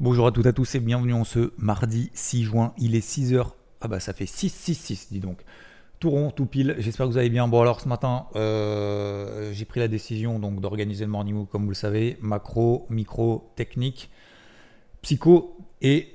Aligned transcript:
Bonjour 0.00 0.26
à 0.26 0.32
toutes 0.32 0.46
et 0.46 0.48
à 0.48 0.52
tous 0.52 0.74
et 0.74 0.80
bienvenue 0.80 1.12
en 1.12 1.22
ce 1.22 1.52
mardi 1.56 2.10
6 2.14 2.42
juin. 2.42 2.74
Il 2.78 2.96
est 2.96 3.08
6h. 3.08 3.46
Ah 3.80 3.86
bah 3.86 4.00
ça 4.00 4.12
fait 4.12 4.26
6, 4.26 4.48
6, 4.52 4.74
6, 4.74 5.12
dis 5.12 5.20
donc. 5.20 5.44
Tout 6.00 6.10
rond, 6.10 6.32
tout 6.32 6.46
pile. 6.46 6.74
J'espère 6.78 7.06
que 7.06 7.12
vous 7.12 7.16
allez 7.16 7.30
bien. 7.30 7.46
Bon 7.46 7.60
alors 7.60 7.80
ce 7.80 7.88
matin, 7.88 8.26
euh, 8.34 9.52
j'ai 9.52 9.64
pris 9.64 9.78
la 9.78 9.86
décision 9.86 10.40
donc 10.40 10.60
d'organiser 10.60 11.04
le 11.04 11.12
morning 11.12 11.36
move 11.36 11.46
comme 11.46 11.62
vous 11.62 11.68
le 11.68 11.76
savez. 11.76 12.18
Macro, 12.20 12.86
micro, 12.90 13.52
technique, 13.54 14.10
psycho 15.02 15.56
et 15.80 16.12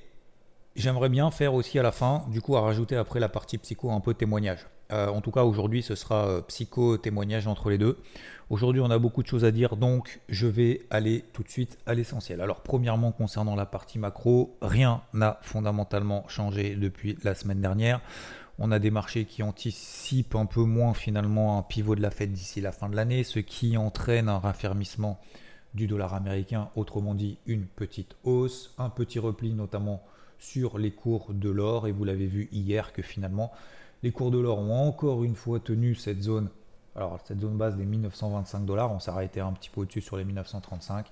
j'aimerais 0.76 1.08
bien 1.08 1.32
faire 1.32 1.54
aussi 1.54 1.80
à 1.80 1.84
la 1.84 1.94
fin, 1.94 2.26
du 2.28 2.42
coup 2.42 2.58
à 2.58 2.62
rajouter 2.62 2.98
après 2.98 3.22
la 3.22 3.30
partie 3.30 3.58
psycho 3.58 3.92
un 3.92 4.02
peu 4.02 4.14
témoignage. 4.14 4.68
Euh, 4.92 5.08
en 5.08 5.22
tout 5.22 5.32
cas, 5.32 5.44
aujourd'hui, 5.44 5.84
ce 5.84 5.96
sera 5.96 6.28
euh, 6.28 6.42
psycho-témoignage 6.42 7.48
entre 7.48 7.70
les 7.70 7.78
deux. 7.78 7.98
Aujourd'hui, 8.50 8.82
on 8.82 8.90
a 8.90 8.98
beaucoup 8.98 9.22
de 9.22 9.28
choses 9.28 9.46
à 9.46 9.52
dire, 9.52 9.76
donc 9.76 10.20
je 10.30 10.48
vais 10.48 10.82
aller 10.90 11.24
tout 11.34 11.44
de 11.44 11.50
suite 11.50 11.78
à 11.86 11.94
l'essentiel. 11.94 12.42
Alors, 12.42 12.62
premièrement, 12.62 13.12
concernant 13.12 13.56
la 13.56 13.68
partie 13.68 14.00
macro, 14.00 14.58
rien 14.62 15.02
n'a 15.14 15.38
fondamentalement 15.44 16.28
changé 16.28 16.76
depuis 16.76 17.18
la 17.24 17.36
semaine 17.36 17.62
dernière. 17.62 18.02
On 18.58 18.72
a 18.72 18.80
des 18.80 18.92
marchés 18.92 19.26
qui 19.26 19.44
anticipent 19.44 20.36
un 20.36 20.48
peu 20.48 20.64
moins 20.64 20.94
finalement 20.94 21.60
un 21.60 21.62
pivot 21.62 21.96
de 21.96 22.02
la 22.02 22.12
fête 22.12 22.34
d'ici 22.34 22.60
la 22.60 22.72
fin 22.72 22.90
de 22.90 22.96
l'année, 22.96 23.24
ce 23.24 23.40
qui 23.40 23.78
entraîne 23.78 24.28
un 24.28 24.40
raffermissement 24.40 25.20
du 25.76 25.86
dollar 25.86 26.16
américain, 26.16 26.70
autrement 26.76 27.14
dit 27.14 27.38
une 27.46 27.66
petite 27.68 28.16
hausse, 28.24 28.74
un 28.80 28.90
petit 28.90 29.20
repli 29.20 29.54
notamment 29.54 30.04
sur 30.40 30.80
les 30.80 30.92
cours 30.92 31.34
de 31.34 31.50
l'or, 31.50 31.88
et 31.88 31.92
vous 31.92 32.04
l'avez 32.04 32.26
vu 32.26 32.50
hier 32.52 32.92
que 32.92 33.02
finalement 33.02 33.52
les 34.04 34.12
cours 34.12 34.32
de 34.32 34.40
l'or 34.40 34.60
ont 34.60 34.88
encore 34.88 35.24
une 35.24 35.36
fois 35.36 35.60
tenu 35.60 35.96
cette 35.96 36.22
zone. 36.22 36.50
Alors 36.96 37.20
cette 37.26 37.42
zone 37.42 37.58
base 37.58 37.76
des 37.76 37.86
1925 37.86 38.66
dollars, 38.66 38.92
on 38.92 39.00
s'est 39.00 39.12
arrêté 39.12 39.40
un 39.40 39.52
petit 39.54 39.70
peu 39.70 39.82
au-dessus 39.82 40.02
sur 40.02 40.18
les 40.18 40.26
1935. 40.26 41.08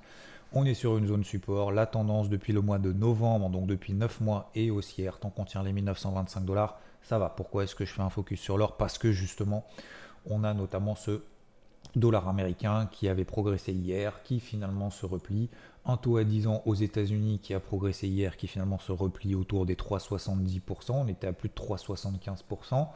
On 0.53 0.65
est 0.65 0.73
sur 0.73 0.97
une 0.97 1.07
zone 1.07 1.25
support. 1.25 1.71
La 1.71 1.85
tendance 1.85 2.29
depuis 2.29 2.53
le 2.53 2.61
mois 2.61 2.79
de 2.79 2.93
novembre, 2.93 3.49
donc 3.49 3.67
depuis 3.67 3.93
9 3.93 4.21
mois, 4.21 4.49
est 4.55 4.69
haussière. 4.69 5.19
Tant 5.19 5.29
qu'on 5.29 5.43
tient 5.43 5.61
les 5.61 5.73
1925 5.73 6.45
dollars, 6.45 6.79
ça 7.03 7.19
va. 7.19 7.29
Pourquoi 7.29 7.65
est-ce 7.65 7.75
que 7.75 7.83
je 7.83 7.93
fais 7.93 8.01
un 8.01 8.09
focus 8.09 8.39
sur 8.39 8.57
l'or? 8.57 8.77
Parce 8.77 8.97
que 8.97 9.11
justement, 9.11 9.65
on 10.25 10.45
a 10.45 10.53
notamment 10.53 10.95
ce 10.95 11.21
dollar 11.99 12.27
américain 12.27 12.87
qui 12.91 13.07
avait 13.07 13.25
progressé 13.25 13.73
hier, 13.73 14.23
qui 14.23 14.39
finalement 14.39 14.89
se 14.89 15.05
replie. 15.05 15.49
Un 15.85 15.95
taux 15.95 16.17
à 16.17 16.23
10 16.23 16.47
ans 16.47 16.61
aux 16.65 16.75
États-Unis 16.75 17.39
qui 17.41 17.53
a 17.53 17.59
progressé 17.59 18.07
hier, 18.07 18.35
qui 18.35 18.47
finalement 18.47 18.79
se 18.79 18.91
replie 18.91 19.35
autour 19.35 19.65
des 19.65 19.75
3,70%. 19.75 20.91
On 20.91 21.07
était 21.07 21.27
à 21.27 21.33
plus 21.33 21.49
de 21.49 21.53
3,75%. 21.53 22.87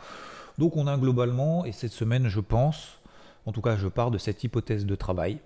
Donc 0.57 0.75
on 0.75 0.87
a 0.87 0.97
globalement, 0.97 1.65
et 1.65 1.71
cette 1.71 1.93
semaine 1.93 2.27
je 2.27 2.39
pense, 2.39 2.99
en 3.45 3.51
tout 3.51 3.61
cas 3.61 3.77
je 3.77 3.87
pars 3.87 4.11
de 4.11 4.17
cette 4.17 4.43
hypothèse 4.43 4.85
de 4.85 4.95
travail. 4.95 5.39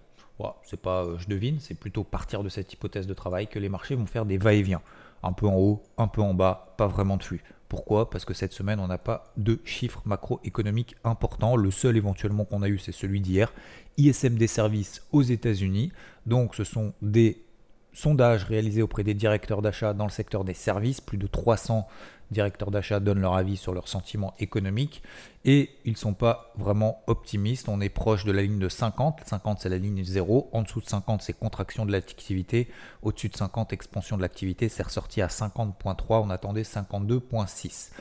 C'est 0.64 0.80
pas 0.80 1.06
euh, 1.06 1.17
je 1.17 1.28
devine, 1.28 1.59
c'est 1.59 1.75
plutôt 1.75 2.03
partir 2.03 2.44
de 2.44 2.50
cette 2.50 2.73
hypothèse 2.73 3.08
de 3.08 3.14
travail 3.14 3.47
que 3.47 3.59
les 3.59 3.69
marchés 3.69 3.95
vont 3.95 4.06
faire 4.06 4.25
des 4.25 4.38
va-et-vient. 4.38 4.81
Un 5.23 5.31
peu 5.31 5.47
en 5.47 5.56
haut, 5.56 5.84
un 5.97 6.08
peu 6.08 6.22
en 6.22 6.34
bas, 6.34 6.73
pas 6.78 6.88
vraiment 6.88 7.17
de 7.17 7.23
flux. 7.23 7.44
Pourquoi? 7.76 8.09
Parce 8.09 8.23
que 8.23 8.34
cette 8.34 8.54
semaine, 8.54 8.80
on 8.80 8.88
n'a 8.88 8.98
pas 8.98 9.34
de 9.36 9.59
chiffres 9.66 10.02
macroéconomiques 10.06 10.95
importants. 11.04 11.58
Le 11.58 11.72
seul 11.72 11.98
éventuellement 11.98 12.45
qu'on 12.45 12.62
a 12.62 12.70
eu, 12.70 12.78
c'est 12.78 12.94
celui 12.94 13.20
d'hier. 13.20 13.52
ISM 13.98 14.36
des 14.36 14.48
services 14.48 15.04
aux 15.12 15.23
États-Unis. 15.23 15.92
Donc, 16.26 16.56
ce 16.56 16.64
sont 16.64 16.94
des 17.02 17.44
sondages 17.92 18.46
réalisés 18.46 18.81
auprès 18.81 19.03
des 19.03 19.14
directeurs 19.14 19.62
d'achat 19.62 19.94
dans 19.94 20.06
le 20.06 20.09
secteur 20.09 20.46
des 20.46 20.53
services. 20.53 21.02
Plus 21.02 21.18
de 21.18 21.28
300 21.28 21.86
directeurs 22.31 22.72
d'achat 22.72 23.00
donnent 23.00 23.22
leur 23.22 23.36
avis 23.36 23.58
sur 23.58 23.73
leurs 23.73 23.88
sentiments 23.88 24.34
économiques 24.40 25.02
et 25.48 25.70
ils 25.86 25.92
ne 25.92 25.98
sont 25.98 26.16
pas 26.16 26.52
vraiment 26.58 27.04
optimistes. 27.06 27.70
On 27.70 27.80
est 27.80 27.90
proche 27.90 28.26
de 28.26 28.31
la 28.31 28.42
ligne 28.42 28.58
de 28.58 28.68
50. 28.68 29.22
50, 29.26 29.59
c'est 29.62 29.70
la 29.70 29.78
ligne 29.78 30.04
0. 30.04 30.50
En 30.52 30.64
dessous 30.64 30.81
de 30.81 30.88
50, 30.88 31.22
c'est 31.22 31.34
contraction 31.34 31.86
de 31.86 31.92
l'activité. 31.92 32.68
Au-dessus 33.03 33.30
de 33.30 33.38
50, 33.38 33.72
expansion 33.72 34.18
de 34.18 34.23
l'activité. 34.23 34.70
C'est 34.70 34.81
ressorti 34.81 35.22
à 35.22 35.28
50.3. 35.28 36.23
On 36.26 36.31
attendait 36.31 36.64
52.6. 36.64 37.92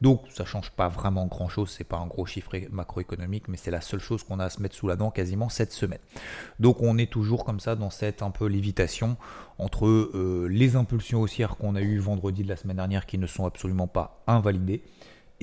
Donc, 0.00 0.22
ça 0.32 0.44
ne 0.44 0.48
change 0.48 0.70
pas 0.70 0.86
vraiment 0.86 1.26
grand-chose. 1.26 1.70
Ce 1.70 1.80
n'est 1.80 1.88
pas 1.88 1.96
un 1.96 2.06
gros 2.06 2.24
chiffre 2.24 2.56
macroéconomique, 2.70 3.48
mais 3.48 3.56
c'est 3.56 3.72
la 3.72 3.80
seule 3.80 4.00
chose 4.00 4.22
qu'on 4.22 4.38
a 4.38 4.44
à 4.44 4.50
se 4.50 4.62
mettre 4.62 4.76
sous 4.76 4.86
la 4.86 4.94
dent 4.94 5.10
quasiment 5.10 5.48
cette 5.48 5.72
semaine. 5.72 6.00
Donc, 6.60 6.82
on 6.82 6.98
est 6.98 7.10
toujours 7.10 7.44
comme 7.44 7.58
ça 7.58 7.74
dans 7.74 7.90
cette 7.90 8.22
un 8.22 8.30
peu 8.30 8.46
lévitation 8.46 9.16
entre 9.58 9.86
euh, 9.86 10.48
les 10.50 10.76
impulsions 10.76 11.20
haussières 11.20 11.56
qu'on 11.56 11.74
a 11.74 11.82
eues 11.82 11.98
vendredi 11.98 12.42
de 12.42 12.48
la 12.48 12.56
semaine 12.56 12.76
dernière 12.76 13.06
qui 13.06 13.18
ne 13.18 13.26
sont 13.26 13.44
absolument 13.44 13.71
pas 13.86 14.22
invalidées 14.26 14.82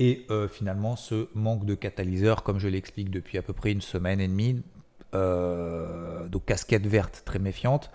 et 0.00 0.24
euh, 0.30 0.48
finalement 0.48 0.96
ce 0.96 1.28
manque 1.34 1.66
de 1.66 1.74
catalyseur, 1.74 2.42
comme 2.42 2.58
je 2.58 2.68
l'explique 2.68 3.10
depuis 3.10 3.36
à 3.36 3.42
peu 3.42 3.52
près 3.52 3.70
une 3.70 3.82
semaine 3.82 4.18
et 4.20 4.28
demie, 4.28 4.62
euh, 5.14 6.26
donc 6.28 6.46
casquette 6.46 6.86
verte 6.86 7.22
très 7.24 7.38
méfiante. 7.38 7.90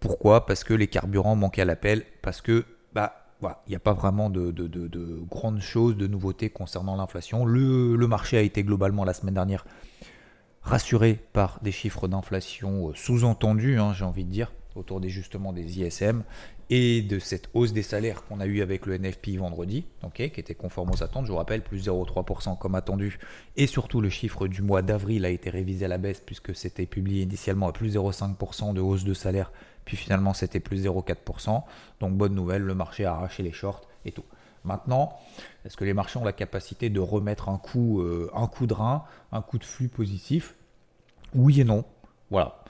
Pourquoi? 0.00 0.44
Parce 0.44 0.64
que 0.64 0.74
les 0.74 0.86
carburants 0.86 1.34
manquaient 1.34 1.62
à 1.62 1.64
l'appel, 1.64 2.04
parce 2.20 2.42
que 2.42 2.66
bah 2.92 3.24
voilà, 3.40 3.62
il 3.66 3.70
n'y 3.70 3.76
a 3.76 3.80
pas 3.80 3.94
vraiment 3.94 4.28
de, 4.28 4.52
grandes 5.30 5.60
choses, 5.60 5.96
de 5.96 6.06
nouveautés 6.06 6.50
concernant 6.50 6.94
l'inflation. 6.94 7.46
Le, 7.46 7.96
marché 8.06 8.36
a 8.36 8.42
été 8.42 8.62
globalement 8.62 9.04
la 9.04 9.14
semaine 9.14 9.34
dernière 9.34 9.64
rassuré 10.62 11.18
par 11.32 11.58
des 11.62 11.72
chiffres 11.72 12.06
d'inflation 12.06 12.90
euh, 12.90 12.92
sous-entendus, 12.94 13.78
hein, 13.78 13.94
j'ai 13.94 14.04
envie 14.04 14.24
de 14.24 14.30
dire, 14.30 14.52
autour 14.74 15.00
des 15.00 15.08
justement 15.08 15.54
des 15.54 15.80
ISM 15.80 16.22
et 16.70 17.02
de 17.02 17.18
cette 17.18 17.48
hausse 17.54 17.72
des 17.72 17.82
salaires 17.82 18.24
qu'on 18.24 18.40
a 18.40 18.46
eu 18.46 18.62
avec 18.62 18.86
le 18.86 18.96
NFP 18.98 19.36
vendredi, 19.36 19.84
qui 20.14 20.22
était 20.22 20.54
conforme 20.54 20.90
aux 20.90 21.02
attentes, 21.02 21.26
je 21.26 21.32
vous 21.32 21.38
rappelle, 21.38 21.62
plus 21.62 21.86
0,3% 21.86 22.58
comme 22.58 22.74
attendu, 22.74 23.18
et 23.56 23.66
surtout 23.66 24.00
le 24.00 24.08
chiffre 24.08 24.46
du 24.46 24.62
mois 24.62 24.82
d'avril 24.82 25.24
a 25.24 25.30
été 25.30 25.50
révisé 25.50 25.84
à 25.84 25.88
la 25.88 25.98
baisse 25.98 26.20
puisque 26.20 26.54
c'était 26.54 26.86
publié 26.86 27.22
initialement 27.22 27.68
à 27.68 27.72
plus 27.72 27.96
0,5% 27.96 28.74
de 28.74 28.80
hausse 28.80 29.04
de 29.04 29.14
salaire, 29.14 29.52
puis 29.84 29.96
finalement 29.96 30.34
c'était 30.34 30.60
plus 30.60 30.84
0,4%, 30.84 31.62
donc 32.00 32.14
bonne 32.14 32.34
nouvelle, 32.34 32.62
le 32.62 32.74
marché 32.74 33.04
a 33.04 33.12
arraché 33.12 33.42
les 33.42 33.52
shorts 33.52 33.82
et 34.04 34.12
tout. 34.12 34.24
Maintenant, 34.64 35.18
est-ce 35.66 35.76
que 35.76 35.84
les 35.84 35.92
marchés 35.92 36.18
ont 36.18 36.24
la 36.24 36.32
capacité 36.32 36.88
de 36.88 37.00
remettre 37.00 37.50
un 37.50 37.58
coup, 37.58 38.00
euh, 38.00 38.30
un 38.34 38.46
coup 38.46 38.66
de 38.66 38.72
rein, 38.72 39.04
un 39.30 39.42
coup 39.42 39.58
de 39.58 39.64
flux 39.64 39.88
positif? 39.88 40.54
Oui 41.34 41.60
et 41.60 41.64
non. 41.64 41.84
Voilà. 42.30 42.64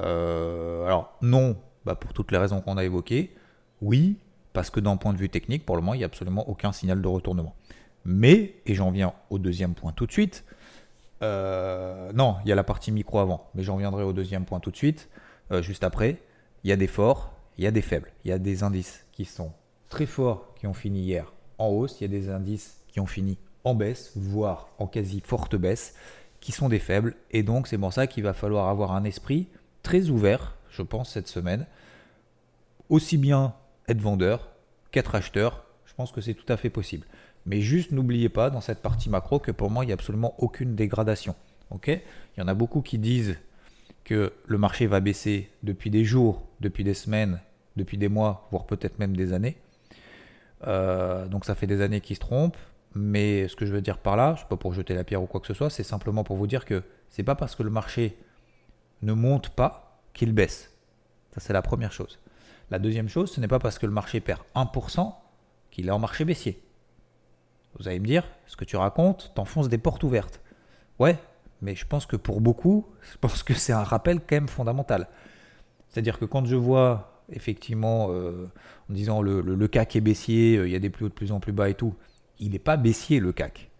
Euh, 0.00 0.84
alors 0.86 1.16
non, 1.22 1.56
bah, 1.86 1.94
pour 1.94 2.12
toutes 2.12 2.32
les 2.32 2.38
raisons 2.38 2.60
qu'on 2.60 2.76
a 2.76 2.84
évoquées. 2.84 3.34
Oui, 3.80 4.16
parce 4.52 4.70
que 4.70 4.80
d'un 4.80 4.96
point 4.96 5.12
de 5.12 5.18
vue 5.18 5.28
technique, 5.28 5.64
pour 5.64 5.76
le 5.76 5.82
moment, 5.82 5.94
il 5.94 5.98
n'y 5.98 6.04
a 6.04 6.06
absolument 6.06 6.48
aucun 6.48 6.72
signal 6.72 7.00
de 7.00 7.08
retournement. 7.08 7.54
Mais, 8.04 8.56
et 8.66 8.74
j'en 8.74 8.90
viens 8.90 9.14
au 9.30 9.38
deuxième 9.38 9.74
point 9.74 9.92
tout 9.92 10.06
de 10.06 10.12
suite, 10.12 10.44
euh, 11.22 12.12
non, 12.12 12.36
il 12.44 12.48
y 12.48 12.52
a 12.52 12.54
la 12.54 12.64
partie 12.64 12.92
micro 12.92 13.20
avant, 13.20 13.48
mais 13.54 13.62
j'en 13.62 13.76
viendrai 13.76 14.02
au 14.02 14.12
deuxième 14.12 14.44
point 14.44 14.60
tout 14.60 14.70
de 14.70 14.76
suite, 14.76 15.08
euh, 15.52 15.62
juste 15.62 15.84
après. 15.84 16.20
Il 16.64 16.70
y 16.70 16.72
a 16.72 16.76
des 16.76 16.88
forts, 16.88 17.32
il 17.56 17.64
y 17.64 17.66
a 17.66 17.70
des 17.70 17.82
faibles. 17.82 18.12
Il 18.24 18.28
y 18.28 18.32
a 18.32 18.38
des 18.38 18.64
indices 18.64 19.06
qui 19.12 19.24
sont 19.24 19.52
très 19.88 20.06
forts, 20.06 20.54
qui 20.56 20.66
ont 20.66 20.74
fini 20.74 21.00
hier 21.00 21.32
en 21.58 21.68
hausse. 21.68 22.00
Il 22.00 22.04
y 22.04 22.06
a 22.06 22.20
des 22.20 22.28
indices 22.28 22.82
qui 22.88 22.98
ont 22.98 23.06
fini 23.06 23.38
en 23.62 23.74
baisse, 23.74 24.12
voire 24.16 24.68
en 24.78 24.88
quasi 24.88 25.20
forte 25.20 25.54
baisse, 25.54 25.94
qui 26.40 26.50
sont 26.50 26.68
des 26.68 26.80
faibles. 26.80 27.14
Et 27.30 27.44
donc, 27.44 27.68
c'est 27.68 27.78
pour 27.78 27.92
ça 27.92 28.08
qu'il 28.08 28.24
va 28.24 28.34
falloir 28.34 28.68
avoir 28.68 28.92
un 28.92 29.04
esprit 29.04 29.46
très 29.82 30.08
ouvert 30.08 30.56
je 30.76 30.82
pense, 30.82 31.12
cette 31.12 31.28
semaine. 31.28 31.66
Aussi 32.88 33.16
bien 33.18 33.54
être 33.88 34.00
vendeur 34.00 34.50
qu'être 34.90 35.14
acheteur, 35.14 35.64
je 35.86 35.94
pense 35.94 36.12
que 36.12 36.20
c'est 36.20 36.34
tout 36.34 36.50
à 36.52 36.56
fait 36.56 36.70
possible. 36.70 37.06
Mais 37.46 37.60
juste 37.60 37.92
n'oubliez 37.92 38.28
pas 38.28 38.50
dans 38.50 38.60
cette 38.60 38.80
partie 38.80 39.08
macro 39.08 39.38
que 39.38 39.50
pour 39.50 39.70
moi, 39.70 39.84
il 39.84 39.88
n'y 39.88 39.92
a 39.92 39.94
absolument 39.94 40.34
aucune 40.38 40.74
dégradation. 40.74 41.34
ok? 41.70 41.88
Il 41.88 42.40
y 42.40 42.42
en 42.42 42.48
a 42.48 42.54
beaucoup 42.54 42.82
qui 42.82 42.98
disent 42.98 43.38
que 44.04 44.32
le 44.46 44.58
marché 44.58 44.86
va 44.86 45.00
baisser 45.00 45.50
depuis 45.62 45.90
des 45.90 46.04
jours, 46.04 46.46
depuis 46.60 46.84
des 46.84 46.94
semaines, 46.94 47.40
depuis 47.76 47.98
des 47.98 48.08
mois, 48.08 48.46
voire 48.50 48.66
peut-être 48.66 48.98
même 48.98 49.16
des 49.16 49.32
années. 49.32 49.56
Euh, 50.66 51.26
donc 51.26 51.44
ça 51.44 51.54
fait 51.54 51.66
des 51.66 51.80
années 51.80 52.00
qu'ils 52.00 52.16
se 52.16 52.20
trompent. 52.20 52.56
Mais 52.94 53.46
ce 53.48 53.56
que 53.56 53.66
je 53.66 53.72
veux 53.72 53.82
dire 53.82 53.98
par 53.98 54.16
là, 54.16 54.34
n'est 54.38 54.48
pas 54.48 54.56
pour 54.56 54.72
jeter 54.72 54.94
la 54.94 55.04
pierre 55.04 55.22
ou 55.22 55.26
quoi 55.26 55.40
que 55.40 55.46
ce 55.46 55.54
soit, 55.54 55.70
c'est 55.70 55.82
simplement 55.82 56.24
pour 56.24 56.36
vous 56.36 56.46
dire 56.46 56.64
que 56.64 56.82
c'est 57.10 57.22
pas 57.22 57.34
parce 57.34 57.54
que 57.54 57.62
le 57.62 57.70
marché 57.70 58.16
ne 59.02 59.12
monte 59.12 59.50
pas 59.50 59.85
qu'il 60.16 60.32
baisse. 60.32 60.76
Ça, 61.32 61.40
c'est 61.40 61.52
la 61.52 61.62
première 61.62 61.92
chose. 61.92 62.18
La 62.70 62.78
deuxième 62.78 63.08
chose, 63.08 63.30
ce 63.30 63.40
n'est 63.40 63.48
pas 63.48 63.58
parce 63.58 63.78
que 63.78 63.86
le 63.86 63.92
marché 63.92 64.20
perd 64.20 64.40
1% 64.54 65.14
qu'il 65.70 65.86
est 65.86 65.92
en 65.92 65.98
marché 65.98 66.24
baissier. 66.24 66.62
Vous 67.78 67.86
allez 67.86 68.00
me 68.00 68.06
dire, 68.06 68.24
ce 68.46 68.56
que 68.56 68.64
tu 68.64 68.76
racontes, 68.76 69.32
t'enfonces 69.34 69.68
des 69.68 69.78
portes 69.78 70.02
ouvertes. 70.02 70.40
Ouais, 70.98 71.18
mais 71.62 71.74
je 71.74 71.86
pense 71.86 72.06
que 72.06 72.16
pour 72.16 72.40
beaucoup, 72.40 72.86
je 73.12 73.18
pense 73.18 73.42
que 73.42 73.54
c'est 73.54 73.72
un 73.72 73.84
rappel 73.84 74.20
quand 74.20 74.36
même 74.36 74.48
fondamental. 74.48 75.08
C'est-à-dire 75.88 76.18
que 76.18 76.24
quand 76.24 76.44
je 76.46 76.56
vois 76.56 77.12
effectivement, 77.32 78.08
euh, 78.10 78.48
en 78.88 78.92
disant 78.92 79.20
le, 79.22 79.40
le, 79.40 79.68
CAC 79.68 79.96
est 79.96 80.00
baissier, 80.00 80.56
euh, 80.56 80.68
il 80.68 80.72
y 80.72 80.76
a 80.76 80.78
des 80.78 80.90
plus 80.90 81.06
hauts 81.06 81.08
de 81.08 81.14
plus 81.14 81.32
en 81.32 81.40
plus 81.40 81.52
bas 81.52 81.68
et 81.68 81.74
tout, 81.74 81.94
il 82.38 82.50
n'est 82.50 82.58
pas 82.58 82.76
baissier 82.76 83.20
le 83.20 83.32
CAC. 83.32 83.70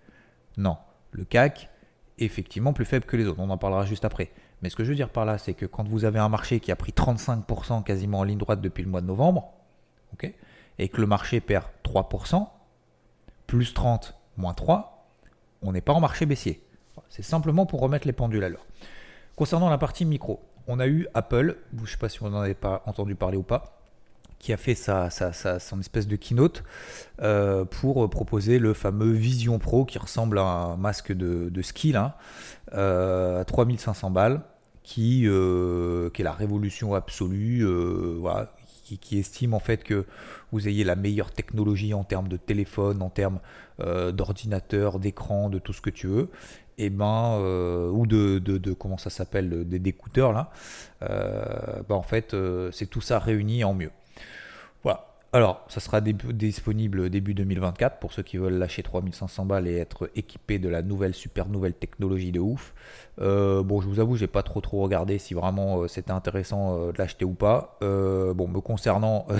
Non, 0.56 0.76
le 1.12 1.24
CAC 1.24 1.70
est 2.18 2.24
effectivement 2.24 2.72
plus 2.72 2.84
faible 2.84 3.06
que 3.06 3.16
les 3.16 3.26
autres. 3.26 3.40
On 3.40 3.50
en 3.50 3.58
parlera 3.58 3.84
juste 3.84 4.04
après. 4.04 4.30
Mais 4.62 4.70
ce 4.70 4.76
que 4.76 4.84
je 4.84 4.90
veux 4.90 4.94
dire 4.96 5.10
par 5.10 5.24
là, 5.24 5.38
c'est 5.38 5.54
que 5.54 5.66
quand 5.66 5.86
vous 5.86 6.04
avez 6.04 6.18
un 6.18 6.28
marché 6.28 6.60
qui 6.60 6.72
a 6.72 6.76
pris 6.76 6.92
35% 6.92 7.82
quasiment 7.82 8.20
en 8.20 8.24
ligne 8.24 8.38
droite 8.38 8.60
depuis 8.60 8.82
le 8.82 8.90
mois 8.90 9.00
de 9.00 9.06
novembre, 9.06 9.52
et 10.78 10.88
que 10.88 11.00
le 11.00 11.06
marché 11.06 11.40
perd 11.40 11.64
3%, 11.84 12.46
plus 13.46 13.74
30, 13.74 14.14
moins 14.36 14.54
3, 14.54 15.08
on 15.62 15.72
n'est 15.72 15.80
pas 15.80 15.92
en 15.92 16.00
marché 16.00 16.26
baissier. 16.26 16.62
C'est 17.08 17.22
simplement 17.22 17.66
pour 17.66 17.80
remettre 17.80 18.06
les 18.06 18.12
pendules 18.12 18.44
à 18.44 18.48
l'heure. 18.48 18.66
Concernant 19.36 19.68
la 19.68 19.78
partie 19.78 20.04
micro, 20.04 20.42
on 20.66 20.80
a 20.80 20.86
eu 20.86 21.06
Apple, 21.14 21.58
je 21.76 21.82
ne 21.82 21.86
sais 21.86 21.96
pas 21.96 22.08
si 22.08 22.18
vous 22.18 22.28
n'en 22.28 22.40
avez 22.40 22.54
pas 22.54 22.82
entendu 22.86 23.14
parler 23.14 23.36
ou 23.36 23.42
pas, 23.42 23.75
qui 24.46 24.52
a 24.52 24.56
fait 24.56 24.76
sa, 24.76 25.10
son 25.10 25.81
espèce 25.81 26.06
de 26.06 26.14
keynote 26.14 26.62
pour 27.70 28.08
proposer 28.08 28.60
le 28.60 28.75
fameux 28.75 29.10
Vision 29.10 29.58
Pro 29.58 29.84
qui 29.84 29.98
ressemble 29.98 30.38
à 30.38 30.44
un 30.44 30.76
masque 30.76 31.12
de, 31.12 31.62
ski 31.62 31.90
là, 31.90 32.16
à 32.70 33.44
3500 33.44 34.12
balles, 34.12 34.43
qui, 34.84 35.22
qui 35.22 35.26
est 35.26 36.25
la 36.25 36.32
révolution 36.32 36.94
absolue, 36.94 37.66
qui, 38.94 39.19
estime 39.19 39.54
en 39.54 39.58
fait 39.58 39.82
que 39.82 40.06
vous 40.52 40.69
ayez 40.69 40.84
la 40.84 40.94
meilleure 40.94 41.32
technologie 41.32 41.92
en 41.94 42.04
termes 42.04 42.28
de 42.28 42.37
téléphone, 42.37 43.02
en 43.02 43.10
termes 43.10 43.40
euh, 43.81 44.12
d'ordinateur, 44.12 45.00
d'écran, 45.00 45.50
de 45.50 45.58
tout 45.58 45.72
ce 45.72 45.81
que 45.81 45.90
tu 45.90 46.06
veux, 46.06 46.31
et 46.78 46.87
eh 46.87 46.90
ben 46.90 47.38
euh, 47.40 47.90
ou 47.90 48.06
de, 48.06 48.38
de, 48.38 48.72
comment 48.72 48.99
ça 48.99 49.08
s'appelle 49.10 49.66
des 49.66 49.88
écouteurs 49.88 50.32
là, 50.32 50.50
euh, 51.02 51.82
ben, 51.88 51.94
en 51.94 52.02
fait 52.02 52.37
c'est 52.70 52.87
tout 52.87 53.00
ça 53.00 53.19
réuni 53.19 53.64
en 53.64 53.75
mieux. 53.75 53.90
Alors, 55.36 55.66
ça 55.68 55.80
sera 55.80 56.00
disponible 56.00 57.10
début 57.10 57.34
2024 57.34 57.98
pour 57.98 58.14
ceux 58.14 58.22
qui 58.22 58.38
veulent 58.38 58.56
lâcher 58.56 58.82
3500 58.82 59.44
balles 59.44 59.68
et 59.68 59.76
être 59.76 60.10
équipés 60.16 60.58
de 60.58 60.66
la 60.66 60.80
nouvelle, 60.80 61.12
super 61.12 61.50
nouvelle 61.50 61.74
technologie 61.74 62.32
de 62.32 62.40
ouf. 62.40 62.72
Euh, 63.20 63.62
bon, 63.62 63.82
je 63.82 63.86
vous 63.86 64.00
avoue, 64.00 64.16
j'ai 64.16 64.28
pas 64.28 64.42
trop 64.42 64.62
trop 64.62 64.80
regardé 64.80 65.18
si 65.18 65.34
vraiment 65.34 65.82
euh, 65.82 65.88
c'était 65.88 66.12
intéressant 66.12 66.78
euh, 66.78 66.92
de 66.92 66.96
l'acheter 66.96 67.26
ou 67.26 67.34
pas. 67.34 67.76
bon, 67.82 68.48
me 68.48 68.60
concernant, 68.60 69.26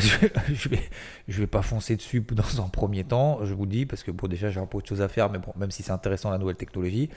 je, 0.53 0.69
vais, 0.69 0.83
vais 1.29 1.47
pas 1.47 1.63
foncer 1.63 1.97
dessus 1.97 2.21
dans 2.31 2.63
un 2.63 2.69
premier 2.69 3.05
temps, 3.05 3.39
je 3.47 3.55
vous 3.55 3.65
dis, 3.65 3.87
parce 3.87 4.03
que 4.03 4.11
bon, 4.11 4.29
déjà 4.29 4.51
j'ai 4.51 4.61
un 4.61 4.67
peu 4.67 4.83
de 4.83 4.87
choses 4.87 5.01
à 5.01 5.09
faire, 5.09 5.31
mais 5.31 5.39
bon, 5.39 5.55
même 5.57 5.71
si 5.71 5.83
c'est 5.83 5.93
intéressant 5.93 6.29
la 6.31 6.37
nouvelle 6.37 6.57
technologie. 6.57 7.09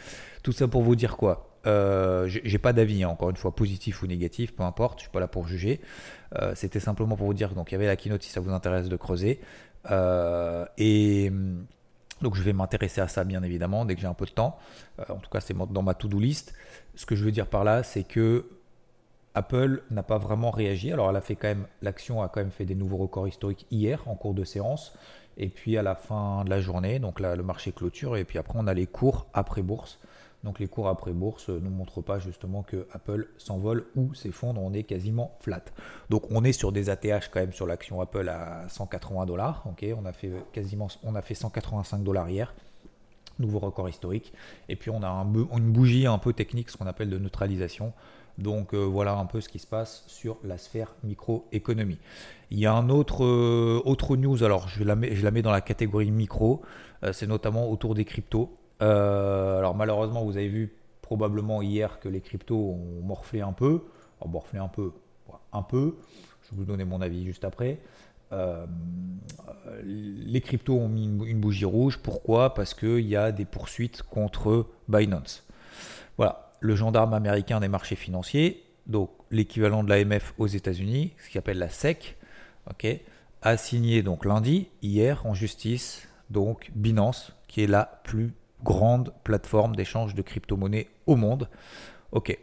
Tout 0.41 0.53
ça 0.53 0.69
pour 0.69 0.83
vous 0.83 0.95
dire 0.95 1.17
quoi? 1.17 1.48
J'ai 1.65 2.57
pas 2.57 2.73
d'avis, 2.73 3.03
hein, 3.03 3.09
encore 3.09 3.29
une 3.29 3.35
fois, 3.35 3.55
positif 3.55 4.01
ou 4.01 4.07
négatif, 4.07 4.55
peu 4.55 4.63
importe, 4.63 4.99
je 4.99 5.03
suis 5.03 5.11
pas 5.11 5.19
là 5.19 5.27
pour 5.27 5.47
juger. 5.47 5.81
Euh, 6.35 6.53
c'était 6.55 6.79
simplement 6.79 7.15
pour 7.15 7.25
vous 7.25 7.33
dire 7.33 7.55
donc 7.55 7.71
il 7.71 7.73
y 7.73 7.75
avait 7.75 7.87
la 7.87 7.95
keynote 7.95 8.21
si 8.21 8.29
ça 8.29 8.39
vous 8.39 8.51
intéresse 8.51 8.89
de 8.89 8.95
creuser. 8.95 9.39
Euh, 9.89 10.65
et 10.77 11.29
hum, 11.29 11.65
donc 12.21 12.35
je 12.35 12.43
vais 12.43 12.53
m'intéresser 12.53 13.01
à 13.01 13.07
ça 13.07 13.23
bien 13.23 13.41
évidemment 13.43 13.85
dès 13.85 13.95
que 13.95 14.01
j'ai 14.01 14.07
un 14.07 14.13
peu 14.13 14.25
de 14.25 14.31
temps. 14.31 14.57
Euh, 14.99 15.03
en 15.09 15.17
tout 15.17 15.29
cas, 15.29 15.39
c'est 15.39 15.55
dans 15.57 15.81
ma 15.81 15.93
to-do 15.93 16.19
list. 16.19 16.53
Ce 16.95 17.05
que 17.05 17.15
je 17.15 17.23
veux 17.23 17.31
dire 17.31 17.47
par 17.47 17.63
là, 17.63 17.83
c'est 17.83 18.03
que 18.03 18.45
Apple 19.35 19.83
n'a 19.89 20.03
pas 20.03 20.17
vraiment 20.17 20.51
réagi. 20.51 20.91
Alors 20.91 21.09
elle 21.09 21.15
a 21.15 21.21
fait 21.21 21.35
quand 21.35 21.47
même, 21.47 21.65
l'action 21.81 22.21
a 22.21 22.29
quand 22.29 22.41
même 22.41 22.51
fait 22.51 22.65
des 22.65 22.75
nouveaux 22.75 22.97
records 22.97 23.27
historiques 23.27 23.65
hier 23.71 24.07
en 24.07 24.15
cours 24.15 24.33
de 24.33 24.43
séance. 24.43 24.93
Et 25.37 25.47
puis 25.47 25.77
à 25.77 25.83
la 25.83 25.95
fin 25.95 26.43
de 26.43 26.49
la 26.49 26.59
journée, 26.59 26.99
donc 26.99 27.21
là, 27.21 27.35
le 27.35 27.43
marché 27.43 27.71
clôture. 27.71 28.17
Et 28.17 28.25
puis 28.25 28.37
après, 28.37 28.59
on 28.59 28.67
a 28.67 28.73
les 28.73 28.87
cours 28.87 29.27
après 29.33 29.61
bourse. 29.61 29.99
Donc 30.43 30.59
les 30.59 30.67
cours 30.67 30.87
après 30.87 31.11
bourse 31.11 31.49
ne 31.49 31.69
montrent 31.69 32.01
pas 32.01 32.19
justement 32.19 32.63
que 32.63 32.87
Apple 32.91 33.27
s'envole 33.37 33.87
ou 33.95 34.13
s'effondre, 34.13 34.61
on 34.61 34.73
est 34.73 34.83
quasiment 34.83 35.37
flat. 35.41 35.63
Donc 36.09 36.23
on 36.29 36.43
est 36.43 36.53
sur 36.53 36.71
des 36.71 36.89
ATH 36.89 37.29
quand 37.29 37.41
même 37.41 37.51
sur 37.51 37.67
l'action 37.67 37.99
Apple 37.99 38.29
à 38.29 38.67
180 38.69 39.25
dollars. 39.25 39.65
On 39.65 40.05
a 40.05 40.13
fait 40.13 40.31
quasiment, 40.53 40.87
on 41.03 41.15
a 41.15 41.21
fait 41.21 41.35
185 41.35 42.03
dollars 42.03 42.29
hier, 42.29 42.53
nouveau 43.37 43.59
record 43.59 43.89
historique. 43.89 44.33
Et 44.69 44.75
puis 44.75 44.89
on 44.89 45.03
a 45.03 45.09
une 45.09 45.71
bougie 45.71 46.07
un 46.07 46.17
peu 46.17 46.31
technique, 46.31 46.69
ce 46.69 46.77
qu'on 46.77 46.87
appelle 46.87 47.09
de 47.09 47.17
neutralisation. 47.17 47.93
Donc 48.39 48.73
euh, 48.73 48.77
voilà 48.77 49.15
un 49.15 49.25
peu 49.25 49.41
ce 49.41 49.49
qui 49.49 49.59
se 49.59 49.67
passe 49.67 50.03
sur 50.07 50.37
la 50.43 50.57
sphère 50.57 50.95
microéconomie. 51.03 51.99
Il 52.51 52.59
y 52.59 52.65
a 52.65 52.73
un 52.73 52.89
autre, 52.89 53.25
euh, 53.25 53.81
autre 53.83 54.15
news, 54.15 54.43
alors 54.43 54.67
je 54.69 54.83
la, 54.83 54.95
mets, 54.95 55.41
dans 55.41 55.51
la 55.51 55.61
catégorie 55.61 56.09
micro, 56.09 56.61
euh, 57.03 57.11
c'est 57.11 57.27
notamment 57.27 57.69
autour 57.69 57.95
des 57.95 58.05
cryptos. 58.05 58.57
Euh, 58.81 59.57
alors 59.57 59.75
malheureusement, 59.75 60.23
vous 60.23 60.37
avez 60.37 60.47
vu 60.47 60.73
probablement 61.01 61.61
hier 61.61 61.99
que 61.99 62.09
les 62.09 62.21
cryptos 62.21 62.55
ont 62.55 63.01
morflé 63.03 63.41
un 63.41 63.53
peu. 63.53 63.83
Ont 64.21 64.27
morflé 64.27 64.59
un 64.59 64.67
peu, 64.67 64.91
un 65.53 65.61
peu. 65.63 65.97
Je 66.43 66.51
vais 66.51 66.57
vous 66.57 66.65
donner 66.65 66.85
mon 66.85 67.01
avis 67.01 67.25
juste 67.25 67.45
après. 67.45 67.79
Euh, 68.31 68.65
les 69.83 70.41
cryptos 70.41 70.77
ont 70.77 70.89
mis 70.89 71.05
une, 71.05 71.39
bougie 71.39 71.65
rouge. 71.65 71.97
Pourquoi? 71.97 72.53
Parce 72.53 72.73
qu'il 72.73 73.07
y 73.07 73.15
a 73.15 73.31
des 73.31 73.45
poursuites 73.45 74.03
contre 74.03 74.67
Binance. 74.87 75.45
Voilà, 76.17 76.51
le 76.59 76.75
gendarme 76.75 77.13
américain 77.13 77.59
des 77.59 77.69
marchés 77.69 77.95
financiers, 77.95 78.63
donc 78.87 79.09
l'équivalent 79.31 79.83
de 79.83 79.89
l'AMF 79.89 80.33
aux 80.37 80.47
États-Unis, 80.47 81.13
ce 81.17 81.29
qu'il 81.29 81.39
appelle 81.39 81.59
la 81.59 81.69
SEC, 81.69 82.17
a 83.41 83.57
signé 83.57 84.03
donc 84.03 84.25
lundi, 84.25 84.67
hier, 84.81 85.25
en 85.25 85.33
justice, 85.33 86.07
donc 86.29 86.71
Binance, 86.75 87.33
qui 87.47 87.63
est 87.63 87.67
la 87.67 88.01
plus 88.03 88.33
grande 88.63 89.13
plateforme 89.23 89.75
d'échange 89.75 90.15
de 90.15 90.21
crypto-monnaies 90.21 90.87
au 91.05 91.15
monde. 91.15 91.49
Ok. 92.11 92.37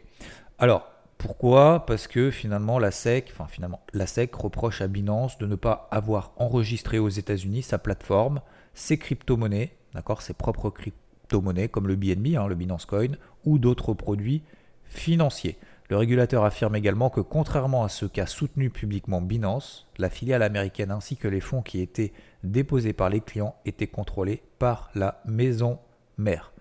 Alors, 0.59 0.89
pourquoi? 1.17 1.85
Parce 1.85 2.07
que 2.07 2.29
finalement 2.29 2.77
la 2.79 2.91
SEC, 2.91 3.29
enfin 3.31 3.47
finalement 3.47 3.81
la 3.93 4.05
SEC 4.05 4.33
reproche 4.35 4.81
à 4.81 4.87
Binance 4.87 5.37
de 5.37 5.47
ne 5.47 5.55
pas 5.55 5.87
avoir 5.91 6.33
enregistré 6.37 6.99
aux 6.99 7.09
États-Unis 7.09 7.63
sa 7.63 7.79
plateforme, 7.79 8.41
ses 8.73 8.97
crypto-monnaies, 8.97 9.71
d'accord, 9.93 10.21
ses 10.21 10.33
propres 10.33 10.69
crypto-monnaies 10.69 11.69
comme 11.69 11.87
le 11.87 11.95
BNB, 11.95 12.35
hein, 12.37 12.47
le 12.47 12.55
Binance 12.55 12.85
Coin, 12.85 13.15
ou 13.45 13.57
d'autres 13.57 13.93
produits 13.93 14.43
financiers. 14.85 15.57
Le 15.89 15.97
régulateur 15.97 16.43
affirme 16.43 16.75
également 16.75 17.09
que 17.09 17.21
contrairement 17.21 17.83
à 17.83 17.89
ce 17.89 18.05
qu'a 18.05 18.25
soutenu 18.25 18.69
publiquement 18.69 19.21
Binance, 19.21 19.87
la 19.97 20.09
filiale 20.09 20.43
américaine 20.43 20.91
ainsi 20.91 21.15
que 21.15 21.27
les 21.27 21.39
fonds 21.39 21.61
qui 21.61 21.79
étaient 21.79 22.11
déposés 22.43 22.93
par 22.93 23.09
les 23.09 23.21
clients 23.21 23.55
étaient 23.65 23.87
contrôlés 23.87 24.43
par 24.59 24.91
la 24.95 25.21
maison 25.25 25.79
mère. 26.17 26.51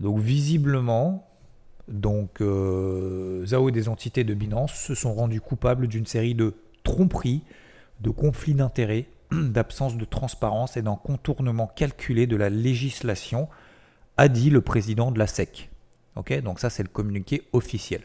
Donc 0.00 0.18
visiblement, 0.18 1.28
donc 1.88 2.40
euh, 2.40 3.44
Zao 3.46 3.68
et 3.68 3.72
des 3.72 3.88
entités 3.88 4.24
de 4.24 4.34
Binance 4.34 4.74
se 4.74 4.94
sont 4.94 5.14
rendus 5.14 5.40
coupables 5.40 5.88
d'une 5.88 6.06
série 6.06 6.34
de 6.34 6.54
tromperies, 6.82 7.42
de 8.00 8.10
conflits 8.10 8.54
d'intérêts, 8.54 9.06
d'absence 9.32 9.96
de 9.96 10.04
transparence 10.04 10.76
et 10.76 10.82
d'un 10.82 10.96
contournement 10.96 11.66
calculé 11.66 12.26
de 12.26 12.36
la 12.36 12.50
législation, 12.50 13.48
a 14.16 14.28
dit 14.28 14.50
le 14.50 14.60
président 14.60 15.10
de 15.10 15.18
la 15.18 15.26
SEC. 15.26 15.70
Ok, 16.16 16.38
donc 16.40 16.60
ça 16.60 16.70
c'est 16.70 16.82
le 16.82 16.88
communiqué 16.88 17.42
officiel. 17.52 18.02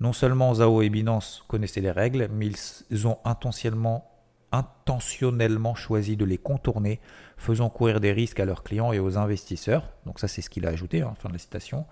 Non 0.00 0.12
seulement 0.12 0.54
Zao 0.54 0.82
et 0.82 0.88
Binance 0.88 1.44
connaissaient 1.48 1.80
les 1.80 1.90
règles, 1.90 2.28
mais 2.32 2.50
ils 2.90 3.06
ont 3.06 3.18
intentionnellement 3.24 4.08
intentionnellement 4.52 5.74
choisi 5.74 6.16
de 6.16 6.24
les 6.24 6.38
contourner, 6.38 7.00
faisant 7.36 7.68
courir 7.68 8.00
des 8.00 8.12
risques 8.12 8.40
à 8.40 8.44
leurs 8.44 8.62
clients 8.62 8.92
et 8.92 8.98
aux 8.98 9.18
investisseurs. 9.18 9.90
Donc 10.06 10.20
ça 10.20 10.28
c'est 10.28 10.42
ce 10.42 10.50
qu'il 10.50 10.66
a 10.66 10.70
ajouté, 10.70 11.02
hein, 11.02 11.14
fin 11.18 11.28
de 11.28 11.34
la 11.34 11.38
citation. 11.38 11.86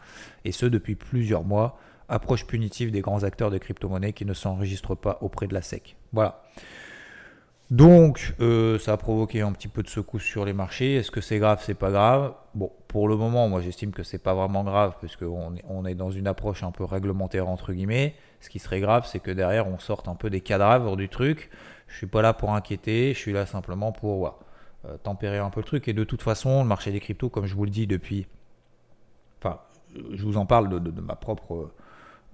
Et 0.45 0.53
ce 0.53 0.67
depuis 0.67 0.95
plusieurs 0.95 1.45
mois. 1.45 1.79
Approche 2.09 2.47
punitive 2.47 2.93
des 2.93 3.01
grands 3.01 3.25
acteurs 3.25 3.51
de 3.51 3.59
crypto-monnaie 3.59 4.13
qui 4.13 4.25
ne 4.25 4.33
s'enregistrent 4.33 4.97
pas 4.97 5.19
auprès 5.23 5.49
de 5.49 5.55
la 5.55 5.61
SEC. 5.61 5.97
Voilà. 6.13 6.45
Donc, 7.71 8.35
euh, 8.41 8.79
ça 8.79 8.93
a 8.93 8.97
provoqué 8.97 9.41
un 9.41 9.51
petit 9.51 9.67
peu 9.67 9.83
de 9.83 9.89
secousse 9.89 10.23
sur 10.23 10.45
les 10.45 10.53
marchés. 10.53 10.95
Est-ce 10.95 11.11
que 11.11 11.21
c'est 11.21 11.41
grave, 11.41 11.61
c'est 11.65 11.75
pas 11.75 11.91
grave 11.91 12.33
Bon, 12.55 12.71
pour 12.87 13.09
le 13.09 13.17
moment, 13.17 13.49
moi 13.49 13.61
j'estime 13.61 13.91
que 13.91 14.05
c'est 14.05 14.23
pas 14.23 14.35
vraiment 14.35 14.63
grave 14.63 14.95
parce 15.01 15.17
qu'on 15.17 15.57
est, 15.57 15.65
on 15.69 15.85
est 15.85 15.97
dans 15.97 16.13
une 16.13 16.29
approche 16.29 16.63
un 16.63 16.71
peu 16.71 16.85
réglementaire 16.85 17.49
entre 17.49 17.73
guillemets. 17.73 18.15
Ce 18.41 18.49
qui 18.49 18.61
serait 18.61 18.81
grave, 18.81 19.07
c'est 19.11 19.19
que 19.19 19.33
derrière 19.33 19.67
on 19.67 19.81
sorte 19.81 20.07
un 20.07 20.15
peu 20.15 20.31
des 20.31 20.41
cadavres 20.41 20.97
du 20.97 21.09
truc. 21.09 21.51
Je 21.87 21.97
suis 21.97 22.07
pas 22.07 22.23
là 22.23 22.33
pour 22.33 22.53
inquiéter, 22.53 23.15
je 23.15 23.19
suis 23.19 23.33
là 23.33 23.47
simplement 23.47 23.93
pour 23.93 24.39
euh, 24.85 24.97
tempérer 25.03 25.39
un 25.39 25.51
peu 25.51 25.61
le 25.61 25.65
truc. 25.65 25.89
Et 25.89 25.93
de 25.93 26.05
toute 26.05 26.23
façon, 26.23 26.63
le 26.63 26.69
marché 26.69 26.93
des 26.93 27.01
cryptos, 27.01 27.29
comme 27.29 27.47
je 27.47 27.55
vous 27.55 27.65
le 27.65 27.71
dis 27.71 27.87
depuis, 27.87 28.27
enfin, 29.41 29.61
je 30.13 30.23
vous 30.23 30.37
en 30.37 30.47
parle 30.47 30.83
de, 30.83 31.01
ma 31.01 31.17
propre, 31.17 31.71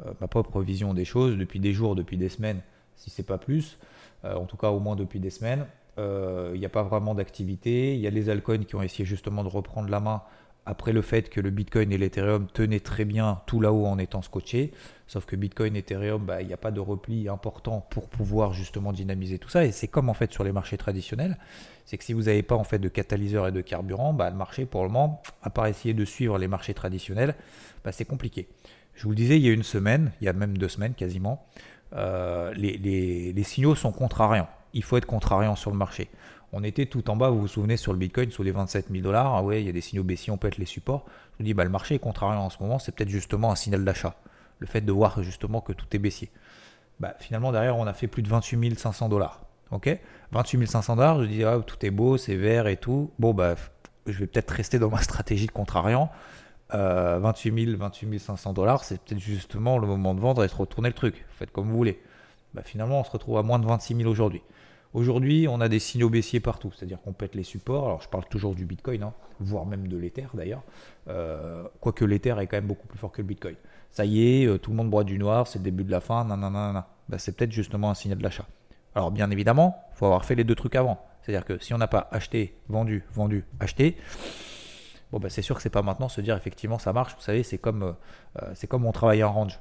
euh, 0.05 0.13
ma 0.21 0.27
propre 0.27 0.61
vision 0.63 0.95
des 0.95 1.05
choses 1.05 1.37
depuis 1.37 1.61
des 1.61 1.73
jours, 1.73 1.95
depuis 1.95 2.17
des 2.17 2.29
semaines, 2.29 2.61
si 2.97 3.11
c'est 3.11 3.23
pas 3.23 3.39
plus. 3.39 3.79
Euh, 4.25 4.35
en 4.35 4.45
tout 4.45 4.57
cas 4.57 4.71
au 4.71 4.81
moins 4.81 4.97
depuis 4.97 5.21
des 5.21 5.31
semaines. 5.31 5.67
Il 5.99 6.59
n'y 6.59 6.65
a 6.65 6.71
pas 6.71 6.83
vraiment 6.83 7.15
d'activité. 7.15 7.95
Il 7.95 8.01
y 8.01 8.07
a 8.07 8.11
les 8.11 8.31
altcoins 8.31 8.65
qui 8.65 8.75
ont 8.77 8.83
essayé 8.83 9.05
justement 9.05 9.45
de 9.45 9.49
reprendre 9.49 9.91
la 9.91 10.01
main 10.01 10.23
après 10.65 10.93
le 10.93 11.03
fait 11.03 11.29
que 11.29 11.41
le 11.41 11.51
Bitcoin 11.51 11.93
et 11.93 11.99
l'Ethereum 11.99 12.47
tenaient 12.47 12.81
très 12.81 13.05
bien 13.05 13.41
tout 13.47 13.61
là-haut 13.61 13.87
en 13.87 13.99
étant 13.99 14.23
scotchés, 14.23 14.73
sauf 15.09 15.25
que 15.27 15.35
Bitcoin 15.35 15.75
et 15.75 15.81
Ethereum, 15.81 16.25
bah, 16.25 16.41
il 16.41 16.47
n'y 16.47 16.53
a 16.53 16.59
pas 16.59 16.71
de 16.71 16.79
repli 16.79 17.29
important 17.29 17.87
pour 17.91 18.09
pouvoir 18.09 18.53
justement 18.53 18.93
dynamiser 18.93 19.39
tout 19.39 19.49
ça. 19.49 19.65
Et 19.65 19.73
c'est 19.73 19.89
comme 19.89 20.09
en 20.09 20.15
fait 20.15 20.33
sur 20.33 20.45
les 20.45 20.53
marchés 20.53 20.79
traditionnels, 20.79 21.37
c'est 21.85 21.99
que 21.99 22.05
si 22.05 22.13
vous 22.13 22.23
n'avez 22.23 22.43
pas 22.43 22.55
en 22.55 22.65
fait 22.65 22.79
de 22.79 22.89
catalyseur 22.89 23.49
et 23.49 23.53
de 23.53 23.61
carburant, 23.61 24.13
bah, 24.13 24.31
le 24.31 24.37
marché 24.37 24.65
pour 24.65 24.85
le 24.85 24.89
moment, 24.89 25.23
à 25.43 25.51
part 25.51 25.67
essayer 25.67 25.95
de 25.95 26.05
suivre 26.05 26.39
les 26.39 26.49
marchés 26.49 26.75
traditionnels, 26.75 27.35
bah, 27.85 27.91
c'est 27.91 28.05
compliqué. 28.05 28.49
Je 28.95 29.05
vous 29.05 29.11
le 29.11 29.17
disais 29.17 29.37
il 29.39 29.45
y 29.45 29.49
a 29.49 29.53
une 29.53 29.65
semaine, 29.65 30.13
il 30.21 30.27
y 30.27 30.29
a 30.29 30.33
même 30.33 30.57
deux 30.57 30.69
semaines 30.69 30.95
quasiment, 30.95 31.45
euh, 31.95 32.53
les, 32.55 33.33
les 33.33 33.43
signaux 33.43 33.75
sont 33.75 33.93
contrariants. 33.93 34.49
Il 34.75 34.85
faut 34.85 34.97
être 34.97 35.07
contrariant 35.07 35.57
sur 35.57 35.71
le 35.71 35.77
marché. 35.77 36.09
On 36.53 36.63
était 36.65 36.87
tout 36.87 37.09
en 37.09 37.17
bas, 37.17 37.31
vous 37.31 37.41
vous 37.41 37.49
souvenez, 37.49 37.79
sur 37.79 37.93
le 37.93 37.99
Bitcoin, 37.99 38.31
sous 38.31 38.43
les 38.43 38.51
27 38.51 38.89
000 38.91 39.03
dollars. 39.03 39.35
Ah 39.35 39.43
ouais, 39.43 39.63
il 39.63 39.67
y 39.67 39.71
a 39.71 39.73
des 39.73 39.81
signaux 39.81 40.05
baissiers, 40.05 40.31
on 40.31 40.37
peut 40.37 40.49
être 40.49 40.59
les 40.59 40.67
supports. 40.67 41.05
Je 41.33 41.39
vous 41.39 41.45
dis, 41.45 41.55
bah, 41.55 41.65
le 41.65 41.71
marché 41.71 41.95
est 41.95 41.99
contrariant 41.99 42.43
en 42.43 42.51
ce 42.51 42.59
moment, 42.61 42.79
c'est 42.79 42.93
peut-être 42.93 43.09
justement 43.09 43.51
un 43.51 43.57
signal 43.57 43.85
d'achat. 43.85 44.17
Le 44.59 44.67
fait 44.67 44.83
de 44.83 44.93
voir 44.93 45.23
justement 45.23 45.63
que 45.63 45.73
tout 45.73 45.87
est 45.93 45.99
baissier. 45.99 46.31
Bah, 47.01 47.15
finalement, 47.19 47.53
derrière, 47.53 47.79
on 47.79 47.87
a 47.87 47.95
fait 47.95 48.07
plus 48.07 48.23
de 48.23 48.29
28 48.29 48.79
500 48.79 49.09
dollars. 49.09 49.41
Ok? 49.71 49.99
28 50.33 50.67
500 50.67 50.97
dollars, 50.97 51.23
je 51.23 51.27
dis, 51.27 51.43
ah, 51.43 51.59
tout 51.67 51.85
est 51.87 51.91
beau, 51.91 52.19
c'est 52.19 52.37
vert 52.37 52.67
et 52.67 52.77
tout. 52.77 53.11
Bon, 53.19 53.33
bah, 53.33 53.55
je 54.07 54.19
vais 54.19 54.27
peut-être 54.27 54.51
rester 54.51 54.79
dans 54.79 54.91
ma 54.91 55.01
stratégie 55.01 55.47
de 55.47 55.53
contrariant. 55.53 56.11
28 56.71 57.65
000, 57.67 57.79
28 57.79 58.19
500 58.19 58.53
dollars, 58.53 58.85
c'est 58.85 59.01
peut-être 59.01 59.21
justement 59.21 59.79
le 59.79 59.87
moment 59.87 60.15
de 60.15 60.21
vendre 60.21 60.45
et 60.45 60.49
de 60.49 60.55
retourner 60.55 60.89
le 60.89 60.95
truc. 60.95 61.25
Faites 61.31 61.51
comme 61.51 61.69
vous 61.69 61.77
voulez. 61.77 62.01
Bah, 62.55 62.63
finalement, 62.63 63.01
on 63.01 63.05
se 63.05 63.11
retrouve 63.11 63.39
à 63.39 63.43
moins 63.43 63.59
de 63.59 63.67
26 63.67 63.97
000 63.97 64.11
aujourd'hui. 64.11 64.43
Aujourd'hui, 64.95 65.49
on 65.49 65.63
a 65.63 65.71
des 65.71 65.79
signaux 65.79 66.11
baissiers 66.11 66.41
partout, 66.41 66.71
c'est-à-dire 66.77 67.01
qu'on 67.01 67.15
pète 67.15 67.35
les 67.35 67.45
supports. 67.45 67.87
Alors, 67.87 68.03
je 68.03 68.09
parle 68.09 68.27
toujours 68.27 68.55
du 68.55 68.67
Bitcoin, 68.67 69.03
hein, 69.03 69.15
voire 69.41 69.65
même 69.65 69.89
de 69.89 69.97
l'Ether 69.97 70.27
d'ailleurs. 70.35 70.63
Euh, 71.09 71.65
quoique 71.81 72.05
l'Ether 72.05 72.35
est 72.39 72.47
quand 72.47 72.59
même 72.59 72.67
beaucoup 72.67 72.87
plus 72.87 72.99
fort 72.99 73.11
que 73.11 73.23
le 73.23 73.29
Bitcoin. 73.29 73.55
Ça 73.91 74.05
y 74.05 74.23
est, 74.23 74.47
euh, 74.47 74.59
tout 74.59 74.71
le 74.71 74.77
monde 74.77 74.91
broie 74.91 75.05
du 75.05 75.19
noir, 75.19 75.47
c'est 75.47 75.59
le 75.59 75.65
début 75.65 75.85
de 75.85 75.91
la 75.91 76.01
fin, 76.01 76.25
nanana. 76.27 76.89
Bah, 77.09 77.19
c'est 77.19 77.35
peut-être 77.35 77.53
justement 77.53 77.91
un 77.91 77.95
signal 77.95 78.19
d'achat. 78.19 78.47
Alors, 78.95 79.11
bien 79.11 79.31
évidemment, 79.31 79.83
il 79.95 79.97
faut 79.97 80.07
avoir 80.07 80.27
fait 80.27 80.35
les 80.35 80.45
deux 80.45 80.55
trucs 80.55 80.77
avant. 80.77 81.01
C'est-à-dire 81.23 81.47
que 81.47 81.59
si 81.63 81.73
on 81.73 81.79
n'a 81.79 81.89
pas 81.89 82.09
acheté, 82.11 82.55
vendu, 82.69 83.03
vendu, 83.15 83.47
acheté, 83.61 83.97
bon, 85.11 85.21
bah, 85.21 85.31
c'est 85.31 85.43
sûr 85.43 85.57
que 85.57 85.63
c'est 85.63 85.71
pas 85.71 85.83
maintenant 85.83 86.11
se 86.11 86.21
dire 86.21 86.37
effectivement 86.37 86.79
ça 86.79 86.93
marche. 86.93 87.15
Vous 87.15 87.23
savez, 87.23 87.45
c'est 87.45 87.59
comme, 87.59 87.95
euh, 88.43 88.51
c'est 88.55 88.67
comme 88.67 88.85
on 88.85 88.93
travaille 88.93 89.25
en 89.25 89.33
range. 89.33 89.59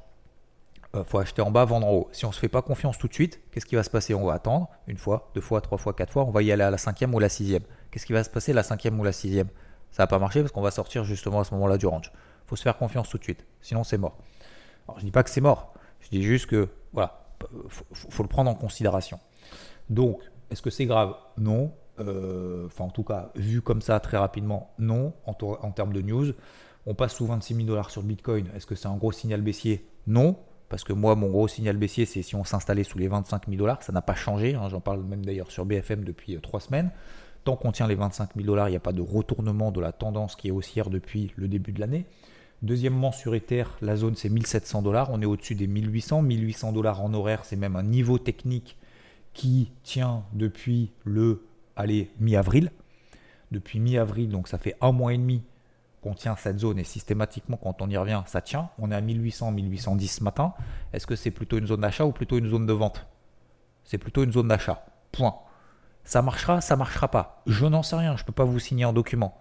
Il 0.94 1.04
faut 1.06 1.20
acheter 1.20 1.42
en 1.42 1.52
bas, 1.52 1.64
vendre 1.64 1.88
en 1.88 1.94
haut. 1.94 2.10
Si 2.12 2.26
on 2.26 2.30
ne 2.30 2.34
se 2.34 2.40
fait 2.40 2.50
pas 2.50 2.62
confiance 2.62 2.98
tout 2.98 3.08
de 3.08 3.14
suite, 3.14 3.40
qu'est-ce 3.52 3.66
qui 3.66 3.76
va 3.76 3.84
se 3.84 3.90
passer? 3.90 4.14
On 4.14 4.26
va 4.26 4.34
attendre 4.34 4.70
une 4.88 4.98
fois, 4.98 5.32
deux 5.34 5.42
fois, 5.42 5.62
trois 5.62 5.78
fois, 5.78 5.94
quatre 5.94 6.12
fois. 6.12 6.26
On 6.26 6.32
va 6.32 6.44
y 6.44 6.52
aller 6.52 6.64
à 6.64 6.70
la 6.72 6.78
cinquième 6.78 7.16
ou 7.16 7.20
la 7.20 7.30
sixième. 7.30 7.64
Qu'est-ce 7.92 8.06
qui 8.06 8.14
va 8.14 8.24
se 8.24 8.30
passer 8.30 8.52
la 8.52 8.64
cinquième 8.64 9.00
ou 9.00 9.04
la 9.04 9.14
sixième? 9.14 9.48
Ça 9.92 10.04
va 10.04 10.08
pas 10.08 10.20
marcher 10.20 10.42
parce 10.42 10.52
qu'on 10.52 10.62
va 10.62 10.72
sortir 10.72 11.04
justement 11.06 11.40
à 11.40 11.44
ce 11.46 11.54
moment-là 11.54 11.78
du 11.78 11.86
range. 11.86 12.12
Faut 12.46 12.58
se 12.58 12.64
faire 12.64 12.78
confiance 12.78 13.10
tout 13.10 13.18
de 13.18 13.24
suite. 13.24 13.46
Sinon, 13.62 13.86
c'est 13.86 13.98
mort. 13.98 14.18
Alors, 14.88 15.00
je 15.00 15.06
dis 15.06 15.12
pas 15.12 15.24
que 15.24 15.30
c'est 15.30 15.42
mort. 15.42 15.74
Je 16.02 16.10
dis 16.10 16.24
juste 16.24 16.48
que, 16.48 16.68
voilà, 16.92 17.26
faut, 17.70 17.86
faut 17.92 18.24
le 18.24 18.30
prendre 18.30 18.52
en 18.52 18.56
considération. 18.56 19.20
Donc, 19.90 20.22
est-ce 20.50 20.62
que 20.62 20.70
c'est 20.70 20.86
grave? 20.86 21.16
Non. 21.38 21.74
Euh, 22.00 22.66
enfin, 22.66 22.86
en 22.86 22.90
tout 22.90 23.04
cas, 23.04 23.32
vu 23.36 23.62
comme 23.62 23.82
ça 23.82 24.00
très 24.00 24.18
rapidement, 24.18 24.74
non. 24.80 25.14
En 25.26 25.72
termes 25.72 25.94
de 25.94 26.02
news, 26.02 26.34
on 26.86 26.96
passe 26.96 27.14
sous 27.14 27.26
26 27.26 27.56
000 27.56 27.68
dollars 27.68 27.90
sur 27.90 28.04
Bitcoin. 28.04 28.50
Est-ce 28.56 28.66
que 28.66 28.76
c'est 28.76 28.88
un 28.88 28.98
gros 28.98 29.12
signal 29.12 29.42
baissier? 29.42 29.88
Non. 30.08 30.38
Parce 30.72 30.86
que 30.86 30.94
moi, 30.94 31.16
mon 31.16 31.28
gros 31.28 31.50
signal 31.50 31.76
baissier, 31.76 32.06
c'est 32.06 32.22
si 32.22 32.34
on 32.34 32.46
s'installait 32.46 32.86
sous 32.86 32.98
les 32.98 33.10
25 33.10 33.48
000 33.48 33.58
dollars. 33.58 33.84
Ça 33.84 33.92
n'a 33.92 34.02
pas 34.02 34.16
changé. 34.16 34.56
Hein. 34.56 34.70
J'en 34.70 34.80
parle 34.80 35.04
même 35.04 35.26
d'ailleurs 35.26 35.52
sur 35.52 35.66
BFM 35.66 36.06
depuis 36.06 36.38
euh, 36.38 36.40
trois 36.40 36.62
semaines. 36.62 36.92
Tant 37.44 37.58
qu'on 37.58 37.74
tient 37.74 37.88
les 37.88 37.96
25 37.96 38.30
000 38.36 38.48
dollars, 38.48 38.70
il 38.70 38.72
n'y 38.72 38.78
a 38.78 38.82
pas 38.82 38.94
de 38.94 39.02
retournement 39.02 39.74
de 39.74 39.82
la 39.82 39.92
tendance 39.92 40.38
qui 40.38 40.48
est 40.48 40.52
haussière 40.52 40.90
depuis 40.90 41.34
le 41.36 41.50
début 41.50 41.74
de 41.74 41.82
l'année. 41.82 42.06
Deuxièmement, 42.62 43.12
sur 43.12 43.36
Ether, 43.36 43.66
la 43.82 43.98
zone 43.98 44.16
c'est 44.16 44.30
1700 44.30 44.82
dollars. 44.82 45.10
On 45.12 45.22
est 45.22 45.26
au-dessus 45.26 45.56
des 45.56 45.68
1800. 45.68 46.22
1800 46.22 46.72
dollars 46.72 47.04
en 47.04 47.14
horaire, 47.14 47.44
c'est 47.44 47.58
même 47.58 47.76
un 47.76 47.84
niveau 47.84 48.18
technique 48.18 48.78
qui 49.34 49.74
tient 49.84 50.24
depuis 50.32 50.94
le 51.04 51.44
allez, 51.76 52.12
mi-avril. 52.22 52.72
Depuis 53.52 53.82
mi-avril, 53.82 54.30
donc 54.30 54.48
ça 54.48 54.58
fait 54.58 54.78
un 54.80 54.94
mois 54.94 55.14
et 55.14 55.18
demi 55.18 55.42
qu'on 56.02 56.14
tient 56.14 56.36
cette 56.36 56.60
zone 56.60 56.80
et 56.80 56.84
systématiquement 56.84 57.58
quand 57.58 57.82
on 57.82 57.90
y 57.90 57.98
revient, 57.98 58.24
ça 58.26 58.42
tient. 58.42 58.70
On 58.80 58.92
est 58.92 58.96
à 58.96 59.02
1800, 59.02 59.52
1810 59.52 60.08
ce 60.08 60.24
matin. 60.24 60.54
Est-ce 60.94 61.06
que 61.06 61.16
c'est 61.16 61.32
plutôt 61.32 61.58
une 61.58 61.68
zone 61.68 61.82
d'achat 61.82 62.06
ou 62.06 62.12
plutôt 62.12 62.38
une 62.38 62.50
zone 62.50 62.66
de 62.66 62.74
vente? 62.74 63.06
C'est 63.84 63.98
plutôt 63.98 64.24
une 64.24 64.32
zone 64.32 64.48
d'achat. 64.48 64.86
Point. 65.12 65.36
Ça 66.04 66.22
marchera, 66.22 66.62
ça 66.62 66.76
marchera 66.76 67.10
pas. 67.10 67.44
Je 67.46 67.66
n'en 67.66 67.84
sais 67.84 67.96
rien, 67.96 68.16
je 68.16 68.24
ne 68.24 68.26
peux 68.26 68.34
pas 68.34 68.44
vous 68.44 68.60
signer 68.60 68.84
un 68.84 68.94
document. 68.94 69.40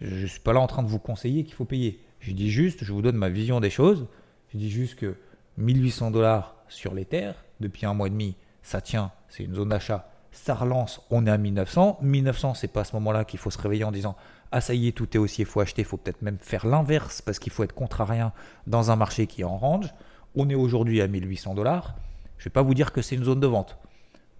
Je 0.00 0.22
ne 0.22 0.26
suis 0.26 0.40
pas 0.40 0.52
là 0.52 0.60
en 0.60 0.66
train 0.66 0.82
de 0.82 0.88
vous 0.88 0.98
conseiller 0.98 1.44
qu'il 1.44 1.54
faut 1.54 1.64
payer. 1.64 2.04
Je 2.20 2.32
dis 2.32 2.50
juste, 2.50 2.84
je 2.84 2.92
vous 2.92 3.02
donne 3.02 3.16
ma 3.16 3.28
vision 3.28 3.60
des 3.60 3.70
choses. 3.70 4.06
Je 4.52 4.58
dis 4.58 4.70
juste 4.70 4.96
que 4.96 5.16
1800 5.56 6.12
dollars 6.12 6.54
sur 6.68 6.94
les 6.94 7.04
terres, 7.04 7.44
depuis 7.60 7.86
un 7.86 7.94
mois 7.94 8.06
et 8.06 8.10
demi, 8.10 8.36
ça 8.62 8.80
tient, 8.80 9.10
c'est 9.28 9.44
une 9.44 9.54
zone 9.54 9.70
d'achat. 9.70 10.08
Ça 10.30 10.54
relance, 10.54 11.00
on 11.10 11.26
est 11.26 11.30
à 11.30 11.38
1900. 11.38 11.98
1900, 12.00 12.54
c'est 12.54 12.68
pas 12.68 12.82
à 12.82 12.84
ce 12.84 12.94
moment-là 12.96 13.24
qu'il 13.24 13.38
faut 13.38 13.50
se 13.50 13.58
réveiller 13.58 13.84
en 13.84 13.92
disant 13.92 14.16
ah 14.52 14.60
ça 14.60 14.74
y 14.74 14.86
est, 14.86 14.92
tout 14.92 15.16
est 15.16 15.18
haussier, 15.18 15.42
il 15.42 15.46
faut 15.46 15.60
acheter, 15.60 15.82
il 15.82 15.86
faut 15.86 15.96
peut-être 15.96 16.20
même 16.22 16.38
faire 16.38 16.66
l'inverse 16.66 17.22
parce 17.22 17.38
qu'il 17.38 17.50
faut 17.50 17.64
être 17.64 17.74
contrarien 17.74 18.32
dans 18.66 18.90
un 18.90 18.96
marché 18.96 19.26
qui 19.26 19.40
est 19.40 19.44
en 19.44 19.56
range. 19.56 19.92
On 20.34 20.48
est 20.50 20.54
aujourd'hui 20.54 21.00
à 21.00 21.08
1800 21.08 21.54
dollars. 21.54 21.94
Je 22.36 22.42
ne 22.42 22.44
vais 22.44 22.54
pas 22.54 22.62
vous 22.62 22.74
dire 22.74 22.92
que 22.92 23.02
c'est 23.02 23.16
une 23.16 23.24
zone 23.24 23.40
de 23.40 23.46
vente. 23.46 23.78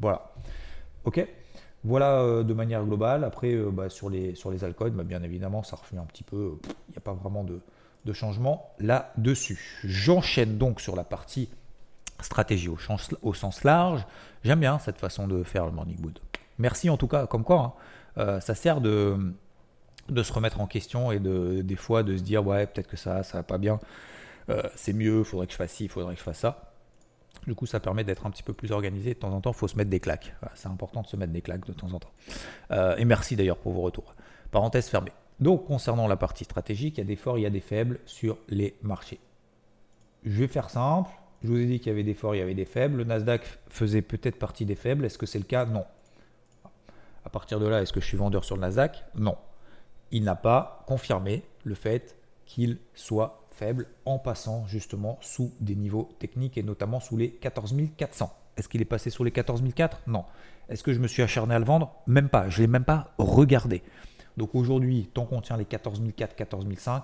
Voilà. 0.00 0.33
Ok 1.04 1.26
Voilà 1.85 2.21
euh, 2.21 2.42
de 2.42 2.52
manière 2.52 2.85
globale. 2.85 3.25
Après, 3.25 3.52
euh, 3.54 3.71
bah, 3.71 3.88
sur, 3.88 4.11
les, 4.11 4.35
sur 4.35 4.50
les 4.50 4.59
bah, 4.59 5.04
bien 5.04 5.23
évidemment, 5.23 5.62
ça 5.62 5.76
refait 5.76 5.97
un 5.97 6.04
petit 6.04 6.25
peu. 6.25 6.59
Il 6.88 6.92
n'y 6.92 6.99
a 6.99 7.00
pas 7.00 7.14
vraiment 7.14 7.45
de, 7.45 7.61
changement 8.12 8.75
là-dessus. 8.81 9.81
J'enchaîne 9.85 10.59
donc 10.59 10.81
sur 10.81 10.95
la 10.95 11.04
partie 11.04 11.49
stratégie 12.21 12.69
au, 12.69 13.35
sens 13.35 13.64
large. 13.64 14.04
J'aime 14.45 14.61
bien 14.61 14.78
cette 14.78 14.99
façon 14.99 15.26
de 15.26 15.42
faire 15.42 15.64
le 15.64 15.73
morning 15.73 15.99
wood. 16.02 16.19
Merci 16.59 16.90
en 16.90 16.97
tout 16.97 17.09
cas, 17.09 17.26
comme 17.26 17.45
quoi, 17.45 17.61
hein. 17.61 17.73
euh, 18.19 18.40
ça 18.40 18.54
sert 18.54 18.81
de, 18.81 19.35
de 20.09 20.23
se 20.23 20.32
remettre 20.32 20.61
en 20.61 20.66
question 20.66 21.12
et 21.12 21.18
de, 21.18 21.62
des 21.62 21.76
fois 21.76 22.02
de 22.02 22.16
se 22.16 22.23
dire 22.23 22.47
ouais 22.47 22.66
peut-être 22.66 22.88
que 22.88 22.97
ça 22.97 23.23
ça 23.23 23.38
va 23.38 23.42
pas 23.42 23.59
bien. 23.59 23.78
Euh, 24.49 24.62
c'est 24.75 24.92
mieux 24.92 25.23
faudrait 25.23 25.47
que 25.47 25.52
je 25.52 25.56
fasse 25.56 25.73
ci 25.73 25.88
faudrait 25.88 26.14
que 26.14 26.18
je 26.18 26.25
fasse 26.25 26.38
ça. 26.38 26.73
Du 27.47 27.54
coup 27.54 27.66
ça 27.66 27.80
permet 27.80 28.04
d'être 28.04 28.26
un 28.26 28.30
petit 28.30 28.42
peu 28.42 28.52
plus 28.52 28.73
organisé. 28.73 29.14
De 29.14 29.18
temps 29.18 29.32
en 29.32 29.40
temps 29.40 29.52
faut 29.52 29.68
se 29.68 29.76
mettre 29.76 29.90
des 29.90 30.00
claques. 30.00 30.35
C'est 30.54 30.68
important 30.68 31.02
de 31.02 31.06
se 31.06 31.16
mettre 31.16 31.32
des 31.32 31.42
claques 31.42 31.66
de 31.66 31.73
temps 31.73 31.92
en 31.92 31.99
temps. 31.99 32.11
Euh, 32.71 32.97
et 32.97 33.04
merci 33.04 33.37
d'ailleurs 33.37 33.59
pour 33.59 33.73
vos 33.73 33.82
retours. 33.82 34.14
Parenthèse 34.50 34.88
fermée. 34.88 35.12
Donc 35.40 35.66
concernant 35.66 36.06
la 36.09 36.16
partie 36.16 36.44
stratégique 36.44 36.99
il 36.99 37.00
y 37.00 37.04
a 37.04 37.06
des 37.06 37.16
forts 37.16 37.38
il 37.38 37.42
y 37.42 37.47
a 37.47 37.50
des 37.50 37.61
faibles 37.61 38.00
sur 38.04 38.38
les 38.49 38.76
marchés. 38.82 39.21
Je 40.25 40.40
vais 40.40 40.49
faire 40.49 40.71
simple. 40.71 41.11
Je 41.42 41.49
vous 41.49 41.59
ai 41.59 41.66
dit 41.66 41.78
qu'il 41.78 41.88
y 41.88 41.92
avait 41.92 42.04
des 42.04 42.14
forts 42.14 42.35
il 42.35 42.38
y 42.38 42.42
avait 42.42 42.54
des 42.54 42.64
faibles. 42.64 42.99
Le 42.99 43.04
Nasdaq 43.04 43.42
faisait 43.68 44.02
peut-être 44.02 44.38
partie 44.38 44.64
des 44.64 44.76
faibles. 44.76 45.04
Est-ce 45.04 45.18
que 45.18 45.26
c'est 45.26 45.38
le 45.38 45.44
cas? 45.44 45.64
Non. 45.64 45.85
À 47.25 47.30
partir 47.30 47.61
de 47.61 47.66
là 47.66 47.80
est-ce 47.82 47.92
que 47.92 48.00
je 48.00 48.06
suis 48.06 48.16
vendeur 48.16 48.44
sur 48.44 48.56
le 48.56 48.62
Nasdaq? 48.62 49.04
Non 49.14 49.37
il 50.12 50.25
n'a 50.25 50.37
pas 50.37 50.85
confirmé 50.87 51.42
le 51.64 51.75
fait 51.75 52.16
qu'il 52.47 52.78
soit 52.95 53.42
faible 53.50 53.87
en 54.04 54.19
passant 54.19 54.66
justement 54.66 55.19
sous 55.21 55.52
des 55.61 55.75
niveaux 55.75 56.11
techniques 56.19 56.59
et 56.59 56.62
notamment 56.62 57.00
sous 57.00 57.16
les 57.16 57.31
14 57.31 57.75
400. 57.97 58.33
Est-ce 58.57 58.69
qu'il 58.69 58.83
est 58.83 58.87
passé 58.87 59.11
sous 59.11 59.25
les 59.25 59.31
14 59.31 59.62
400 59.75 59.99
Non. 60.07 60.25
Est-ce 60.69 60.83
que 60.83 60.92
je 60.92 61.00
me 61.00 61.09
suis 61.09 61.23
acharné 61.23 61.54
à 61.54 61.59
le 61.59 61.64
vendre? 61.64 61.95
Même 62.07 62.28
pas. 62.28 62.49
Je 62.49 62.59
ne 62.59 62.66
l'ai 62.66 62.73
même 62.73 62.85
pas 62.85 63.14
regardé. 63.19 63.83
Donc 64.37 64.54
aujourd'hui, 64.54 65.11
tant 65.12 65.25
qu'on 65.25 65.40
tient 65.40 65.57
les 65.57 65.64
14 65.64 66.02
400, 66.16 66.35
14 66.37 66.66
500, 66.76 67.02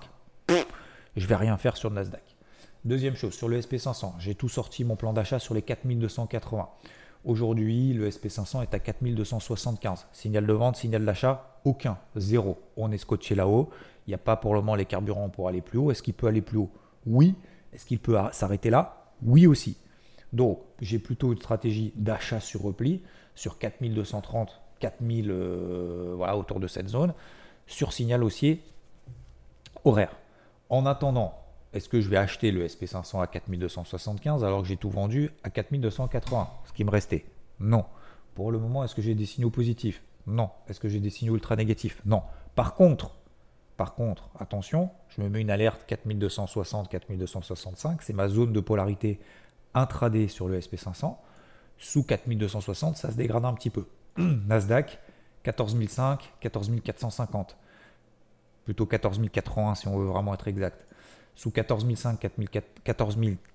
je 1.15 1.27
vais 1.27 1.35
rien 1.35 1.57
faire 1.57 1.77
sur 1.77 1.89
le 1.89 1.95
Nasdaq. 1.95 2.23
Deuxième 2.85 3.15
chose, 3.15 3.33
sur 3.33 3.49
le 3.49 3.59
SP500, 3.59 4.13
j'ai 4.19 4.35
tout 4.35 4.49
sorti 4.49 4.85
mon 4.85 4.95
plan 4.95 5.13
d'achat 5.13 5.39
sur 5.39 5.53
les 5.53 5.61
4280. 5.61 6.69
Aujourd'hui, 7.25 7.93
le 7.93 8.09
SP500 8.09 8.63
est 8.63 8.73
à 8.73 8.79
4275. 8.79 10.07
Signal 10.13 10.45
de 10.45 10.53
vente, 10.53 10.77
signal 10.77 11.03
d'achat, 11.03 11.48
aucun, 11.65 11.97
zéro. 12.15 12.59
On 12.77 12.91
est 12.91 12.97
scotché 12.97 13.35
là-haut. 13.35 13.69
Il 14.07 14.11
n'y 14.11 14.15
a 14.15 14.19
pas 14.19 14.35
pour 14.35 14.53
le 14.53 14.61
moment 14.61 14.75
les 14.75 14.85
carburants 14.85 15.29
pour 15.29 15.47
aller 15.47 15.61
plus 15.61 15.77
haut. 15.77 15.91
Est-ce 15.91 16.03
qu'il 16.03 16.13
peut 16.13 16.27
aller 16.27 16.41
plus 16.41 16.57
haut? 16.57 16.71
Oui. 17.05 17.35
Est-ce 17.73 17.85
qu'il 17.85 17.99
peut 17.99 18.17
s'arrêter 18.31 18.69
là? 18.69 19.11
Oui 19.21 19.45
aussi. 19.47 19.77
Donc, 20.33 20.59
j'ai 20.79 20.99
plutôt 20.99 21.31
une 21.33 21.39
stratégie 21.39 21.93
d'achat 21.95 22.39
sur 22.39 22.61
repli 22.61 23.01
sur 23.39 23.57
4230, 23.57 24.61
4000, 24.79 25.31
euh, 25.31 26.13
voilà, 26.17 26.37
autour 26.37 26.59
de 26.59 26.67
cette 26.67 26.89
zone, 26.89 27.13
sur 27.67 27.93
signal 27.93 28.21
haussier 28.21 28.61
horaire. 29.85 30.11
En 30.69 30.85
attendant, 30.85 31.33
est-ce 31.71 31.87
que 31.87 32.01
je 32.01 32.09
vais 32.09 32.17
acheter 32.17 32.51
le 32.51 32.67
SP500 32.67 33.23
à 33.23 33.27
4275 33.27 34.43
alors 34.43 34.61
que 34.61 34.67
j'ai 34.67 34.75
tout 34.75 34.89
vendu 34.89 35.31
à 35.43 35.49
4280, 35.49 36.49
ce 36.65 36.73
qui 36.73 36.83
me 36.83 36.89
restait? 36.89 37.25
Non. 37.61 37.85
Pour 38.35 38.51
le 38.51 38.59
moment, 38.59 38.83
est-ce 38.83 38.93
que 38.93 39.01
j'ai 39.01 39.15
des 39.15 39.25
signaux 39.25 39.49
positifs? 39.49 40.03
Non. 40.29 40.49
Est-ce 40.67 40.79
que 40.79 40.89
j'ai 40.89 40.99
des 40.99 41.09
signaux 41.09 41.35
ultra 41.35 41.55
négatifs? 41.55 42.01
Non. 42.05 42.23
Par 42.55 42.75
contre, 42.75 43.15
par 43.77 43.95
contre, 43.95 44.29
attention, 44.37 44.89
je 45.09 45.21
me 45.21 45.29
mets 45.29 45.41
une 45.41 45.49
alerte 45.49 45.85
4260, 45.87 46.89
4265, 46.89 48.01
c'est 48.01 48.13
ma 48.13 48.27
zone 48.27 48.51
de 48.51 48.59
polarité 48.59 49.19
intraday 49.73 50.27
sur 50.27 50.47
le 50.49 50.59
SP500. 50.59 51.15
Sous 51.77 52.03
4260, 52.03 52.97
ça 52.97 53.09
se 53.11 53.15
dégrade 53.15 53.45
un 53.45 53.53
petit 53.53 53.69
peu. 53.69 53.85
Nasdaq, 54.17 54.99
14005, 55.43 56.33
14450. 56.41 57.57
Plutôt 58.65 58.85
14081 58.85 59.75
si 59.75 59.87
on 59.87 59.97
veut 59.97 60.07
vraiment 60.07 60.33
être 60.33 60.47
exact 60.47 60.85
sous 61.39 61.51
14 61.51 61.85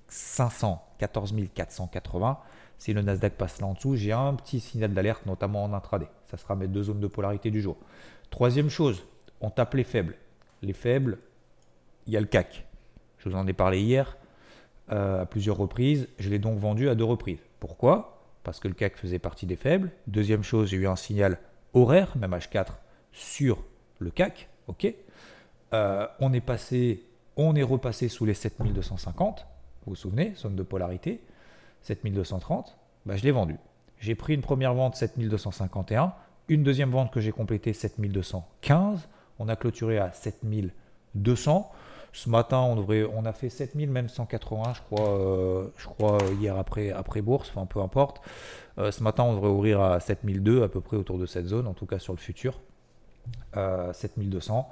500, 0.09 0.83
14 0.99 1.35
480. 1.55 2.39
Si 2.79 2.93
le 2.93 3.03
Nasdaq 3.03 3.35
passe 3.35 3.61
là 3.61 3.67
en 3.67 3.75
dessous, 3.75 3.97
j'ai 3.97 4.13
un 4.13 4.35
petit 4.35 4.61
signal 4.61 4.93
d'alerte, 4.93 5.27
notamment 5.27 5.65
en 5.65 5.73
intraday. 5.73 6.09
Ça 6.27 6.37
sera 6.37 6.57
mes 6.57 6.67
deux 6.67 6.85
zones 6.85 7.01
de 7.01 7.07
polarité 7.07 7.51
du 7.51 7.61
jour. 7.61 7.77
Troisième 8.31 8.69
chose, 8.69 9.05
on 9.41 9.51
tape 9.51 9.75
les 9.75 9.85
faibles. 9.85 10.17
Les 10.63 10.73
faibles, 10.73 11.19
il 12.07 12.13
y 12.13 12.17
a 12.17 12.21
le 12.21 12.27
CAC. 12.27 12.67
Je 13.19 13.29
vous 13.29 13.37
en 13.37 13.47
ai 13.47 13.53
parlé 13.53 13.81
hier 13.81 14.17
euh, 14.93 15.23
à 15.23 15.27
plusieurs 15.27 15.57
reprises. 15.57 16.09
Je 16.19 16.29
l'ai 16.31 16.39
donc 16.39 16.59
vendu 16.59 16.89
à 16.89 16.95
deux 16.95 17.05
reprises. 17.05 17.41
Pourquoi? 17.61 18.27
Parce 18.43 18.61
que 18.61 18.69
le 18.69 18.75
CAC 18.75 18.97
faisait 18.97 19.19
partie 19.19 19.47
des 19.47 19.57
faibles. 19.57 19.93
Deuxième 20.07 20.43
chose, 20.43 20.69
j'ai 20.69 20.77
eu 20.77 20.87
un 20.87 20.97
signal 20.97 21.39
horaire, 21.73 22.17
même 22.17 22.33
H4, 22.33 22.67
sur 23.13 23.65
le 23.99 24.11
CAC. 24.11 24.49
Euh, 25.73 26.07
on 26.21 26.33
est 26.33 26.41
passé 26.41 27.05
on 27.37 27.55
est 27.57 27.63
repassé 27.63 28.09
sous 28.09 28.25
les 28.25 28.35
7250, 28.35 29.47
vous 29.87 29.93
vous 29.93 29.97
souvenez, 29.97 30.35
zone 30.37 30.57
de 30.57 30.63
polarité, 30.63 31.21
7230, 31.83 32.77
bah, 33.07 33.17
je 33.17 33.23
l'ai 33.23 33.31
vendu. 33.31 33.59
J'ai 33.99 34.15
pris 34.15 34.35
une 34.35 34.41
première 34.41 34.75
vente 34.75 34.97
7251, 34.97 36.15
une 36.49 36.63
deuxième 36.63 36.91
vente 36.91 37.13
que 37.13 37.21
j'ai 37.21 37.33
complétée 37.33 37.73
7215, 37.73 39.09
on 39.39 39.49
a 39.49 39.57
clôturé 39.57 39.99
à 39.99 40.13
7200. 40.13 41.71
Ce 42.13 42.29
matin, 42.29 42.59
on, 42.61 42.77
devrait, 42.77 43.05
on 43.13 43.25
a 43.25 43.33
fait 43.33 43.49
7000, 43.49 43.91
même 43.91 44.09
180, 44.09 44.75
je 44.75 44.81
crois, 44.83 45.19
euh, 45.19 45.67
je 45.77 45.87
crois 45.87 46.19
hier 46.41 46.57
après, 46.57 46.93
après 46.93 47.23
bourse, 47.23 47.51
enfin 47.51 47.67
peu 47.67 47.81
importe. 47.81 48.21
Euh, 48.79 48.93
ce 48.93 49.03
matin, 49.03 49.25
on 49.25 49.35
devrait 49.35 49.51
ouvrir 49.51 49.81
à 49.81 49.99
7002, 49.99 50.63
à 50.63 50.69
peu 50.69 50.81
près 50.81 50.97
autour 50.97 51.19
de 51.19 51.27
cette 51.27 51.47
zone, 51.47 51.67
en 51.67 51.75
tout 51.75 51.87
cas 51.87 51.99
sur 51.99 52.13
le 52.13 52.19
futur. 52.19 52.61
7200. 53.55 54.71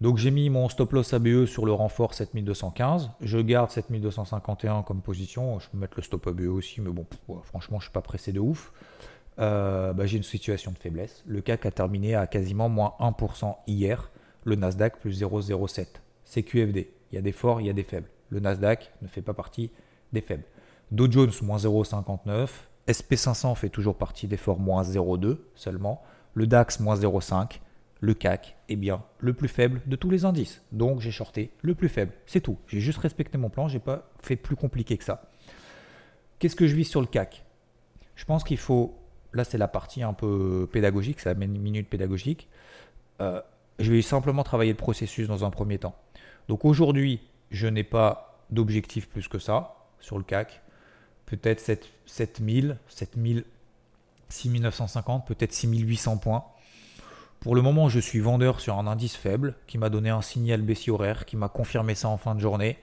Donc 0.00 0.18
j'ai 0.18 0.30
mis 0.30 0.50
mon 0.50 0.68
stop 0.68 0.92
loss 0.92 1.14
ABE 1.14 1.46
sur 1.46 1.64
le 1.64 1.72
renfort 1.72 2.12
7215. 2.12 3.10
Je 3.20 3.38
garde 3.38 3.70
7251 3.70 4.82
comme 4.82 5.00
position. 5.00 5.58
Je 5.58 5.70
peux 5.70 5.78
mettre 5.78 5.94
le 5.96 6.02
stop 6.02 6.26
ABE 6.26 6.48
aussi, 6.48 6.80
mais 6.80 6.90
bon, 6.90 7.06
franchement, 7.44 7.78
je 7.78 7.84
suis 7.84 7.92
pas 7.92 8.02
pressé 8.02 8.32
de 8.32 8.40
ouf. 8.40 8.72
Euh, 9.38 9.92
bah, 9.92 10.06
j'ai 10.06 10.18
une 10.18 10.22
situation 10.22 10.70
de 10.70 10.78
faiblesse. 10.78 11.22
Le 11.26 11.40
CAC 11.40 11.66
a 11.66 11.70
terminé 11.70 12.14
à 12.14 12.26
quasiment 12.26 12.68
moins 12.68 12.94
1% 13.00 13.56
hier. 13.66 14.10
Le 14.44 14.54
Nasdaq 14.54 14.98
plus 14.98 15.22
0,07. 15.22 15.86
C'est 16.24 16.42
QFD. 16.42 16.90
Il 17.10 17.14
y 17.14 17.18
a 17.18 17.22
des 17.22 17.32
forts, 17.32 17.60
il 17.60 17.66
y 17.66 17.70
a 17.70 17.74
des 17.74 17.82
faibles. 17.82 18.08
Le 18.28 18.40
Nasdaq 18.40 18.92
ne 19.00 19.08
fait 19.08 19.22
pas 19.22 19.34
partie 19.34 19.70
des 20.12 20.20
faibles. 20.20 20.44
Dow 20.90 21.10
Jones 21.10 21.32
moins 21.42 21.58
0,59. 21.58 22.48
SP500 22.86 23.54
fait 23.56 23.68
toujours 23.68 23.96
partie 23.96 24.28
des 24.28 24.36
forts 24.36 24.60
moins 24.60 24.82
0,2 24.82 25.38
seulement. 25.54 26.02
Le 26.34 26.46
DAX 26.46 26.80
moins 26.80 26.96
0,5 26.96 27.60
le 28.00 28.14
CAC 28.14 28.56
est 28.68 28.76
bien 28.76 29.02
le 29.18 29.32
plus 29.32 29.48
faible 29.48 29.80
de 29.86 29.96
tous 29.96 30.10
les 30.10 30.24
indices. 30.24 30.62
Donc 30.72 31.00
j'ai 31.00 31.10
shorté 31.10 31.50
le 31.62 31.74
plus 31.74 31.88
faible. 31.88 32.12
C'est 32.26 32.40
tout. 32.40 32.58
J'ai 32.66 32.80
juste 32.80 32.98
respecté 32.98 33.38
mon 33.38 33.48
plan, 33.48 33.68
j'ai 33.68 33.78
pas 33.78 34.10
fait 34.20 34.36
plus 34.36 34.56
compliqué 34.56 34.96
que 34.96 35.04
ça. 35.04 35.30
Qu'est-ce 36.38 36.56
que 36.56 36.66
je 36.66 36.74
vis 36.74 36.84
sur 36.84 37.00
le 37.00 37.06
CAC 37.06 37.44
Je 38.14 38.24
pense 38.24 38.44
qu'il 38.44 38.58
faut. 38.58 38.98
Là, 39.32 39.44
c'est 39.44 39.58
la 39.58 39.68
partie 39.68 40.02
un 40.02 40.12
peu 40.12 40.68
pédagogique, 40.70 41.20
c'est 41.20 41.28
la 41.28 41.34
minute 41.34 41.88
pédagogique. 41.88 42.48
Euh, 43.20 43.40
je 43.78 43.92
vais 43.92 44.02
simplement 44.02 44.42
travailler 44.42 44.72
le 44.72 44.76
processus 44.76 45.28
dans 45.28 45.44
un 45.44 45.50
premier 45.50 45.78
temps. 45.78 45.94
Donc 46.48 46.64
aujourd'hui, 46.64 47.20
je 47.50 47.66
n'ai 47.66 47.84
pas 47.84 48.44
d'objectif 48.50 49.08
plus 49.08 49.28
que 49.28 49.38
ça 49.38 49.76
sur 50.00 50.18
le 50.18 50.24
CAC. 50.24 50.62
Peut-être 51.26 51.60
7000, 52.06 52.78
7000, 52.88 53.44
6950, 54.28 55.26
peut-être 55.26 55.52
6800 55.52 56.18
points. 56.18 56.44
Pour 57.40 57.54
le 57.54 57.62
moment, 57.62 57.88
je 57.88 58.00
suis 58.00 58.20
vendeur 58.20 58.60
sur 58.60 58.78
un 58.78 58.86
indice 58.86 59.16
faible 59.16 59.54
qui 59.66 59.78
m'a 59.78 59.88
donné 59.88 60.10
un 60.10 60.22
signal 60.22 60.62
baissier 60.62 60.92
horaire, 60.92 61.24
qui 61.26 61.36
m'a 61.36 61.48
confirmé 61.48 61.94
ça 61.94 62.08
en 62.08 62.16
fin 62.16 62.34
de 62.34 62.40
journée. 62.40 62.78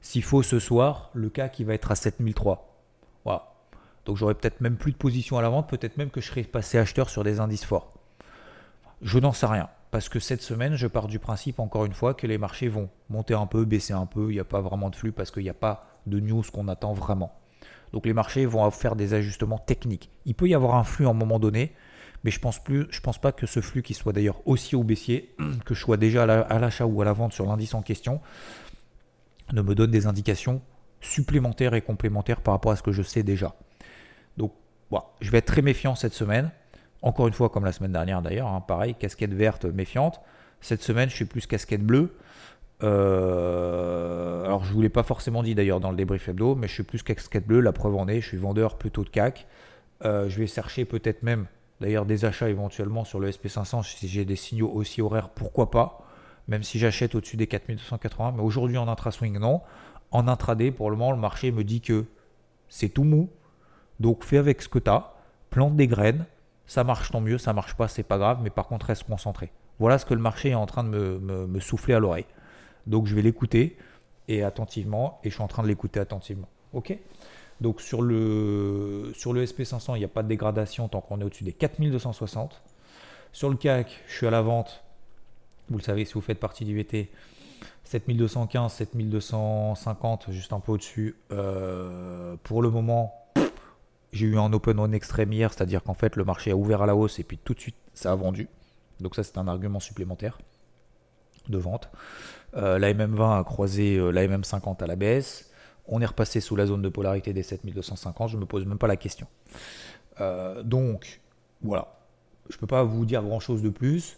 S'il 0.00 0.22
faut 0.22 0.42
ce 0.42 0.58
soir, 0.58 1.10
le 1.12 1.28
cas 1.28 1.48
qui 1.48 1.64
va 1.64 1.74
être 1.74 1.90
à 1.90 1.94
7003. 1.94 2.82
Voilà. 3.24 3.52
Donc 4.04 4.16
j'aurai 4.16 4.34
peut-être 4.34 4.60
même 4.60 4.76
plus 4.76 4.92
de 4.92 4.96
position 4.96 5.38
à 5.38 5.42
la 5.42 5.48
vente, 5.48 5.68
peut-être 5.68 5.96
même 5.96 6.10
que 6.10 6.20
je 6.20 6.28
serai 6.28 6.44
passé 6.44 6.78
acheteur 6.78 7.10
sur 7.10 7.24
des 7.24 7.40
indices 7.40 7.64
forts. 7.64 7.92
Je 9.02 9.18
n'en 9.18 9.32
sais 9.32 9.46
rien. 9.46 9.68
Parce 9.90 10.08
que 10.08 10.20
cette 10.20 10.42
semaine, 10.42 10.76
je 10.76 10.86
pars 10.86 11.08
du 11.08 11.18
principe, 11.18 11.58
encore 11.58 11.84
une 11.84 11.94
fois, 11.94 12.14
que 12.14 12.26
les 12.26 12.38
marchés 12.38 12.68
vont 12.68 12.88
monter 13.08 13.34
un 13.34 13.46
peu, 13.46 13.64
baisser 13.64 13.92
un 13.92 14.06
peu. 14.06 14.30
Il 14.30 14.34
n'y 14.34 14.40
a 14.40 14.44
pas 14.44 14.60
vraiment 14.60 14.88
de 14.88 14.94
flux 14.94 15.10
parce 15.10 15.32
qu'il 15.32 15.42
n'y 15.42 15.50
a 15.50 15.54
pas 15.54 15.86
de 16.06 16.20
news 16.20 16.44
qu'on 16.52 16.68
attend 16.68 16.92
vraiment. 16.92 17.32
Donc 17.92 18.06
les 18.06 18.12
marchés 18.12 18.46
vont 18.46 18.70
faire 18.70 18.94
des 18.94 19.14
ajustements 19.14 19.58
techniques. 19.58 20.10
Il 20.26 20.34
peut 20.34 20.48
y 20.48 20.54
avoir 20.54 20.76
un 20.76 20.84
flux 20.84 21.06
à 21.06 21.10
un 21.10 21.14
moment 21.14 21.40
donné, 21.40 21.74
mais 22.24 22.30
je 22.30 22.40
pense 22.40 22.62
plus, 22.62 22.86
je 22.90 23.00
pense 23.00 23.18
pas 23.18 23.32
que 23.32 23.46
ce 23.46 23.60
flux 23.60 23.82
qui 23.82 23.94
soit 23.94 24.12
d'ailleurs 24.12 24.40
aussi 24.46 24.76
au 24.76 24.82
baissier, 24.82 25.34
que 25.64 25.74
je 25.74 25.80
sois 25.80 25.96
déjà 25.96 26.24
à 26.24 26.58
l'achat 26.58 26.86
ou 26.86 27.00
à 27.00 27.04
la 27.04 27.12
vente 27.12 27.32
sur 27.32 27.46
l'indice 27.46 27.74
en 27.74 27.82
question, 27.82 28.20
ne 29.52 29.62
me 29.62 29.74
donne 29.74 29.90
des 29.90 30.06
indications 30.06 30.62
supplémentaires 31.00 31.74
et 31.74 31.80
complémentaires 31.80 32.40
par 32.40 32.54
rapport 32.54 32.72
à 32.72 32.76
ce 32.76 32.82
que 32.82 32.92
je 32.92 33.02
sais 33.02 33.22
déjà. 33.22 33.54
Donc, 34.36 34.52
voilà, 34.90 35.06
je 35.20 35.30
vais 35.30 35.38
être 35.38 35.46
très 35.46 35.62
méfiant 35.62 35.94
cette 35.94 36.12
semaine. 36.12 36.50
Encore 37.02 37.26
une 37.26 37.32
fois, 37.32 37.48
comme 37.48 37.64
la 37.64 37.72
semaine 37.72 37.92
dernière 37.92 38.20
d'ailleurs, 38.20 38.48
hein, 38.48 38.60
pareil, 38.60 38.94
casquette 38.94 39.32
verte 39.32 39.64
méfiante. 39.64 40.20
Cette 40.60 40.82
semaine, 40.82 41.08
je 41.08 41.14
suis 41.14 41.24
plus 41.24 41.46
casquette 41.46 41.82
bleue. 41.82 42.14
Euh, 42.82 44.44
alors, 44.44 44.64
je 44.64 44.70
ne 44.70 44.74
vous 44.74 44.82
l'ai 44.82 44.90
pas 44.90 45.02
forcément 45.02 45.42
dit 45.42 45.54
d'ailleurs 45.54 45.80
dans 45.80 45.90
le 45.90 45.96
débrief 45.96 46.28
hebdo, 46.28 46.54
mais 46.54 46.68
je 46.68 46.74
suis 46.74 46.82
plus 46.82 47.02
casquette 47.02 47.46
bleue. 47.46 47.60
La 47.60 47.72
preuve 47.72 47.96
en 47.96 48.08
est, 48.08 48.20
je 48.20 48.28
suis 48.28 48.36
vendeur 48.36 48.76
plutôt 48.76 49.04
de 49.04 49.08
CAC. 49.08 49.46
Euh, 50.04 50.28
je 50.28 50.38
vais 50.38 50.46
chercher 50.46 50.84
peut-être 50.84 51.22
même 51.22 51.46
D'ailleurs, 51.80 52.04
des 52.04 52.24
achats 52.24 52.48
éventuellement 52.48 53.04
sur 53.04 53.20
le 53.20 53.30
SP500, 53.30 53.82
si 53.82 54.08
j'ai 54.08 54.24
des 54.24 54.36
signaux 54.36 54.70
aussi 54.70 55.00
horaires, 55.00 55.30
pourquoi 55.30 55.70
pas 55.70 56.04
Même 56.46 56.62
si 56.62 56.78
j'achète 56.78 57.14
au-dessus 57.14 57.36
des 57.36 57.46
4280. 57.46 58.34
Mais 58.36 58.42
aujourd'hui, 58.42 58.76
en 58.76 58.86
intra-swing, 58.86 59.38
non. 59.38 59.62
En 60.10 60.28
intraday, 60.28 60.72
pour 60.72 60.90
le 60.90 60.96
moment, 60.96 61.12
le 61.12 61.18
marché 61.18 61.52
me 61.52 61.64
dit 61.64 61.80
que 61.80 62.04
c'est 62.68 62.90
tout 62.90 63.04
mou. 63.04 63.30
Donc, 63.98 64.24
fais 64.24 64.36
avec 64.36 64.60
ce 64.60 64.68
que 64.68 64.78
tu. 64.78 64.90
Plante 65.48 65.74
des 65.76 65.86
graines. 65.86 66.26
Ça 66.66 66.84
marche, 66.84 67.10
tant 67.10 67.20
mieux. 67.20 67.38
Ça 67.38 67.52
marche 67.52 67.74
pas, 67.74 67.88
c'est 67.88 68.02
pas 68.02 68.18
grave. 68.18 68.40
Mais 68.42 68.50
par 68.50 68.66
contre, 68.66 68.86
reste 68.86 69.04
concentré. 69.04 69.50
Voilà 69.78 69.98
ce 69.98 70.04
que 70.04 70.14
le 70.14 70.20
marché 70.20 70.50
est 70.50 70.54
en 70.54 70.66
train 70.66 70.84
de 70.84 70.90
me, 70.90 71.46
me 71.46 71.60
souffler 71.60 71.94
à 71.94 71.98
l'oreille. 71.98 72.26
Donc, 72.86 73.06
je 73.06 73.14
vais 73.14 73.22
l'écouter 73.22 73.78
et 74.28 74.42
attentivement. 74.42 75.18
Et 75.24 75.30
je 75.30 75.34
suis 75.34 75.42
en 75.42 75.48
train 75.48 75.62
de 75.62 75.68
l'écouter 75.68 75.98
attentivement. 75.98 76.48
OK? 76.74 76.96
Donc 77.60 77.80
sur 77.80 78.02
le, 78.02 79.12
sur 79.14 79.32
le 79.32 79.44
SP500, 79.44 79.96
il 79.96 79.98
n'y 79.98 80.04
a 80.04 80.08
pas 80.08 80.22
de 80.22 80.28
dégradation 80.28 80.88
tant 80.88 81.00
qu'on 81.00 81.20
est 81.20 81.24
au-dessus 81.24 81.44
des 81.44 81.52
4260. 81.52 82.62
Sur 83.32 83.50
le 83.50 83.56
CAC, 83.56 84.00
je 84.08 84.16
suis 84.16 84.26
à 84.26 84.30
la 84.30 84.42
vente. 84.42 84.82
Vous 85.68 85.78
le 85.78 85.82
savez 85.82 86.04
si 86.04 86.14
vous 86.14 86.20
faites 86.20 86.40
partie 86.40 86.64
du 86.64 86.74
VT. 86.74 87.10
7215, 87.84 88.72
7250, 88.72 90.30
juste 90.30 90.52
un 90.52 90.60
peu 90.60 90.72
au-dessus. 90.72 91.16
Euh, 91.32 92.36
pour 92.44 92.62
le 92.62 92.70
moment, 92.70 93.14
j'ai 94.12 94.26
eu 94.26 94.38
un 94.38 94.52
open 94.52 94.78
on 94.78 94.92
extrême 94.92 95.32
hier, 95.32 95.52
c'est-à-dire 95.52 95.82
qu'en 95.82 95.94
fait 95.94 96.16
le 96.16 96.24
marché 96.24 96.50
a 96.50 96.56
ouvert 96.56 96.82
à 96.82 96.86
la 96.86 96.96
hausse 96.96 97.18
et 97.18 97.24
puis 97.24 97.38
tout 97.38 97.54
de 97.54 97.60
suite 97.60 97.76
ça 97.94 98.12
a 98.12 98.14
vendu. 98.14 98.48
Donc 99.00 99.14
ça 99.14 99.22
c'est 99.22 99.38
un 99.38 99.48
argument 99.48 99.80
supplémentaire 99.80 100.38
de 101.48 101.58
vente. 101.58 101.90
Euh, 102.56 102.78
la 102.78 102.92
MM20 102.92 103.40
a 103.40 103.44
croisé 103.44 103.96
euh, 103.96 104.10
la 104.10 104.26
MM50 104.26 104.82
à 104.82 104.86
la 104.86 104.96
baisse 104.96 105.49
on 105.90 106.00
est 106.00 106.06
repassé 106.06 106.40
sous 106.40 106.56
la 106.56 106.66
zone 106.66 106.82
de 106.82 106.88
polarité 106.88 107.32
des 107.32 107.42
7250, 107.42 108.30
je 108.30 108.36
ne 108.36 108.40
me 108.40 108.46
pose 108.46 108.64
même 108.64 108.78
pas 108.78 108.86
la 108.86 108.96
question. 108.96 109.26
Euh, 110.20 110.62
donc, 110.62 111.20
voilà. 111.62 111.88
Je 112.48 112.56
ne 112.56 112.60
peux 112.60 112.66
pas 112.66 112.84
vous 112.84 113.04
dire 113.04 113.22
grand-chose 113.22 113.62
de 113.62 113.68
plus. 113.68 114.16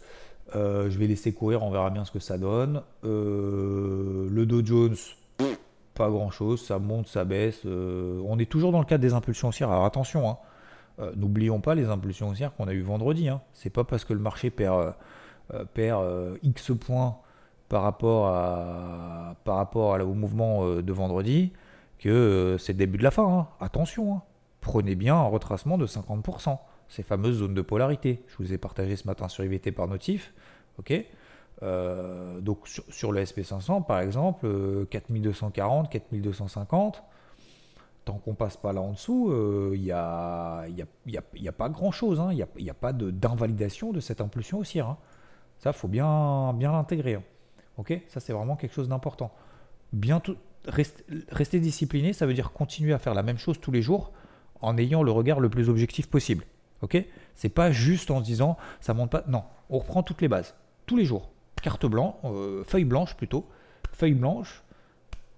Euh, 0.55 0.91
je 0.91 0.99
vais 0.99 1.07
laisser 1.07 1.33
courir, 1.33 1.63
on 1.63 1.71
verra 1.71 1.91
bien 1.91 2.05
ce 2.05 2.11
que 2.11 2.19
ça 2.19 2.37
donne. 2.37 2.83
Euh, 3.05 4.29
le 4.31 4.47
Dow 4.47 4.65
Jones, 4.65 4.97
pas 5.95 6.11
grand-chose, 6.11 6.63
ça 6.63 6.79
monte, 6.79 7.09
ça 7.09 7.25
baisse. 7.25 7.65
on 7.65 8.39
est 8.39 8.51
toujours 8.51 8.71
dans 8.71 8.81
le 8.81 8.85
cadre 8.85 9.03
des 9.03 9.15
impulsions 9.15 9.49
haussières. 9.49 9.71
Alors 9.71 9.87
attention, 9.87 10.29
hein. 10.29 10.37
n'oublions 11.17 11.61
pas 11.61 11.75
les 11.75 11.87
impulsions 11.87 12.29
haussières 12.29 12.55
qu'on 12.55 12.69
a 12.69 12.75
eu 12.75 12.83
vendredi. 12.83 13.29
Hein. 13.29 13.41
C'est 13.55 13.71
pas 13.71 13.85
parce 13.85 14.05
que 14.05 14.13
le 14.13 14.21
marché 14.21 14.51
perd 14.51 14.95
X 16.43 16.73
points 16.79 17.17
par 17.73 17.83
rapport, 17.83 18.27
à, 18.27 19.35
par 19.45 19.57
rapport 19.57 19.99
au 19.99 20.13
mouvement 20.13 20.67
de 20.67 20.93
vendredi 20.93 21.53
que 22.03 22.09
euh, 22.09 22.59
c'est 22.59 22.73
le 22.73 22.79
début 22.79 22.99
de 22.99 23.05
la 23.05 23.11
fin. 23.11 23.27
Hein. 23.27 23.49
Attention, 23.61 24.17
hein. 24.17 24.23
prenez 24.61 24.97
bien 24.97 25.15
un 25.15 25.29
retracement 25.29 25.79
de 25.79 25.87
50%. 25.87 26.59
Ces 26.89 27.03
fameuses 27.03 27.39
zones 27.39 27.55
de 27.55 27.63
polarité. 27.63 28.23
Je 28.27 28.37
vous 28.39 28.53
ai 28.53 28.59
partagé 28.59 28.97
ce 28.97 29.07
matin 29.07 29.29
sur 29.29 29.45
IVT 29.45 29.73
par 29.73 29.89
notif. 29.89 30.35
ok 30.79 31.07
euh, 31.63 32.41
donc 32.41 32.67
sur, 32.67 33.13
le 33.13 33.23
SP500, 33.23 33.87
par 33.87 34.01
exemple, 34.01 34.49
4240, 34.91 35.87
euh, 35.87 35.89
4250, 35.91 37.05
tant 38.05 38.15
qu'on 38.15 38.35
passe 38.35 38.57
pas 38.57 38.73
là 38.73 38.81
en 38.81 38.93
dessous, 38.93 39.33
il 39.73 39.81
n'y 39.81 39.93
a, 39.93 40.67
y 40.67 41.49
a, 41.49 41.53
pas 41.53 41.69
grand-chose. 41.69 42.19
Hein. 42.19 42.31
Il 42.33 42.65
n'y 42.65 42.71
a, 42.71 42.75
pas 42.75 42.93
d'invalidation 42.93 43.93
de, 43.93 44.01
cette 44.01 44.21
impulsion 44.21 44.59
haussière. 44.59 44.97
Ça, 45.59 45.73
faut 45.73 45.87
bien 45.87 46.53
l'intégrer. 46.61 47.21
Ok 47.79 48.01
Ça, 48.09 48.21
c'est 48.21 48.33
vraiment 48.33 48.57
quelque 48.57 48.75
chose 48.75 48.89
d'important. 48.89 49.33
Rester, 50.69 51.61
discipliné, 51.61 52.13
ça 52.13 52.27
veut 52.27 52.35
dire 52.35 52.53
continuer 52.53 52.93
à 52.93 52.99
faire 52.99 53.15
la 53.15 53.23
même 53.23 53.39
chose 53.39 53.61
tous 53.61 53.73
les 53.73 53.83
jours 53.83 54.13
en 54.61 54.79
ayant 54.79 55.03
le 55.03 55.11
regard 55.11 55.41
le 55.41 55.51
plus 55.51 55.69
objectif 55.69 56.09
possible. 56.09 56.45
Ok 56.83 57.05
C'est 57.35 57.49
pas 57.49 57.73
juste 57.73 58.11
en 58.11 58.21
se 58.21 58.25
disant 58.25 58.57
ça 58.81 58.95
monte 58.95 59.11
pas. 59.11 59.25
Non, 59.27 59.45
on 59.71 59.79
reprend 59.79 60.03
toutes 60.03 60.21
les 60.21 60.29
bases 60.29 60.55
tous 60.87 60.97
les 60.97 61.05
jours. 61.05 61.31
Carte 61.63 61.87
blanche, 61.87 62.15
euh, 62.25 62.65
feuille 62.65 62.85
blanche 62.85 63.17
plutôt, 63.17 63.47
feuille 63.93 64.15
blanche. 64.15 64.63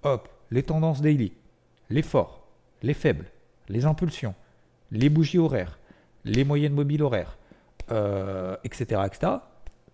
Hop, 0.03 0.29
les 0.51 0.63
tendances 0.63 1.01
daily, 1.01 1.33
les 1.91 2.03
forts, 2.03 2.47
les 2.83 2.95
faibles, 2.95 3.27
les 3.69 3.85
impulsions, 3.85 4.35
les 4.91 5.09
bougies 5.09 5.39
horaires, 5.39 5.79
les 6.25 6.45
moyennes 6.45 6.75
mobiles 6.75 7.03
horaires, 7.03 7.39
euh, 7.91 8.57
etc., 8.65 9.03
etc. 9.07 9.33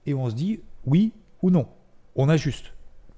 Et 0.07 0.14
on 0.14 0.31
se 0.31 0.35
dit 0.35 0.61
oui 0.87 1.12
ou 1.42 1.50
non. 1.50 1.68
On 2.16 2.29
ajuste. 2.29 2.73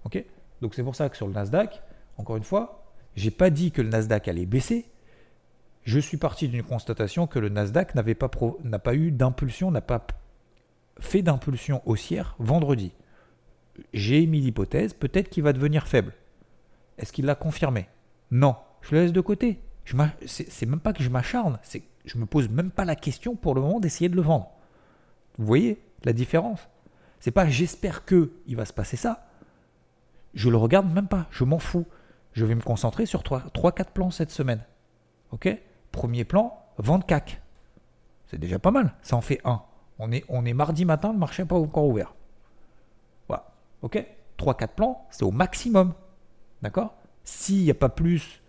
Ok? 0.05 0.25
Donc 0.61 0.75
c'est 0.75 0.83
pour 0.83 0.95
ça 0.95 1.09
que 1.09 1.17
sur 1.17 1.27
le 1.27 1.33
Nasdaq, 1.33 1.83
encore 2.19 2.37
une 2.37 2.45
fois, 2.45 2.85
j'ai 3.17 3.31
pas 3.31 3.51
dit 3.51 3.73
que 3.73 3.83
le 3.83 3.89
Nasdaq 3.89 4.29
allait 4.29 4.47
baisser. 4.47 4.87
Je 5.85 5.99
suis 5.99 6.17
parti 6.17 6.49
d'une 6.49 6.63
constatation 6.63 7.27
que 7.27 7.39
le 7.39 7.49
Nasdaq 7.49 7.95
n'a 7.95 8.79
pas 8.79 8.95
eu 8.95 9.11
d'impulsion, 9.11 9.71
n'a 9.71 9.81
pas 9.81 10.07
fait 11.01 11.23
d'impulsion 11.23 11.83
haussière 11.87 12.37
vendredi. 12.39 12.93
J'ai 13.93 14.23
émis 14.23 14.41
l'hypothèse, 14.41 14.93
peut-être 14.93 15.31
qu'il 15.31 15.43
va 15.43 15.53
devenir 15.53 15.89
faible. 15.89 16.13
Est-ce 16.99 17.13
qu'il 17.13 17.25
l'a 17.25 17.35
confirmé? 17.35 17.89
Non. 18.31 18.55
Je 18.83 18.95
le 18.95 19.03
laisse 19.03 19.13
de 19.13 19.21
côté. 19.21 19.61
C'est 20.27 20.67
même 20.67 20.81
pas 20.81 20.93
que 20.93 21.03
je 21.03 21.09
m'acharne, 21.09 21.59
c'est 21.63 21.83
je 22.05 22.19
me 22.19 22.27
pose 22.27 22.49
même 22.49 22.71
pas 22.71 22.85
la 22.85 22.97
question 22.97 23.37
pour 23.37 23.55
le 23.55 23.61
moment 23.61 23.81
d'essayer 23.81 24.09
de 24.09 24.17
le 24.17 24.23
vendre. 24.23 24.51
Vous 25.39 25.47
voyez 25.47 25.81
la 26.05 26.13
différence? 26.13 26.69
C'est 27.23 27.31
pas 27.31 27.47
j'espère 27.47 28.05
que 28.05 28.33
il 28.49 28.57
va 28.57 28.65
se 28.65 28.73
passer 28.73 28.97
ça 28.97 29.29
Je 30.35 30.51
le 30.51 30.57
regarde 30.57 30.93
même 30.93 31.07
pas, 31.07 31.29
je 31.31 31.45
m'en 31.45 31.61
fous. 31.61 31.87
Je 32.33 32.45
vais 32.45 32.57
me 32.57 32.63
concentrer 32.63 33.07
sur 33.07 33.23
3-4 33.23 33.93
plans 33.95 34.11
cette 34.11 34.33
semaine. 34.33 34.65
Ok? 35.31 35.49
Premier 35.93 36.25
plan, 36.25 36.59
vente 36.79 37.07
CAC. 37.07 37.41
C'est 38.27 38.41
déjà 38.41 38.59
pas 38.59 38.73
mal, 38.73 38.95
ça 39.03 39.15
en 39.15 39.21
fait 39.21 39.41
un. 39.45 39.63
On 40.01 40.11
est, 40.11 40.53
mardi 40.53 40.85
matin, 40.85 41.13
le 41.13 41.19
marché 41.19 41.45
n'est 41.45 41.49
pas 41.49 41.55
encore 41.55 41.87
ouvert. 41.87 42.17
Voilà. 43.29 43.53
Ok? 43.83 44.05
3-4 44.37 44.69
plans, 44.75 45.07
c'est 45.11 45.25
au 45.25 45.31
maximum. 45.31 45.95
D'accord? 46.61 46.93
S'il 47.23 47.63
n'y 47.63 47.71
a 47.71 47.75
pas 47.75 47.89
plus 47.89 48.43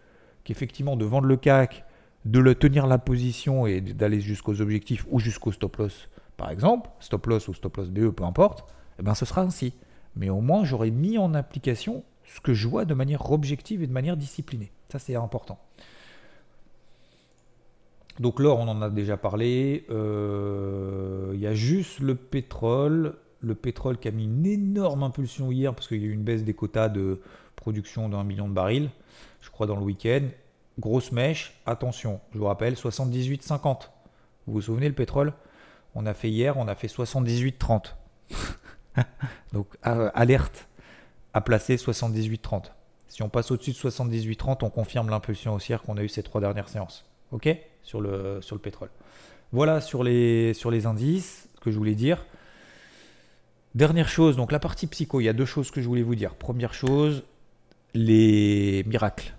qu'effectivement 0.46 0.98
de 0.98 1.06
vendre 1.06 1.28
le 1.28 1.38
CAC, 1.38 1.86
de 2.26 2.40
le 2.40 2.56
tenir 2.56 2.88
la 2.88 2.98
position 2.98 3.68
et 3.68 3.82
d'aller 3.82 4.20
jusqu'aux 4.20 4.62
objectifs 4.62 5.06
ou 5.12 5.20
jusqu'au 5.20 5.52
stop 5.52 5.78
loss, 5.78 6.10
par 6.38 6.50
exemple, 6.50 6.90
stop 7.00 7.26
loss 7.28 7.48
ou 7.48 7.54
stop 7.54 7.78
loss 7.78 7.90
BE, 7.90 8.10
peu 8.10 8.24
importe, 8.24 8.66
eh 9.00 9.04
ben 9.04 9.14
ce 9.14 9.26
sera 9.26 9.42
ainsi. 9.42 9.74
Mais 10.16 10.30
au 10.30 10.42
moins, 10.42 10.64
j'aurais 10.64 10.92
mis 10.92 11.18
en 11.18 11.34
application 11.34 12.04
ce 12.26 12.40
que 12.40 12.54
je 12.54 12.68
vois 12.68 12.86
de 12.86 12.94
manière 12.94 13.32
objective 13.32 13.84
et 13.84 13.88
de 13.88 13.92
manière 13.92 14.18
disciplinée. 14.18 14.72
Ça, 14.90 15.00
c'est 15.00 15.16
important. 15.16 15.60
Donc 18.20 18.40
l'or, 18.40 18.60
on 18.60 18.68
en 18.68 18.82
a 18.82 18.90
déjà 18.90 19.18
parlé. 19.18 19.86
Euh, 19.90 21.32
il 21.34 21.40
y 21.40 21.48
a 21.48 21.54
juste 21.54 22.00
le 22.00 22.16
pétrole. 22.16 23.16
Le 23.42 23.56
pétrole 23.56 23.98
qui 23.98 24.08
a 24.08 24.12
mis 24.12 24.24
une 24.24 24.46
énorme 24.46 25.04
impulsion 25.04 25.52
hier 25.52 25.74
parce 25.74 25.88
qu'il 25.88 26.02
y 26.02 26.06
a 26.06 26.08
eu 26.08 26.14
une 26.14 26.24
baisse 26.24 26.44
des 26.44 26.54
quotas 26.54 26.90
de 26.90 27.20
production 27.56 28.08
d'un 28.08 28.24
million 28.24 28.48
de 28.48 28.54
barils, 28.54 28.90
je 29.42 29.50
crois 29.50 29.68
dans 29.68 29.76
le 29.76 29.84
week-end. 29.84 30.28
Grosse 30.80 31.12
mèche, 31.12 31.60
attention, 31.66 32.20
je 32.34 32.40
vous 32.40 32.46
rappelle, 32.46 32.76
78,50. 32.76 33.90
Vous 34.48 34.54
vous 34.54 34.62
souvenez 34.62 34.88
le 34.88 34.96
pétrole? 34.96 35.34
On 35.96 36.06
a 36.06 36.14
fait 36.14 36.30
hier, 36.30 36.58
on 36.58 36.68
a 36.68 36.76
fait 36.76 36.88
78,30. 36.88 37.96
Donc 39.54 39.68
alerte 39.84 40.68
à 41.34 41.42
placer 41.42 41.76
78,30. 41.76 42.66
Si 43.08 43.22
on 43.22 43.30
passe 43.30 43.52
au-dessus 43.52 43.72
de 43.72 43.78
78,30, 43.78 44.60
on 44.64 44.70
confirme 44.70 45.10
l'impulsion 45.10 45.54
haussière 45.54 45.84
qu'on 45.84 45.98
a 45.98 46.04
eu 46.04 46.10
ces 46.10 46.24
trois 46.24 46.42
dernières 46.42 46.70
séances. 46.70 47.06
OK? 47.32 47.50
Sur 47.84 48.02
le, 48.02 48.40
sur 48.42 48.56
le 48.56 48.62
pétrole. 48.62 48.90
Voilà 49.52 49.82
sur 49.82 50.04
les, 50.04 50.54
sur 50.56 50.72
les 50.72 50.88
indices 50.88 51.48
que 51.62 51.70
je 51.70 51.78
voulais 51.78 51.96
dire. 51.96 52.26
Dernière 53.76 54.10
chose, 54.10 54.36
donc 54.36 54.52
la 54.52 54.60
partie 54.60 54.88
psycho, 54.88 55.20
il 55.20 55.26
y 55.26 55.30
a 55.30 55.34
deux 55.34 55.46
choses 55.46 55.72
que 55.72 55.82
je 55.82 55.88
voulais 55.88 56.04
vous 56.04 56.16
dire. 56.16 56.36
Première 56.36 56.74
chose, 56.74 57.24
les 57.94 58.84
miracles, 58.88 59.34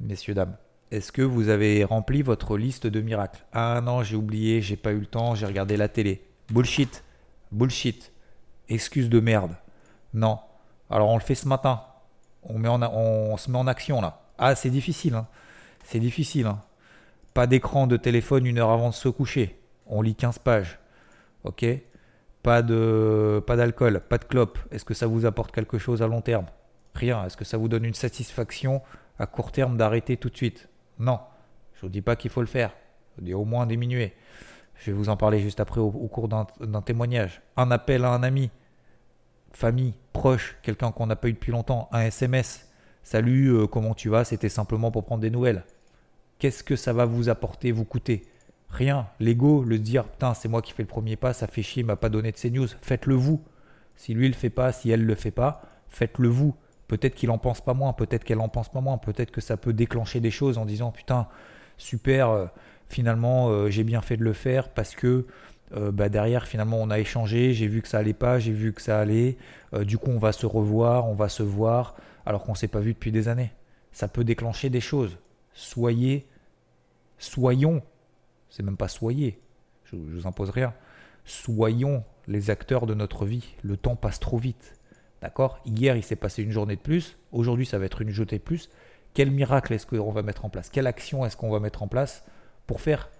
messieurs, 0.00 0.34
dames. 0.34 0.56
Est-ce 0.92 1.10
que 1.10 1.22
vous 1.22 1.48
avez 1.48 1.82
rempli 1.82 2.22
votre 2.22 2.56
liste 2.56 2.86
de 2.86 3.00
miracles? 3.00 3.44
Ah 3.52 3.80
non, 3.82 4.04
j'ai 4.04 4.14
oublié, 4.14 4.62
j'ai 4.62 4.76
pas 4.76 4.92
eu 4.92 5.00
le 5.00 5.06
temps, 5.06 5.34
j'ai 5.34 5.46
regardé 5.46 5.76
la 5.76 5.88
télé. 5.88 6.22
Bullshit, 6.50 7.02
bullshit, 7.50 8.12
excuse 8.68 9.08
de 9.08 9.18
merde. 9.18 9.56
Non. 10.14 10.38
Alors 10.88 11.08
on 11.08 11.16
le 11.16 11.22
fait 11.22 11.34
ce 11.34 11.48
matin. 11.48 11.82
On, 12.44 13.36
se 13.36 13.50
met 13.50 13.58
en 13.58 13.66
action 13.66 14.00
là. 14.00 14.22
Ah, 14.38 14.54
c'est 14.54 14.70
difficile. 14.70 15.16
Hein. 15.16 15.26
C'est 15.84 15.98
difficile. 15.98 16.46
Hein. 16.46 16.60
Pas 17.34 17.48
d'écran 17.48 17.88
de 17.88 17.96
téléphone 17.96 18.46
une 18.46 18.58
heure 18.58 18.70
avant 18.70 18.90
de 18.90 18.94
se 18.94 19.08
coucher. 19.08 19.58
On 19.86 20.02
lit 20.02 20.14
15 20.14 20.38
pages. 20.38 20.78
Ok? 21.42 21.64
Pas 22.44 22.62
de 22.62 23.42
pas 23.44 23.56
d'alcool, 23.56 24.00
pas 24.08 24.18
de 24.18 24.24
clope. 24.24 24.60
Est-ce 24.70 24.84
que 24.84 24.94
ça 24.94 25.08
vous 25.08 25.26
apporte 25.26 25.50
quelque 25.50 25.78
chose 25.78 26.00
à 26.00 26.06
long 26.06 26.20
terme? 26.20 26.46
Rien. 26.94 27.24
Est-ce 27.24 27.36
que 27.36 27.44
ça 27.44 27.56
vous 27.56 27.66
donne 27.66 27.84
une 27.84 27.94
satisfaction 27.94 28.82
à 29.18 29.26
court 29.26 29.50
terme 29.50 29.76
d'arrêter 29.76 30.16
tout 30.16 30.30
de 30.30 30.36
suite? 30.36 30.68
Non. 30.98 31.20
Je 31.74 31.78
ne 31.78 31.82
vous 31.82 31.92
dis 31.92 32.02
pas 32.02 32.16
qu'il 32.16 32.30
faut 32.30 32.40
le 32.40 32.46
faire. 32.46 32.72
Je 33.18 33.24
dis 33.24 33.34
au 33.34 33.44
moins 33.44 33.66
diminuer. 33.66 34.14
Je 34.76 34.90
vais 34.90 34.96
vous 34.96 35.08
en 35.08 35.16
parler 35.16 35.40
juste 35.40 35.60
après 35.60 35.80
au, 35.80 35.90
cours 35.90 36.28
d'un 36.28 36.82
témoignage. 36.82 37.42
Un 37.56 37.70
appel 37.70 38.04
à 38.04 38.10
un 38.10 38.22
ami, 38.22 38.50
famille, 39.52 39.94
proche, 40.12 40.56
quelqu'un 40.62 40.92
qu'on 40.92 41.06
n'a 41.06 41.16
pas 41.16 41.28
eu 41.28 41.32
depuis 41.32 41.52
longtemps, 41.52 41.88
un 41.92 42.02
SMS. 42.02 42.68
Salut, 43.02 43.48
euh, 43.48 43.66
comment 43.66 43.94
tu 43.94 44.08
vas? 44.08 44.24
C'était 44.24 44.48
simplement 44.48 44.90
pour 44.90 45.04
prendre 45.04 45.22
des 45.22 45.30
nouvelles. 45.30 45.64
Qu'est-ce 46.38 46.62
que 46.62 46.76
ça 46.76 46.92
va 46.92 47.06
vous 47.06 47.28
apporter, 47.28 47.72
vous 47.72 47.84
coûter? 47.84 48.26
Rien. 48.68 49.08
L'ego, 49.20 49.64
le 49.64 49.78
dire, 49.78 50.04
putain, 50.04 50.34
c'est 50.34 50.48
moi 50.48 50.60
qui 50.60 50.72
fais 50.72 50.82
le 50.82 50.88
premier 50.88 51.16
pas, 51.16 51.32
ça 51.32 51.46
fait 51.46 51.62
chier, 51.62 51.82
il 51.82 51.86
m'a 51.86 51.96
pas 51.96 52.08
donné 52.08 52.32
de 52.32 52.36
ces 52.36 52.50
news. 52.50 52.66
Faites-le 52.82 53.14
vous. 53.14 53.42
Si 53.94 54.12
lui, 54.12 54.28
le 54.28 54.34
fait 54.34 54.50
pas, 54.50 54.72
si 54.72 54.90
elle 54.90 55.04
le 55.04 55.14
fait 55.14 55.30
pas, 55.30 55.62
faites-le 55.88 56.28
vous. 56.28 56.54
Peut-être 56.88 57.14
qu'il 57.14 57.30
en 57.30 57.38
pense 57.38 57.60
pas 57.60 57.74
moins, 57.74 57.92
peut-être 57.92 58.24
qu'elle 58.24 58.40
en 58.40 58.48
pense 58.48 58.68
pas 58.68 58.80
moins, 58.80 58.98
peut-être 58.98 59.30
que 59.30 59.40
ça 59.40 59.56
peut 59.56 59.72
déclencher 59.72 60.20
des 60.20 60.30
choses 60.30 60.58
en 60.58 60.64
disant, 60.64 60.92
putain, 60.92 61.26
super, 61.76 62.30
euh, 62.30 62.46
finalement, 62.88 63.48
euh, 63.48 63.70
j'ai 63.70 63.82
bien 63.82 64.00
fait 64.00 64.16
de 64.16 64.24
le 64.24 64.32
faire 64.32 64.68
parce 64.68 64.94
que 64.94 65.26
euh, 65.74 65.90
bah, 65.90 66.08
derrière, 66.08 66.46
finalement, 66.46 66.78
on 66.80 66.90
a 66.90 66.98
échangé, 67.00 67.52
j'ai 67.54 67.66
vu 67.66 67.82
que 67.82 67.88
ça 67.88 67.98
allait 67.98 68.12
pas, 68.12 68.38
j'ai 68.38 68.52
vu 68.52 68.72
que 68.72 68.80
ça 68.80 69.00
allait. 69.00 69.36
du 69.82 69.98
coup, 69.98 70.10
on 70.10 70.18
va 70.18 70.32
se 70.32 70.46
revoir, 70.46 71.08
on 71.08 71.14
va 71.14 71.28
se 71.28 71.42
voir, 71.42 71.96
alors 72.24 72.44
qu'on 72.44 72.54
s'est 72.54 72.68
pas 72.68 72.80
vu 72.80 72.92
depuis 72.92 73.12
des 73.12 73.28
années. 73.28 73.52
Ça 73.92 74.06
peut 74.08 74.24
déclencher 74.24 74.70
des 74.70 74.80
choses 74.80 75.18
soyez, 75.56 76.26
soyons, 77.18 77.82
c'est 78.50 78.62
même 78.62 78.76
pas 78.76 78.88
soyez, 78.88 79.40
je, 79.84 79.96
ne 79.96 80.20
vous 80.20 80.26
impose 80.26 80.50
rien, 80.50 80.74
soyons 81.24 82.04
les 82.28 82.50
acteurs 82.50 82.86
de 82.86 82.94
notre 82.94 83.24
vie. 83.24 83.54
Le 83.62 83.76
temps 83.76 83.96
passe 83.96 84.20
trop 84.20 84.38
vite. 84.38 84.75
D'accord? 85.26 85.58
Hier, 85.66 85.96
il 85.96 86.04
s'est 86.04 86.14
passé 86.14 86.44
une 86.44 86.52
journée 86.52 86.76
de 86.76 86.80
plus. 86.80 87.18
Aujourd'hui, 87.32 87.66
ça 87.66 87.80
va 87.80 87.86
être 87.86 88.00
une 88.00 88.10
jetée 88.10 88.38
de 88.38 88.44
plus. 88.44 88.70
Quel 89.12 89.32
miracle 89.32 89.72
est-ce 89.72 89.84
qu'on 89.84 90.12
va 90.12 90.22
mettre 90.22 90.44
en 90.44 90.50
place? 90.50 90.70
Quelle 90.70 90.86
action 90.86 91.26
est-ce 91.26 91.36
qu'on 91.36 91.50
va 91.50 91.58
mettre 91.58 91.82
en 91.82 91.88
place 91.88 92.24
pour 92.68 92.80
faire 92.80 93.10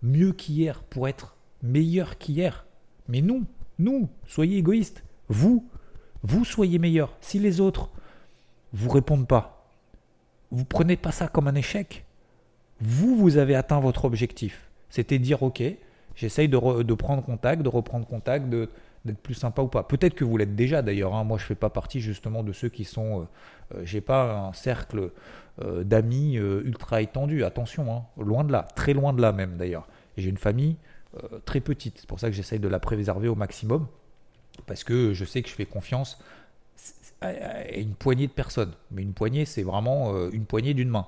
mieux 0.00 0.32
qu'hier, 0.32 0.84
pour 0.84 1.08
être 1.08 1.34
meilleur 1.64 2.18
qu'hier? 2.18 2.66
Mais 3.08 3.20
nous, 3.20 3.46
nous, 3.80 4.08
soyez 4.28 4.58
égoïstes. 4.58 5.02
Vous, 5.26 5.68
vous 6.22 6.44
soyez 6.44 6.78
meilleurs. 6.78 7.16
Si 7.20 7.40
les 7.40 7.60
autres 7.60 7.90
vous 8.72 8.88
répondent 8.88 9.26
pas, 9.26 9.66
vous 10.52 10.64
prenez 10.64 10.96
pas 10.96 11.10
ça 11.10 11.26
comme 11.26 11.48
un 11.48 11.56
échec. 11.56 12.04
Vous, 12.80 13.16
vous 13.16 13.38
avez 13.38 13.56
atteint 13.56 13.80
votre 13.80 14.04
objectif. 14.04 14.70
C'était 14.88 15.18
dire, 15.18 15.42
ok, 15.42 15.64
j'essaye 16.14 16.48
de, 16.48 16.94
prendre 16.94 17.24
contact, 17.24 17.62
de 17.62 17.68
reprendre 17.68 18.06
contact, 18.06 18.48
d'être 19.04 19.18
plus 19.18 19.34
sympa 19.34 19.62
ou 19.62 19.68
pas. 19.68 19.82
Peut-être 19.82 20.14
que 20.14 20.24
vous 20.24 20.36
l'êtes 20.36 20.56
déjà 20.56 20.82
d'ailleurs. 20.82 21.14
Hein. 21.14 21.24
Moi, 21.24 21.38
je 21.38 21.44
fais 21.44 21.54
pas 21.54 21.70
partie 21.70 22.00
justement 22.00 22.42
de 22.42 22.52
ceux 22.52 22.68
qui 22.68 22.84
sont. 22.84 23.20
Euh, 23.20 23.24
euh, 23.74 23.82
j'ai 23.84 24.00
pas 24.00 24.48
un 24.48 24.52
cercle 24.52 25.10
euh, 25.62 25.84
d'amis 25.84 26.34
ultra 26.34 27.02
étendu. 27.02 27.44
Attention, 27.44 27.94
hein. 27.94 28.02
loin 28.22 28.44
de 28.44 28.52
là, 28.52 28.66
très 28.74 28.92
loin 28.92 29.12
de 29.12 29.22
là 29.22 29.32
même 29.32 29.56
d'ailleurs. 29.56 29.86
J'ai 30.16 30.28
une 30.28 30.38
famille 30.38 30.76
très 31.44 31.60
petite. 31.60 31.98
C'est 31.98 32.08
pour 32.08 32.20
ça 32.20 32.28
que 32.28 32.36
j'essaye 32.36 32.60
de 32.60 32.68
la 32.68 32.78
préserver 32.78 33.26
au 33.26 33.34
maximum 33.34 33.88
parce 34.66 34.84
que 34.84 35.12
je 35.12 35.24
sais 35.24 35.42
que 35.42 35.48
je 35.48 35.54
fais 35.54 35.66
confiance 35.66 36.22
une 37.74 37.94
poignée 37.94 38.26
de 38.26 38.32
personnes. 38.32 38.72
Mais 38.90 39.02
une 39.02 39.12
poignée, 39.12 39.44
c'est 39.44 39.62
vraiment 39.62 40.14
euh, 40.14 40.30
une 40.32 40.46
poignée 40.46 40.74
d'une 40.74 40.88
main. 40.88 41.06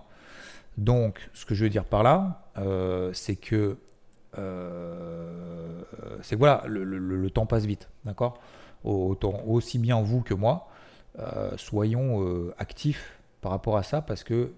Donc, 0.78 1.28
ce 1.35 1.44
que 1.44 1.55
je 1.55 1.64
veux 1.64 1.70
dire 1.70 1.85
par 1.85 2.02
là, 2.02 2.48
euh, 2.59 3.12
c'est 3.12 3.37
que 3.37 3.76
euh, 4.38 5.83
c'est 6.23 6.37
voilà, 6.37 6.62
le, 6.66 7.31
temps 7.31 7.47
passe 7.47 7.64
vite, 7.64 7.88
d'accord? 8.05 8.38
Autant 8.85 9.42
aussi 9.47 9.79
bien 9.79 10.01
vous 10.03 10.23
que 10.23 10.35
moi, 10.35 10.68
soyons 11.57 12.53
actifs 12.59 13.18
par 13.40 13.53
rapport 13.53 13.77
à 13.77 13.83
ça, 13.83 14.03
parce 14.03 14.25
que 14.25 14.53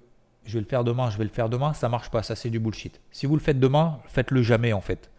je 0.44 0.54
vais 0.54 0.60
le 0.60 0.66
faire 0.66 0.84
demain, 0.84 1.10
je 1.10 1.18
vais 1.18 1.24
le 1.24 1.30
faire 1.30 1.48
demain, 1.48 1.72
ça 1.72 1.88
marche 1.88 2.10
pas, 2.10 2.22
ça 2.22 2.36
c'est 2.36 2.50
du 2.50 2.60
bullshit. 2.60 3.00
Si 3.10 3.26
vous 3.26 3.34
le 3.34 3.40
faites 3.40 3.58
demain, 3.58 3.98
faites-le 4.06 4.42
jamais 4.42 4.72
en 4.72 4.80
fait. 4.80 5.10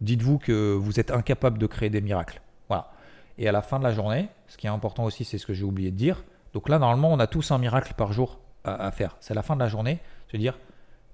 Dites-vous 0.00 0.38
que 0.38 0.72
vous 0.72 0.98
êtes 0.98 1.10
incapable 1.10 1.58
de 1.58 1.66
créer 1.66 1.90
des 1.90 2.00
miracles. 2.00 2.40
Voilà. 2.68 2.92
Et 3.36 3.48
à 3.48 3.52
la 3.52 3.62
fin 3.62 3.78
de 3.78 3.84
la 3.84 3.92
journée, 3.92 4.28
ce 4.48 4.56
qui 4.56 4.66
est 4.66 4.70
important 4.70 5.04
aussi, 5.04 5.24
c'est 5.24 5.38
ce 5.38 5.46
que 5.46 5.52
j'ai 5.52 5.64
oublié 5.64 5.90
de 5.90 5.96
dire. 5.96 6.24
Donc 6.54 6.68
là, 6.68 6.78
normalement, 6.78 7.12
on 7.12 7.18
a 7.18 7.26
tous 7.26 7.50
un 7.50 7.58
miracle 7.58 7.94
par 7.96 8.12
jour 8.12 8.40
à, 8.64 8.90
faire. 8.90 9.16
C'est 9.20 9.34
la 9.34 9.42
fin 9.42 9.54
de 9.54 9.60
la 9.60 9.68
journée, 9.68 9.98
se 10.30 10.36
dire, 10.36 10.58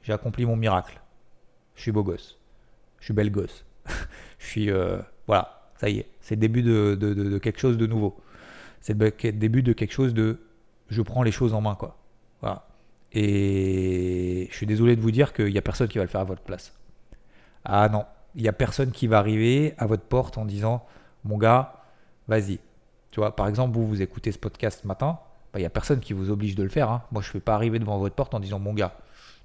j'ai 0.03 0.12
accompli 0.12 0.44
mon 0.46 0.57
miracle. 0.57 1.01
Je 1.75 1.83
suis 1.83 1.92
beau 1.92 2.03
gosse. 2.03 2.38
Je 3.07 3.12
suis 3.12 3.14
belle 3.14 3.31
gosse. 3.31 3.64
je 4.40 4.47
suis... 4.47 4.69
Euh, 4.69 4.99
voilà, 5.29 5.71
ça 5.77 5.88
y 5.88 6.01
est. 6.01 6.09
C'est 6.21 6.35
le 6.35 6.40
début 6.40 6.64
de, 6.64 7.38
quelque 7.38 7.61
chose 7.61 7.79
de 7.79 7.87
nouveau. 7.87 8.16
C'est 8.81 8.99
le 8.99 9.31
début 9.31 9.62
de 9.62 9.73
quelque 9.73 9.92
chose 9.92 10.12
de... 10.12 10.40
Je 10.90 11.03
prends 11.03 11.23
les 11.23 11.31
choses 11.31 11.55
en 11.55 11.61
main, 11.61 11.77
quoi. 11.77 11.97
Et 13.12 14.49
je 14.51 14.57
suis 14.57 14.66
désolé 14.66 14.97
de 14.97 15.01
vous 15.01 15.12
dire 15.12 15.33
qu'il 15.33 15.53
n'y 15.53 15.59
a 15.59 15.62
personne 15.62 15.87
qui 15.87 15.99
va 15.99 16.05
le 16.05 16.11
faire 16.11 16.21
à 16.21 16.25
votre 16.25 16.42
place. 16.42 16.73
Ah 17.64 17.88
non, 17.88 18.07
il 18.35 18.42
n'y 18.42 18.49
a 18.49 18.53
personne 18.53 18.90
qui 18.90 19.07
va 19.07 19.19
arriver 19.19 19.75
à 19.79 19.87
votre 19.87 20.03
porte 20.03 20.37
en 20.37 20.45
disant, 20.45 20.85
mon 21.23 21.38
gars, 21.38 21.85
vas-y. 22.27 22.59
Tu 23.12 23.21
vois, 23.21 23.37
par 23.37 23.47
exemple, 23.47 23.73
vous, 23.73 23.87
vous 23.87 24.03
écoutez 24.03 24.33
ce 24.33 24.38
podcast 24.38 24.81
ce 24.83 24.88
matin, 24.88 25.21
il 25.21 25.53
bah, 25.53 25.61
n'y 25.61 25.64
a 25.64 25.71
personne 25.71 26.01
qui 26.01 26.12
vous 26.12 26.33
oblige 26.33 26.57
de 26.57 26.64
le 26.64 26.69
faire. 26.69 26.90
Hein. 26.90 27.05
Moi, 27.12 27.23
je 27.23 27.29
ne 27.29 27.35
vais 27.35 27.40
pas 27.40 27.55
arriver 27.55 27.79
devant 27.79 27.99
votre 27.99 28.16
porte 28.16 28.35
en 28.35 28.40
disant, 28.40 28.59
mon 28.59 28.75
gars, 28.75 28.97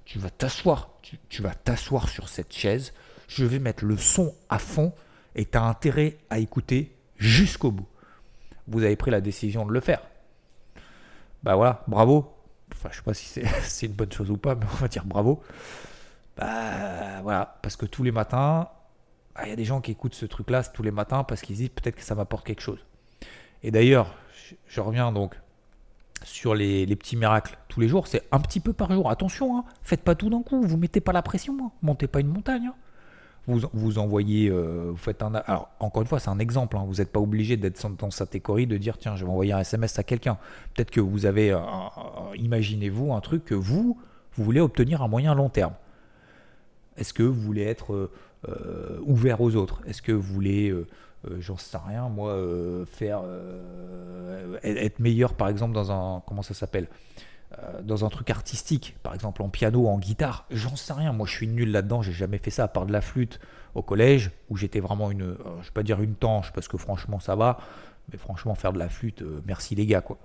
tu 0.04 0.18
vas 0.18 0.30
t'asseoir, 0.30 0.90
tu, 1.28 1.42
vas 1.42 1.54
t'asseoir 1.54 2.08
sur 2.08 2.28
cette 2.28 2.52
chaise, 2.52 2.92
je 3.28 3.44
vais 3.44 3.58
mettre 3.58 3.84
le 3.84 3.96
son 3.96 4.34
à 4.48 4.58
fond 4.58 4.92
et 5.34 5.44
tu 5.44 5.56
as 5.56 5.62
intérêt 5.62 6.18
à 6.30 6.38
écouter 6.38 6.94
jusqu'au 7.16 7.70
bout. 7.70 7.86
Vous 8.68 8.82
avez 8.82 8.96
pris 8.96 9.10
la 9.10 9.20
décision 9.20 9.66
de 9.66 9.72
le 9.72 9.80
faire. 9.80 10.02
Bah 11.42 11.56
voilà, 11.56 11.82
bravo. 11.88 12.32
Enfin, 12.72 12.88
je 12.90 12.96
sais 12.96 13.02
pas 13.02 13.14
si 13.14 13.42
c'est 13.62 13.86
une 13.86 13.92
bonne 13.92 14.12
chose 14.12 14.30
ou 14.30 14.36
pas, 14.36 14.54
mais 14.54 14.66
on 14.72 14.76
va 14.76 14.88
dire 14.88 15.04
bravo. 15.04 15.42
Bah 16.36 17.20
voilà, 17.22 17.58
parce 17.62 17.76
que 17.76 17.86
tous 17.86 18.02
les 18.02 18.12
matins, 18.12 18.68
ah, 19.34 19.46
il 19.46 19.50
y 19.50 19.52
a 19.52 19.56
des 19.56 19.64
gens 19.64 19.80
qui 19.80 19.90
écoutent 19.90 20.14
ce 20.14 20.26
truc-là 20.26 20.62
tous 20.64 20.82
les 20.82 20.90
matins 20.90 21.24
parce 21.24 21.42
qu'ils 21.42 21.56
disent 21.56 21.70
peut-être 21.70 21.96
que 21.96 22.02
ça 22.02 22.14
m'apporte 22.14 22.46
quelque 22.46 22.62
chose. 22.62 22.84
Et 23.62 23.70
d'ailleurs, 23.70 24.14
je, 24.66 24.80
reviens 24.80 25.12
donc 25.12 25.38
sur 26.24 26.54
les, 26.54 26.86
petits 26.96 27.16
miracles 27.16 27.56
tous 27.68 27.80
les 27.80 27.88
jours, 27.88 28.06
c'est 28.06 28.22
un 28.30 28.40
petit 28.40 28.60
peu 28.60 28.72
par 28.72 28.92
jour. 28.92 29.10
Attention, 29.10 29.58
hein, 29.58 29.64
faites 29.82 30.02
pas 30.02 30.14
tout 30.14 30.28
d'un 30.28 30.42
coup, 30.42 30.62
vous 30.62 30.76
mettez 30.76 31.00
pas 31.00 31.12
la 31.12 31.22
pression, 31.22 31.56
hein, 31.62 31.70
montez 31.80 32.06
pas 32.06 32.20
une 32.20 32.28
montagne. 32.28 32.66
Hein. 32.66 32.74
Vous, 33.46 33.60
vous 33.72 33.98
envoyez, 33.98 34.48
euh, 34.48 34.90
vous 34.90 34.96
faites 34.96 35.22
un. 35.22 35.34
Alors, 35.34 35.70
encore 35.80 36.02
une 36.02 36.08
fois, 36.08 36.20
c'est 36.20 36.30
un 36.30 36.38
exemple. 36.38 36.76
vous 36.86 36.94
n'êtes 36.94 37.10
pas 37.10 37.20
obligé 37.20 37.56
d'être 37.56 37.80
dans 37.96 38.10
cette 38.10 38.28
catégorie 38.28 38.66
de 38.66 38.76
dire 38.76 38.98
tiens, 38.98 39.16
je 39.16 39.24
vais 39.24 39.30
envoyer 39.30 39.52
un 39.52 39.60
SMS 39.60 39.98
à 39.98 40.04
quelqu'un. 40.04 40.38
Peut-être 40.74 40.90
que 40.90 41.00
vous 41.00 41.26
avez, 41.26 41.56
imaginez-vous, 42.36 43.12
un 43.12 43.20
truc 43.20 43.44
que 43.44 43.54
vous, 43.54 43.98
vous 44.34 44.44
voulez 44.44 44.60
obtenir 44.60 45.02
à 45.02 45.08
moyen 45.08 45.34
long 45.34 45.48
terme. 45.48 45.74
Est-ce 46.96 47.12
que 47.12 47.22
vous 47.22 47.40
voulez 47.40 47.62
être 47.62 47.94
euh, 47.94 48.10
euh, 48.48 48.98
ouvert 49.04 49.40
aux 49.40 49.56
autres? 49.56 49.80
Est-ce 49.86 50.02
que 50.02 50.12
vous 50.12 50.34
voulez 50.34 50.72
euh, 51.28 51.36
j'en 51.40 51.56
sais 51.56 51.78
rien, 51.86 52.08
moi, 52.08 52.30
euh, 52.30 52.84
faire 52.84 53.20
euh, 53.24 54.58
être 54.62 54.98
meilleur, 54.98 55.34
par 55.34 55.48
exemple, 55.48 55.72
dans 55.72 55.92
un 55.92 56.22
comment 56.26 56.42
ça 56.42 56.54
s'appelle, 56.54 56.88
dans 57.82 58.04
un 58.04 58.08
truc 58.08 58.30
artistique, 58.30 58.96
par 59.02 59.14
exemple 59.14 59.42
en 59.42 59.48
piano, 59.48 59.86
en 59.86 59.98
guitare, 59.98 60.46
j'en 60.50 60.76
sais 60.76 60.92
rien. 60.92 61.12
Moi, 61.12 61.26
je 61.26 61.32
suis 61.32 61.48
nul 61.48 61.70
là-dedans. 61.70 62.02
J'ai 62.02 62.12
jamais 62.12 62.38
fait 62.38 62.50
ça 62.50 62.64
à 62.64 62.68
part 62.68 62.86
de 62.86 62.92
la 62.92 63.00
flûte 63.00 63.40
au 63.74 63.82
collège, 63.82 64.30
où 64.50 64.56
j'étais 64.56 64.80
vraiment 64.80 65.10
une, 65.10 65.36
je 65.60 65.66
vais 65.66 65.72
pas 65.72 65.82
dire 65.82 66.00
une 66.00 66.14
tanche, 66.14 66.52
parce 66.52 66.68
que 66.68 66.76
franchement, 66.76 67.20
ça 67.20 67.36
va. 67.36 67.58
Mais 68.10 68.18
franchement, 68.18 68.54
faire 68.54 68.72
de 68.72 68.78
la 68.78 68.88
flûte, 68.88 69.22
merci 69.46 69.74
les 69.74 69.86
gars, 69.86 70.02
quoi. 70.02 70.18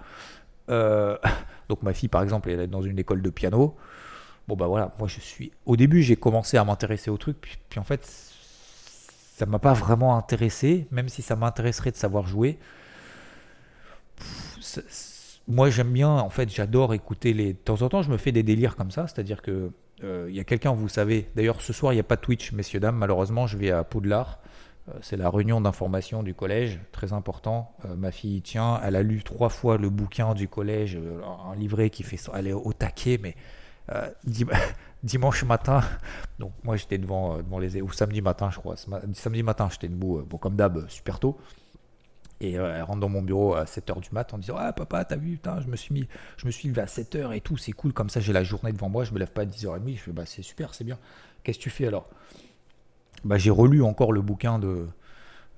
donc 1.69 1.81
ma 1.83 1.93
fille, 1.93 2.09
par 2.09 2.23
exemple, 2.23 2.49
elle 2.49 2.59
est 2.59 2.67
dans 2.67 2.81
une 2.81 2.99
école 2.99 3.21
de 3.21 3.29
piano. 3.29 3.77
Bon 4.47 4.55
bah 4.55 4.67
voilà, 4.67 4.93
moi 4.97 5.07
je 5.07 5.19
suis. 5.19 5.51
Au 5.65 5.75
début, 5.75 6.01
j'ai 6.01 6.15
commencé 6.15 6.57
à 6.57 6.63
m'intéresser 6.63 7.09
au 7.09 7.17
truc, 7.17 7.59
puis 7.69 7.79
en 7.79 7.83
fait, 7.83 8.05
ça 8.05 9.45
m'a 9.45 9.59
pas 9.59 9.73
vraiment 9.73 10.17
intéressé, 10.17 10.87
même 10.89 11.09
si 11.09 11.21
ça 11.21 11.35
m'intéresserait 11.35 11.91
de 11.91 11.97
savoir 11.97 12.25
jouer. 12.27 12.57
Moi, 15.47 15.69
j'aime 15.69 15.91
bien, 15.91 16.09
en 16.09 16.29
fait, 16.29 16.49
j'adore 16.49 16.93
écouter 16.93 17.33
les. 17.33 17.53
De 17.53 17.57
temps 17.57 17.81
en 17.81 17.89
temps, 17.89 18.01
je 18.01 18.11
me 18.11 18.17
fais 18.17 18.31
des 18.31 18.43
délires 18.43 18.75
comme 18.75 18.91
ça, 18.91 19.07
c'est-à-dire 19.07 19.41
que 19.41 19.71
euh, 20.03 20.27
il 20.29 20.35
y 20.35 20.39
a 20.39 20.43
quelqu'un, 20.43 20.73
vous 20.73 20.89
savez. 20.89 21.29
D'ailleurs, 21.35 21.61
ce 21.61 21.73
soir, 21.73 21.93
il 21.93 21.95
n'y 21.95 22.01
a 22.01 22.03
pas 22.03 22.17
Twitch, 22.17 22.51
messieurs 22.51 22.79
dames. 22.79 22.97
Malheureusement, 22.97 23.47
je 23.47 23.57
vais 23.57 23.71
à 23.71 23.83
Poudlard. 23.83 24.39
Euh, 24.89 24.93
c'est 25.01 25.17
la 25.17 25.29
réunion 25.29 25.61
d'information 25.61 26.21
du 26.21 26.33
collège, 26.33 26.79
très 26.91 27.13
important. 27.13 27.73
Euh, 27.85 27.95
ma 27.95 28.11
fille 28.11 28.41
tient, 28.41 28.79
elle 28.83 28.95
a 28.95 29.03
lu 29.03 29.23
trois 29.23 29.49
fois 29.49 29.77
le 29.77 29.89
bouquin 29.89 30.33
du 30.33 30.47
collège, 30.47 30.99
un 31.49 31.55
livret 31.55 31.89
qui 31.89 32.03
fait, 32.03 32.19
elle 32.33 32.47
est 32.47 32.53
au 32.53 32.73
taquet, 32.73 33.19
mais 33.21 33.35
dimanche 35.03 35.43
matin, 35.43 35.81
donc 36.39 36.51
moi 36.63 36.75
j'étais 36.75 36.97
devant, 36.97 37.37
euh, 37.37 37.41
devant 37.41 37.59
les 37.59 37.81
ou 37.81 37.91
samedi 37.91 38.21
matin 38.21 38.49
je 38.51 38.59
crois, 38.59 38.75
samedi 39.13 39.43
matin 39.43 39.67
j'étais 39.71 39.87
debout, 39.87 40.19
euh, 40.19 40.25
bon 40.27 40.37
comme 40.37 40.55
d'hab, 40.55 40.87
super 40.89 41.19
tôt. 41.19 41.37
Et 42.39 42.57
euh, 42.57 42.75
elle 42.75 42.83
rentre 42.83 42.99
dans 42.99 43.09
mon 43.09 43.21
bureau 43.21 43.55
à 43.55 43.63
7h 43.65 43.99
du 44.01 44.09
mat 44.11 44.33
en 44.33 44.37
disant 44.37 44.55
Ah 44.57 44.73
papa, 44.73 45.03
t'as 45.05 45.15
vu, 45.15 45.33
putain, 45.33 45.59
je 45.61 45.67
me 45.67 45.75
suis 45.75 45.93
mis, 45.93 46.07
je 46.37 46.45
me 46.45 46.51
suis 46.51 46.69
levé 46.69 46.81
à 46.81 46.85
7h 46.85 47.35
et 47.35 47.41
tout, 47.41 47.57
c'est 47.57 47.71
cool, 47.71 47.93
comme 47.93 48.09
ça 48.09 48.19
j'ai 48.19 48.33
la 48.33 48.43
journée 48.43 48.71
devant 48.71 48.89
moi, 48.89 49.03
je 49.03 49.13
me 49.13 49.19
lève 49.19 49.31
pas 49.31 49.41
à 49.41 49.45
10h30. 49.45 49.95
Je 49.95 50.01
fais 50.01 50.11
Bah 50.11 50.25
c'est 50.25 50.43
super, 50.43 50.73
c'est 50.73 50.83
bien. 50.83 50.99
Qu'est-ce 51.43 51.57
que 51.57 51.63
tu 51.63 51.69
fais 51.69 51.87
alors? 51.87 52.09
Bah 53.23 53.37
j'ai 53.37 53.49
relu 53.49 53.81
encore 53.81 54.13
le 54.13 54.21
bouquin 54.21 54.59
de 54.59 54.87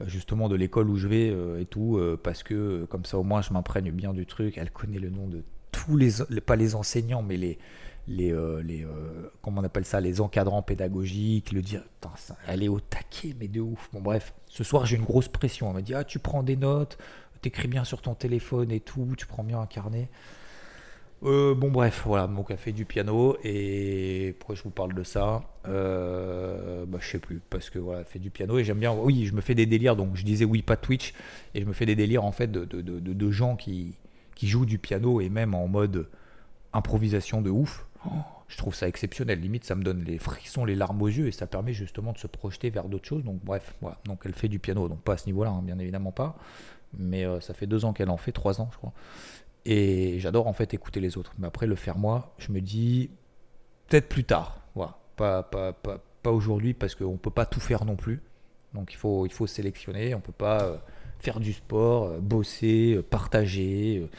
justement 0.06 0.48
de 0.48 0.56
l'école 0.56 0.90
où 0.90 0.96
je 0.96 1.10
vais 1.10 1.36
et 1.60 1.66
tout, 1.66 2.00
parce 2.24 2.42
que 2.44 2.86
comme 2.86 3.04
ça 3.04 3.18
au 3.18 3.24
moins 3.24 3.42
je 3.42 3.52
m'imprègne 3.52 3.92
bien 3.92 4.14
du 4.14 4.26
truc. 4.26 4.58
Elle 4.58 4.72
connaît 4.72 5.00
le 5.00 5.10
nom 5.10 5.28
de 5.28 5.44
tous 5.72 5.98
les, 5.98 6.12
pas 6.40 6.56
les 6.56 6.76
enseignants, 6.76 7.22
mais 7.22 7.36
les, 7.36 7.60
les, 8.10 8.34
euh, 8.34 8.62
les 8.64 8.84
euh, 8.84 10.02
les 10.02 10.22
encadrants 10.22 10.64
pédagogiques, 10.64 11.52
le 11.52 11.62
dire, 11.62 11.84
elle 12.48 12.64
est 12.64 12.68
au 12.68 12.80
taquet, 12.80 13.36
mais 13.40 13.48
de 13.48 13.62
ouf. 13.62 13.90
Bon, 13.94 14.02
bref, 14.02 14.34
ce 14.48 14.64
soir 14.64 14.86
j'ai 14.86 14.98
une 14.98 15.06
grosse 15.06 15.28
pression. 15.28 15.68
Elle 15.70 15.76
m'a 15.76 15.82
dit, 15.82 15.94
ah, 15.94 16.04
tu 16.04 16.20
prends 16.20 16.44
des 16.44 16.56
notes, 16.56 16.98
t'écris 17.42 17.68
bien 17.68 17.84
sur 17.84 18.02
ton 18.02 18.16
téléphone 18.16 18.72
et 18.72 18.80
tout, 18.80 19.14
tu 19.18 19.26
prends 19.26 19.44
bien 19.44 19.62
un 19.62 19.68
carnet. 19.68 20.10
Euh, 21.24 21.54
bon, 21.54 21.70
bref, 21.70 22.04
voilà, 22.06 22.30
elle 22.50 22.58
fait 22.58 22.72
du 22.72 22.86
piano 22.86 23.38
et 23.44 24.36
pourquoi 24.40 24.56
je 24.56 24.64
vous 24.64 24.70
parle 24.70 24.94
de 24.94 25.04
ça? 25.04 25.42
Euh, 25.68 26.86
bah, 26.88 26.98
Je 27.02 27.08
sais 27.10 27.20
plus, 27.20 27.42
parce 27.50 27.70
que 27.70 27.78
voilà, 27.78 28.06
fait 28.06 28.20
du 28.20 28.32
piano 28.32 28.58
et 28.58 28.64
j'aime 28.64 28.80
bien. 28.80 28.94
Oui, 28.94 29.26
je 29.26 29.36
me 29.36 29.42
fais 29.42 29.54
des 29.54 29.66
délires, 29.66 29.96
donc 29.96 30.16
je 30.16 30.24
disais 30.24 30.46
oui, 30.46 30.62
pas 30.62 30.78
Twitch, 30.78 31.14
et 31.54 31.62
je 31.62 31.66
me 31.66 31.74
fais 31.74 31.86
des 31.86 31.96
délires 31.96 32.24
en 32.24 32.32
fait 32.32 32.52
de, 32.52 32.64
de 32.64 33.32
gens 33.32 33.56
qui, 33.56 33.96
qui 34.36 34.48
jouent 34.48 34.66
du 34.66 34.80
piano 34.80 35.22
et 35.22 35.30
même 35.30 35.54
en 35.54 35.68
mode 35.68 36.08
improvisation 36.72 37.42
de 37.42 37.50
ouf 37.50 37.86
je 38.48 38.58
trouve 38.58 38.74
ça 38.74 38.88
exceptionnel. 38.88 39.40
Limite, 39.40 39.64
ça 39.64 39.76
me 39.76 39.84
donne 39.84 40.04
les 40.04 40.18
frissons, 40.18 40.66
les 40.66 40.76
larmes 40.76 41.02
aux 41.02 41.08
yeux 41.08 41.28
et 41.28 41.32
ça 41.32 41.48
permet 41.48 41.74
justement 41.74 42.14
de 42.14 42.18
se 42.18 42.28
projeter 42.28 42.70
vers 42.70 42.90
d'autres 42.90 43.08
choses. 43.08 43.24
Donc, 43.24 43.44
bref, 43.44 43.76
voilà. 43.82 44.00
Donc, 44.06 44.22
elle 44.26 44.34
fait 44.34 44.48
du 44.48 44.60
piano. 44.60 44.88
Donc, 44.88 45.02
pas 45.02 45.14
à 45.14 45.18
ce 45.18 45.28
niveau-là, 45.28 45.52
hein, 45.52 45.62
bien 45.62 45.78
évidemment 45.80 46.12
pas. 46.12 46.36
Mais 46.98 47.26
euh, 47.26 47.40
ça 47.40 47.54
fait 47.54 47.68
deux 47.68 47.86
ans 47.86 47.94
qu'elle 47.94 48.10
en 48.10 48.18
fait, 48.18 48.32
trois 48.32 48.60
ans, 48.62 48.70
je 48.72 48.78
crois. 48.78 48.94
Et 49.66 50.20
j'adore 50.20 50.48
en 50.48 50.54
fait 50.54 50.74
écouter 50.74 51.00
les 51.00 51.18
autres. 51.18 51.34
Mais 51.38 51.48
après, 51.48 51.68
le 51.68 51.76
faire 51.76 51.98
moi, 51.98 52.34
je 52.40 52.52
me 52.52 52.62
dis 52.62 53.12
peut-être 53.88 54.10
plus 54.10 54.24
tard. 54.24 54.62
Voilà. 54.74 54.98
Pas, 55.16 55.44
pas, 55.44 55.74
pas, 55.74 56.00
pas 56.24 56.32
aujourd'hui 56.32 56.74
parce 56.74 56.96
qu'on 56.96 57.14
ne 57.14 57.18
peut 57.18 57.30
pas 57.30 57.46
tout 57.46 57.60
faire 57.60 57.86
non 57.86 57.96
plus. 57.96 58.22
Donc, 58.74 58.94
il 58.94 58.98
faut, 58.98 59.26
il 59.28 59.32
faut 59.32 59.46
sélectionner. 59.46 60.16
On 60.16 60.20
ne 60.20 60.24
peut 60.24 60.32
pas 60.32 60.64
euh, 60.64 60.78
faire 61.20 61.40
du 61.40 61.54
sport, 61.54 62.06
euh, 62.06 62.20
bosser, 62.20 63.00
partager 63.12 64.10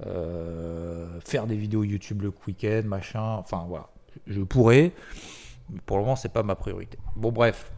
faire 0.00 1.46
des 1.46 1.56
vidéos 1.56 1.84
YouTube 1.84 2.22
le 2.22 2.32
week-end, 2.46 2.82
machin. 2.84 3.36
Enfin 3.38 3.64
voilà, 3.68 3.88
je 4.26 4.40
pourrais, 4.42 4.92
pour 5.86 5.96
le 5.98 6.04
moment 6.04 6.16
c'est 6.16 6.32
pas 6.32 6.42
ma 6.42 6.54
priorité. 6.54 6.98
Bon 7.16 7.32
bref. 7.32 7.70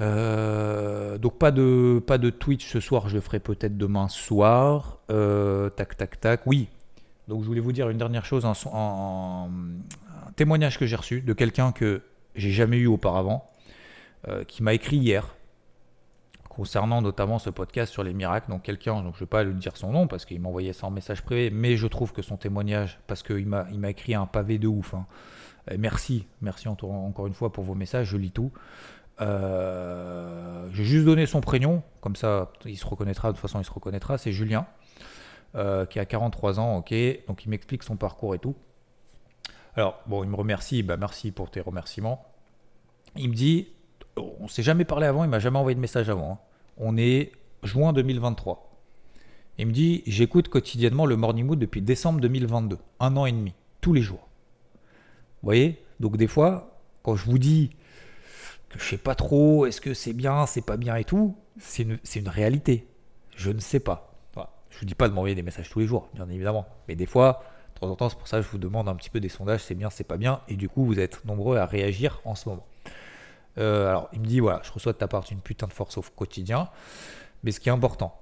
Euh, 0.00 1.16
donc 1.16 1.38
pas 1.38 1.50
de 1.50 2.02
pas 2.06 2.18
de 2.18 2.28
Twitch 2.28 2.70
ce 2.70 2.80
soir, 2.80 3.08
je 3.08 3.14
le 3.14 3.20
ferai 3.20 3.40
peut-être 3.40 3.76
demain 3.76 4.08
soir. 4.08 4.98
Euh, 5.10 5.70
tac 5.70 5.96
tac 5.96 6.20
tac. 6.20 6.42
Oui. 6.46 6.68
Donc 7.28 7.42
je 7.42 7.46
voulais 7.46 7.60
vous 7.60 7.72
dire 7.72 7.88
une 7.88 7.98
dernière 7.98 8.24
chose, 8.24 8.44
un 8.44 9.48
témoignage 10.36 10.78
que 10.78 10.86
j'ai 10.86 10.96
reçu 10.96 11.22
de 11.22 11.32
quelqu'un 11.32 11.72
que 11.72 12.02
j'ai 12.36 12.52
jamais 12.52 12.76
eu 12.76 12.86
auparavant, 12.86 13.50
qui 14.46 14.62
m'a 14.62 14.74
écrit 14.74 14.98
hier 14.98 15.34
concernant 16.56 17.02
notamment 17.02 17.38
ce 17.38 17.50
podcast 17.50 17.92
sur 17.92 18.02
les 18.02 18.14
miracles. 18.14 18.50
Donc 18.50 18.62
quelqu'un, 18.62 19.02
je 19.02 19.08
ne 19.08 19.12
vais 19.12 19.26
pas 19.26 19.44
lui 19.44 19.54
dire 19.54 19.76
son 19.76 19.92
nom 19.92 20.06
parce 20.06 20.24
qu'il 20.24 20.40
m'a 20.40 20.48
envoyé 20.48 20.72
ça 20.72 20.86
en 20.86 20.90
message 20.90 21.22
privé, 21.22 21.50
mais 21.50 21.76
je 21.76 21.86
trouve 21.86 22.14
que 22.14 22.22
son 22.22 22.38
témoignage, 22.38 22.98
parce 23.06 23.22
qu'il 23.22 23.46
m'a, 23.46 23.64
m'a 23.64 23.90
écrit 23.90 24.14
un 24.14 24.24
pavé 24.24 24.56
de 24.56 24.66
ouf. 24.66 24.94
Hein. 24.94 25.06
merci, 25.78 26.26
merci 26.40 26.66
encore 26.66 27.26
une 27.26 27.34
fois 27.34 27.52
pour 27.52 27.62
vos 27.62 27.74
messages, 27.74 28.08
je 28.08 28.16
lis 28.16 28.30
tout. 28.30 28.52
Euh, 29.20 30.66
j'ai 30.72 30.84
juste 30.84 31.04
donné 31.04 31.26
son 31.26 31.42
prénom, 31.42 31.82
comme 32.00 32.16
ça 32.16 32.50
il 32.64 32.78
se 32.78 32.86
reconnaîtra, 32.86 33.28
de 33.28 33.32
toute 33.34 33.42
façon 33.42 33.60
il 33.60 33.64
se 33.64 33.70
reconnaîtra, 33.70 34.16
c'est 34.16 34.32
Julien, 34.32 34.66
euh, 35.56 35.84
qui 35.84 35.98
a 35.98 36.06
43 36.06 36.58
ans, 36.58 36.78
ok, 36.78 36.94
donc 37.28 37.44
il 37.44 37.50
m'explique 37.50 37.82
son 37.82 37.96
parcours 37.96 38.34
et 38.34 38.38
tout. 38.38 38.56
Alors, 39.74 40.00
bon, 40.06 40.24
il 40.24 40.30
me 40.30 40.36
remercie, 40.36 40.82
bah 40.82 40.96
merci 40.96 41.32
pour 41.32 41.50
tes 41.50 41.60
remerciements. 41.60 42.24
Il 43.14 43.28
me 43.28 43.34
dit, 43.34 43.68
on 44.16 44.48
s'est 44.48 44.62
jamais 44.62 44.84
parlé 44.84 45.06
avant, 45.06 45.24
il 45.24 45.30
m'a 45.30 45.38
jamais 45.38 45.58
envoyé 45.58 45.74
de 45.74 45.80
message 45.80 46.08
avant. 46.10 46.32
Hein. 46.32 46.38
On 46.78 46.96
est 46.96 47.32
juin 47.62 47.92
2023. 47.92 48.70
Il 49.58 49.66
me 49.66 49.72
dit 49.72 50.02
J'écoute 50.06 50.48
quotidiennement 50.48 51.06
le 51.06 51.16
Morning 51.16 51.46
Mood 51.46 51.58
depuis 51.58 51.82
décembre 51.82 52.20
2022, 52.20 52.78
un 53.00 53.16
an 53.16 53.26
et 53.26 53.32
demi, 53.32 53.54
tous 53.80 53.92
les 53.92 54.02
jours. 54.02 54.28
Vous 55.42 55.48
voyez? 55.48 55.82
Donc, 56.00 56.16
des 56.16 56.26
fois, 56.26 56.80
quand 57.02 57.16
je 57.16 57.24
vous 57.24 57.38
dis 57.38 57.70
que 58.68 58.78
je 58.78 58.84
sais 58.84 58.98
pas 58.98 59.14
trop, 59.14 59.66
est-ce 59.66 59.80
que 59.80 59.94
c'est 59.94 60.12
bien, 60.12 60.46
c'est 60.46 60.64
pas 60.64 60.76
bien 60.76 60.96
et 60.96 61.04
tout, 61.04 61.36
c'est 61.58 61.82
une, 61.82 62.28
réalité. 62.28 62.86
Je 63.34 63.50
ne 63.50 63.60
sais 63.60 63.80
pas. 63.80 64.12
Je 64.70 64.80
vous 64.80 64.86
dis 64.86 64.94
pas 64.94 65.08
de 65.08 65.14
m'envoyer 65.14 65.34
des 65.34 65.42
messages 65.42 65.70
tous 65.70 65.78
les 65.78 65.86
jours, 65.86 66.10
bien 66.12 66.28
évidemment. 66.28 66.66
Mais 66.86 66.96
des 66.96 67.06
fois, 67.06 67.42
de 67.74 67.80
temps 67.80 67.88
en 67.88 67.96
temps, 67.96 68.08
c'est 68.10 68.18
pour 68.18 68.28
ça 68.28 68.38
que 68.38 68.42
je 68.42 68.50
vous 68.50 68.58
demande 68.58 68.90
un 68.90 68.94
petit 68.94 69.08
peu 69.08 69.20
des 69.20 69.30
sondages 69.30 69.62
c'est 69.62 69.74
bien, 69.74 69.88
c'est 69.88 70.04
pas 70.04 70.18
bien. 70.18 70.40
Et 70.48 70.56
du 70.56 70.68
coup, 70.68 70.84
vous 70.84 71.00
êtes 71.00 71.24
nombreux 71.24 71.56
à 71.56 71.64
réagir 71.64 72.20
en 72.26 72.34
ce 72.34 72.48
moment. 72.48 72.66
Euh, 73.58 73.88
alors, 73.88 74.08
il 74.12 74.20
me 74.20 74.26
dit 74.26 74.40
voilà, 74.40 74.60
je 74.62 74.72
reçois 74.72 74.92
de 74.92 74.98
ta 74.98 75.08
part 75.08 75.24
une 75.30 75.40
putain 75.40 75.66
de 75.66 75.72
force 75.72 75.96
au 75.98 76.02
quotidien. 76.02 76.68
Mais 77.42 77.52
ce 77.52 77.60
qui 77.60 77.68
est 77.68 77.72
important, 77.72 78.20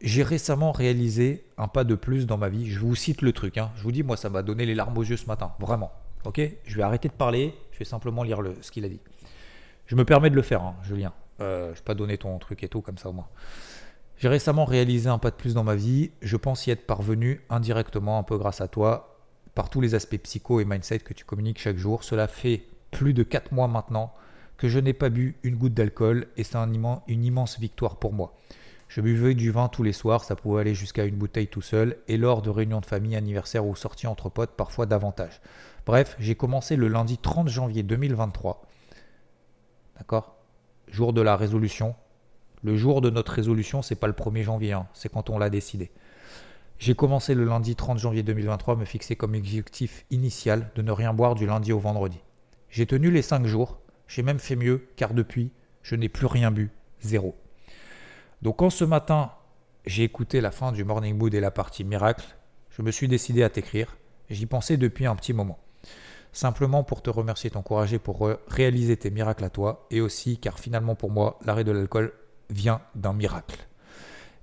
j'ai 0.00 0.22
récemment 0.22 0.72
réalisé 0.72 1.44
un 1.58 1.68
pas 1.68 1.84
de 1.84 1.94
plus 1.94 2.26
dans 2.26 2.38
ma 2.38 2.48
vie. 2.48 2.70
Je 2.70 2.80
vous 2.80 2.94
cite 2.94 3.22
le 3.22 3.32
truc. 3.32 3.58
Hein. 3.58 3.70
Je 3.76 3.82
vous 3.82 3.92
dis, 3.92 4.02
moi, 4.02 4.16
ça 4.16 4.30
m'a 4.30 4.42
donné 4.42 4.66
les 4.66 4.74
larmes 4.74 4.96
aux 4.98 5.04
yeux 5.04 5.16
ce 5.16 5.26
matin. 5.26 5.52
Vraiment. 5.58 5.92
Ok? 6.24 6.40
Je 6.64 6.76
vais 6.76 6.82
arrêter 6.82 7.08
de 7.08 7.14
parler. 7.14 7.54
Je 7.72 7.78
vais 7.78 7.84
simplement 7.84 8.22
lire 8.22 8.42
le, 8.42 8.56
ce 8.60 8.70
qu'il 8.70 8.84
a 8.84 8.88
dit. 8.88 9.00
Je 9.86 9.96
me 9.96 10.04
permets 10.04 10.30
de 10.30 10.36
le 10.36 10.42
faire, 10.42 10.62
hein, 10.62 10.74
Julien. 10.82 11.12
Euh, 11.40 11.66
je 11.66 11.70
ne 11.70 11.74
vais 11.74 11.82
pas 11.82 11.94
donner 11.94 12.18
ton 12.18 12.38
truc 12.38 12.62
et 12.62 12.68
tout 12.68 12.80
comme 12.80 12.98
ça 12.98 13.08
au 13.08 13.12
moins. 13.12 13.28
J'ai 14.18 14.28
récemment 14.28 14.64
réalisé 14.64 15.08
un 15.08 15.18
pas 15.18 15.30
de 15.30 15.36
plus 15.36 15.54
dans 15.54 15.64
ma 15.64 15.74
vie. 15.74 16.10
Je 16.20 16.36
pense 16.36 16.66
y 16.66 16.70
être 16.70 16.86
parvenu 16.86 17.40
indirectement, 17.50 18.18
un 18.18 18.22
peu 18.22 18.38
grâce 18.38 18.60
à 18.60 18.68
toi, 18.68 19.18
par 19.54 19.68
tous 19.68 19.80
les 19.80 19.94
aspects 19.94 20.18
psycho 20.18 20.60
et 20.60 20.64
mindset 20.64 21.00
que 21.00 21.14
tu 21.14 21.24
communiques 21.24 21.58
chaque 21.58 21.76
jour. 21.76 22.04
Cela 22.04 22.28
fait 22.28 22.62
plus 22.92 23.12
de 23.14 23.24
4 23.24 23.50
mois 23.52 23.66
maintenant 23.66 24.14
que 24.56 24.68
je 24.68 24.78
n'ai 24.78 24.92
pas 24.92 25.08
bu 25.08 25.36
une 25.42 25.56
goutte 25.56 25.74
d'alcool 25.74 26.28
et 26.36 26.44
c'est 26.44 26.56
un 26.56 26.70
une 27.08 27.24
immense 27.24 27.58
victoire 27.58 27.96
pour 27.96 28.12
moi. 28.12 28.38
Je 28.94 29.00
buvais 29.00 29.34
du 29.34 29.50
vin 29.50 29.68
tous 29.68 29.82
les 29.82 29.94
soirs, 29.94 30.22
ça 30.22 30.36
pouvait 30.36 30.60
aller 30.60 30.74
jusqu'à 30.74 31.04
une 31.04 31.16
bouteille 31.16 31.48
tout 31.48 31.62
seul, 31.62 31.96
et 32.08 32.18
lors 32.18 32.42
de 32.42 32.50
réunions 32.50 32.80
de 32.80 32.86
famille, 32.86 33.16
anniversaires 33.16 33.66
ou 33.66 33.74
sorties 33.74 34.06
entre 34.06 34.28
potes, 34.28 34.50
parfois 34.50 34.84
davantage. 34.84 35.40
Bref, 35.86 36.14
j'ai 36.20 36.34
commencé 36.34 36.76
le 36.76 36.88
lundi 36.88 37.16
30 37.16 37.48
janvier 37.48 37.82
2023. 37.82 38.62
D'accord 39.96 40.36
Jour 40.88 41.14
de 41.14 41.22
la 41.22 41.36
résolution. 41.36 41.94
Le 42.62 42.76
jour 42.76 43.00
de 43.00 43.08
notre 43.08 43.32
résolution, 43.32 43.80
c'est 43.80 43.94
pas 43.94 44.08
le 44.08 44.12
1er 44.12 44.42
janvier, 44.42 44.72
hein, 44.74 44.86
c'est 44.92 45.10
quand 45.10 45.30
on 45.30 45.38
l'a 45.38 45.48
décidé. 45.48 45.90
J'ai 46.78 46.94
commencé 46.94 47.34
le 47.34 47.44
lundi 47.44 47.74
30 47.74 47.98
janvier 47.98 48.22
2023 48.22 48.76
me 48.76 48.84
fixer 48.84 49.16
comme 49.16 49.34
objectif 49.34 50.04
initial 50.10 50.70
de 50.74 50.82
ne 50.82 50.92
rien 50.92 51.14
boire 51.14 51.34
du 51.34 51.46
lundi 51.46 51.72
au 51.72 51.78
vendredi. 51.78 52.20
J'ai 52.72 52.86
tenu 52.86 53.10
les 53.10 53.20
5 53.20 53.44
jours, 53.44 53.82
j'ai 54.08 54.22
même 54.22 54.38
fait 54.38 54.56
mieux 54.56 54.88
car 54.96 55.12
depuis, 55.12 55.50
je 55.82 55.94
n'ai 55.94 56.08
plus 56.08 56.24
rien 56.24 56.50
bu, 56.50 56.70
zéro. 57.02 57.36
Donc 58.40 58.60
quand 58.60 58.70
ce 58.70 58.84
matin, 58.84 59.32
j'ai 59.84 60.04
écouté 60.04 60.40
la 60.40 60.50
fin 60.50 60.72
du 60.72 60.82
Morning 60.82 61.14
Mood 61.14 61.34
et 61.34 61.40
la 61.40 61.50
partie 61.50 61.84
miracle, 61.84 62.24
je 62.70 62.80
me 62.80 62.90
suis 62.90 63.08
décidé 63.08 63.42
à 63.42 63.50
t'écrire. 63.50 63.98
J'y 64.30 64.46
pensais 64.46 64.78
depuis 64.78 65.04
un 65.04 65.14
petit 65.16 65.34
moment. 65.34 65.58
Simplement 66.32 66.82
pour 66.82 67.02
te 67.02 67.10
remercier, 67.10 67.50
t'encourager 67.50 67.98
pour 67.98 68.26
réaliser 68.48 68.96
tes 68.96 69.10
miracles 69.10 69.44
à 69.44 69.50
toi 69.50 69.86
et 69.90 70.00
aussi 70.00 70.38
car 70.38 70.58
finalement 70.58 70.94
pour 70.94 71.10
moi, 71.10 71.38
l'arrêt 71.44 71.64
de 71.64 71.72
l'alcool 71.72 72.14
vient 72.48 72.80
d'un 72.94 73.12
miracle. 73.12 73.66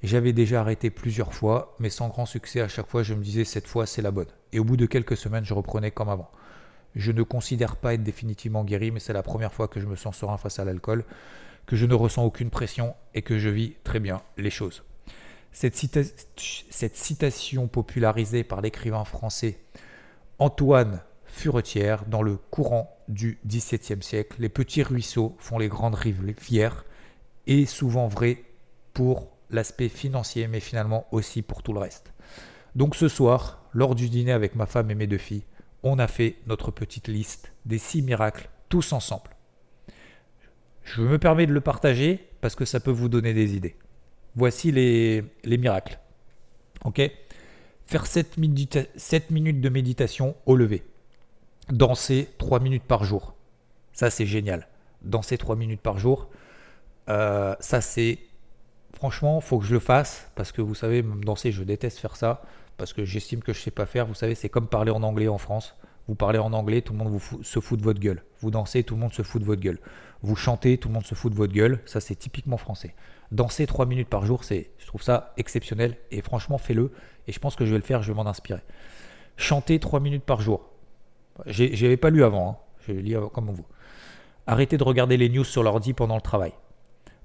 J'avais 0.03 0.33
déjà 0.33 0.61
arrêté 0.61 0.91
plusieurs 0.91 1.33
fois, 1.33 1.75
mais 1.79 1.89
sans 1.89 2.09
grand 2.09 2.27
succès. 2.27 2.61
À 2.61 2.67
chaque 2.67 2.87
fois, 2.89 3.01
je 3.01 3.15
me 3.15 3.23
disais 3.23 3.43
cette 3.43 3.67
fois, 3.67 3.87
c'est 3.87 4.03
la 4.03 4.11
bonne. 4.11 4.29
Et 4.53 4.59
au 4.59 4.63
bout 4.63 4.77
de 4.77 4.85
quelques 4.85 5.17
semaines, 5.17 5.45
je 5.45 5.55
reprenais 5.55 5.89
comme 5.89 6.09
avant. 6.09 6.29
Je 6.95 7.11
ne 7.11 7.23
considère 7.23 7.75
pas 7.75 7.93
être 7.93 8.03
définitivement 8.03 8.63
guéri, 8.63 8.91
mais 8.91 8.99
c'est 8.99 9.13
la 9.13 9.23
première 9.23 9.53
fois 9.53 9.67
que 9.67 9.79
je 9.79 9.85
me 9.85 9.95
sens 9.95 10.17
serein 10.17 10.37
face 10.37 10.59
à 10.59 10.65
l'alcool, 10.65 11.05
que 11.65 11.75
je 11.75 11.85
ne 11.85 11.93
ressens 11.93 12.23
aucune 12.23 12.49
pression 12.49 12.95
et 13.13 13.21
que 13.21 13.37
je 13.37 13.49
vis 13.49 13.75
très 13.83 13.99
bien 13.99 14.21
les 14.37 14.49
choses. 14.49 14.83
Cette, 15.51 15.75
cette 15.75 16.95
citation 16.95 17.67
popularisée 17.67 18.43
par 18.43 18.61
l'écrivain 18.61 19.03
français 19.03 19.59
Antoine 20.37 21.01
Furetière 21.25 22.05
dans 22.05 22.21
le 22.21 22.37
courant 22.37 22.97
du 23.07 23.39
XVIIe 23.45 24.01
siècle, 24.01 24.37
les 24.39 24.49
petits 24.49 24.83
ruisseaux 24.83 25.35
font 25.39 25.57
les 25.57 25.67
grandes 25.67 25.95
rivières, 25.95 26.85
est 27.47 27.65
souvent 27.65 28.07
vrai 28.07 28.43
pour 28.93 29.29
l'aspect 29.49 29.89
financier, 29.89 30.47
mais 30.47 30.59
finalement 30.59 31.07
aussi 31.11 31.41
pour 31.41 31.63
tout 31.63 31.73
le 31.73 31.79
reste. 31.79 32.13
Donc 32.75 32.95
ce 32.95 33.07
soir, 33.07 33.63
lors 33.73 33.95
du 33.95 34.09
dîner 34.09 34.31
avec 34.31 34.55
ma 34.55 34.65
femme 34.65 34.91
et 34.91 34.95
mes 34.95 35.07
deux 35.07 35.17
filles, 35.17 35.43
on 35.83 35.99
a 35.99 36.07
fait 36.07 36.37
notre 36.47 36.71
petite 36.71 37.07
liste 37.07 37.53
des 37.65 37.77
six 37.77 38.01
miracles 38.01 38.49
tous 38.69 38.93
ensemble. 38.93 39.31
Je 40.83 41.01
me 41.01 41.17
permets 41.17 41.45
de 41.45 41.53
le 41.53 41.61
partager 41.61 42.27
parce 42.41 42.55
que 42.55 42.65
ça 42.65 42.79
peut 42.79 42.91
vous 42.91 43.09
donner 43.09 43.33
des 43.33 43.55
idées. 43.55 43.75
Voici 44.35 44.71
les, 44.71 45.23
miracles. 45.45 45.99
Ok 46.85 47.01
Faire 47.85 48.05
7, 48.05 48.37
minutes 48.37 49.61
de 49.61 49.69
méditation 49.69 50.35
au 50.45 50.55
lever. 50.55 50.83
Danser 51.69 52.29
3 52.37 52.59
minutes 52.59 52.83
par 52.83 53.03
jour. 53.03 53.33
Ça, 53.93 54.09
c'est 54.09 54.25
génial. 54.25 54.67
Danser 55.01 55.37
3 55.37 55.55
minutes 55.55 55.81
par 55.81 55.97
jour, 55.97 56.29
euh, 57.09 57.55
ça, 57.59 57.81
c'est 57.81 58.19
franchement, 58.93 59.41
faut 59.41 59.59
que 59.59 59.65
je 59.65 59.73
le 59.73 59.79
fasse 59.79 60.29
parce 60.35 60.51
que 60.51 60.61
vous 60.61 60.75
savez, 60.75 61.01
même 61.01 61.23
danser, 61.23 61.51
je 61.51 61.63
déteste 61.63 61.97
faire 61.99 62.15
ça 62.15 62.43
parce 62.79 62.93
que 62.93 63.05
j'estime 63.05 63.41
que 63.41 63.53
je 63.53 63.59
sais 63.59 63.71
pas 63.71 63.85
faire. 63.85 64.07
Vous 64.07 64.15
savez, 64.15 64.33
c'est 64.33 64.49
comme 64.49 64.67
parler 64.67 64.91
en 64.91 65.03
anglais 65.03 65.27
en 65.27 65.37
France. 65.37 65.75
Vous 66.07 66.15
parlez 66.15 66.39
en 66.39 66.53
anglais, 66.53 66.81
tout 66.81 66.93
le 66.93 66.99
monde 66.99 67.09
vous 67.09 67.43
se 67.43 67.59
fout 67.59 67.77
de 67.77 67.83
votre 67.83 67.99
gueule. 67.99 68.23
Vous 68.39 68.49
dansez, 68.49 68.83
tout 68.83 68.95
le 68.95 69.01
monde 69.01 69.13
se 69.13 69.21
fout 69.21 69.39
de 69.39 69.45
votre 69.45 69.61
gueule. 69.61 69.79
Vous 70.23 70.35
chantez, 70.35 70.77
tout 70.79 70.87
le 70.87 70.95
monde 70.95 71.05
se 71.05 71.13
fout 71.13 71.31
de 71.31 71.37
votre 71.37 71.53
gueule. 71.53 71.81
Ça, 71.85 71.99
c'est 71.99 72.15
typiquement 72.15 72.57
français. 72.57 72.95
Danser 73.31 73.67
3 73.67 73.85
minutes 73.85 74.07
par 74.07 74.25
jour, 74.25 74.43
c'est, 74.43 74.71
je 74.79 74.87
trouve 74.87 75.03
ça 75.03 75.33
exceptionnel. 75.37 75.97
Et 76.09 76.21
franchement, 76.21 76.57
fais-le. 76.57 76.91
Et 77.27 77.31
je 77.31 77.39
pense 77.39 77.55
que 77.55 77.65
je 77.65 77.71
vais 77.71 77.77
le 77.77 77.83
faire, 77.83 78.01
je 78.01 78.11
vais 78.11 78.15
m'en 78.15 78.25
inspirer. 78.25 78.61
Chanter 79.37 79.79
3 79.79 79.99
minutes 79.99 80.23
par 80.23 80.41
jour. 80.41 80.71
J'avais 81.45 81.97
pas 81.97 82.09
lu 82.09 82.23
avant. 82.23 82.49
Hein. 82.49 82.57
Je 82.87 82.93
lire 82.93 83.29
comme 83.31 83.51
vous. 83.51 83.67
Arrêtez 84.47 84.77
de 84.77 84.83
regarder 84.83 85.17
les 85.17 85.29
news 85.29 85.43
sur 85.43 85.61
l'ordi 85.61 85.93
pendant 85.93 86.15
le 86.15 86.21
travail. 86.21 86.53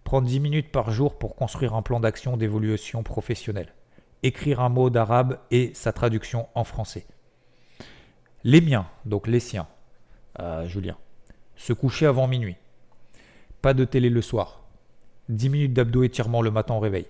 Prendre 0.02 0.26
10 0.26 0.40
minutes 0.40 0.72
par 0.72 0.90
jour 0.90 1.16
pour 1.16 1.36
construire 1.36 1.74
un 1.74 1.80
plan 1.80 2.00
d'action 2.00 2.36
d'évolution 2.36 3.02
professionnelle. 3.02 3.72
Écrire 4.24 4.60
un 4.60 4.70
mot 4.70 4.88
d'arabe 4.88 5.38
et 5.50 5.70
sa 5.74 5.92
traduction 5.92 6.48
en 6.54 6.64
français. 6.64 7.04
Les 8.42 8.62
miens, 8.62 8.86
donc 9.04 9.26
les 9.26 9.38
siens, 9.38 9.68
euh, 10.40 10.66
Julien. 10.66 10.96
Se 11.56 11.74
coucher 11.74 12.06
avant 12.06 12.26
minuit. 12.26 12.56
Pas 13.60 13.74
de 13.74 13.84
télé 13.84 14.08
le 14.08 14.22
soir. 14.22 14.62
10 15.28 15.50
minutes 15.50 15.72
d'abdos 15.74 16.04
étirement 16.04 16.40
le 16.40 16.50
matin 16.50 16.72
au 16.72 16.80
réveil. 16.80 17.06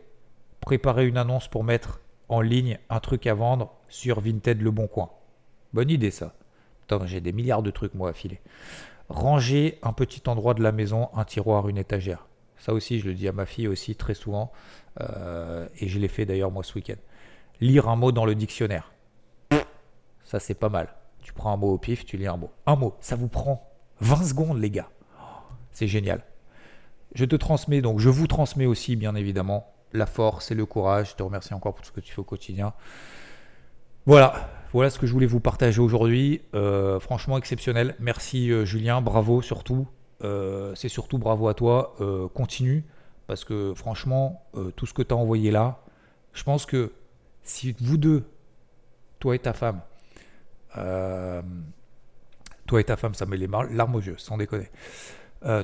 Préparer 0.61 1.07
une 1.07 1.17
annonce 1.17 1.47
pour 1.47 1.63
mettre 1.63 2.01
en 2.29 2.41
ligne 2.41 2.81
un 2.91 2.99
truc 2.99 3.29
à 3.29 3.35
vendre 3.35 3.73
sur 3.89 4.21
Vinted 4.21 4.61
Le 4.61 4.73
Bon 4.73 4.89
Coin. 4.89 5.11
Bonne 5.73 5.91
idée 5.91 6.11
ça. 6.11 6.35
Attends, 6.83 7.07
j'ai 7.07 7.21
des 7.21 7.33
milliards 7.33 7.63
de 7.63 7.71
trucs 7.71 7.95
moi 7.95 8.11
à 8.11 8.13
filer. 8.13 8.41
Ranger 9.09 9.79
un 9.85 9.93
petit 9.93 10.29
endroit 10.29 10.55
de 10.55 10.65
la 10.65 10.73
maison, 10.73 11.11
un 11.15 11.25
tiroir, 11.25 11.69
une 11.69 11.79
étagère. 11.79 12.27
Ça 12.65 12.73
aussi, 12.73 12.99
je 12.99 13.09
le 13.09 13.13
dis 13.13 13.29
à 13.29 13.33
ma 13.33 13.45
fille 13.45 13.69
aussi 13.69 13.95
très 13.95 14.15
souvent. 14.15 14.51
Euh, 14.99 15.69
et 15.81 15.87
je 15.87 15.99
l'ai 15.99 16.09
fait 16.09 16.25
d'ailleurs 16.25 16.51
moi 16.51 16.65
ce 16.65 16.75
week-end. 16.77 16.97
Lire 17.61 17.91
un 17.91 17.97
mot 17.97 18.11
dans 18.11 18.25
le 18.25 18.35
dictionnaire. 18.35 18.91
Ça, 20.25 20.41
c'est 20.41 20.55
pas 20.55 20.71
mal. 20.71 20.95
Tu 21.21 21.35
prends 21.35 21.53
un 21.53 21.59
mot 21.59 21.75
au 21.75 21.77
pif, 21.77 22.07
tu 22.07 22.17
lis 22.17 22.27
un 22.27 22.39
mot. 22.39 22.51
Un 22.65 22.77
mot. 22.77 22.95
Ça 23.01 23.17
vous 23.17 23.29
prend 23.29 23.71
20 24.01 24.23
secondes, 24.25 24.59
les 24.63 24.71
gars. 24.71 24.89
C'est 25.73 25.89
génial. 25.89 26.23
Je 27.15 27.27
te 27.27 27.37
transmets, 27.37 27.83
donc 27.83 28.01
je 28.01 28.09
vous 28.09 28.27
transmets 28.27 28.65
aussi, 28.65 28.97
bien 28.97 29.15
évidemment, 29.15 29.71
la 29.93 30.07
force 30.07 30.51
et 30.51 30.55
le 30.55 30.65
courage. 30.65 31.11
Je 31.11 31.17
te 31.17 31.23
remercie 31.23 31.53
encore 31.53 31.75
pour 31.75 31.85
ce 31.85 31.93
que 31.93 32.01
tu 32.01 32.15
fais 32.15 32.21
au 32.21 32.25
quotidien. 32.25 32.73
Voilà, 34.07 34.49
voilà 34.73 34.89
ce 34.89 34.99
que 34.99 35.07
je 35.07 35.13
voulais 35.13 35.27
vous 35.27 35.41
partager 35.41 35.83
aujourd'hui. 35.83 36.41
Euh, 36.55 36.99
franchement 36.99 37.37
exceptionnel. 37.37 37.95
Merci 37.99 38.51
euh, 38.51 38.65
Julien, 38.65 39.03
bravo 39.03 39.43
surtout. 39.43 39.87
Euh, 40.25 40.75
c'est 40.75 40.89
surtout 40.89 41.19
bravo 41.19 41.49
à 41.49 41.55
toi. 41.55 41.95
Euh, 42.01 42.29
continue, 42.29 42.85
parce 43.27 43.45
que 43.45 43.75
franchement, 43.75 44.43
euh, 44.55 44.71
tout 44.75 44.87
ce 44.87 44.95
que 44.95 45.03
tu 45.03 45.13
as 45.13 45.17
envoyé 45.17 45.51
là, 45.51 45.83
je 46.33 46.43
pense 46.43 46.67
que 46.67 46.93
si 47.43 47.77
vous 47.81 47.99
deux, 47.99 48.25
toi 49.19 49.37
et 49.37 49.39
ta 49.39 49.53
femme, 49.53 49.81
toi 52.67 52.81
et 52.81 52.85
ta 52.85 52.97
femme, 52.97 53.15
ça 53.15 53.27
met 53.27 53.37
les 53.37 53.47
larmes 53.47 53.95
aux 53.95 54.01
yeux, 54.01 54.17
sans 54.19 54.39
déconner. 54.39 54.71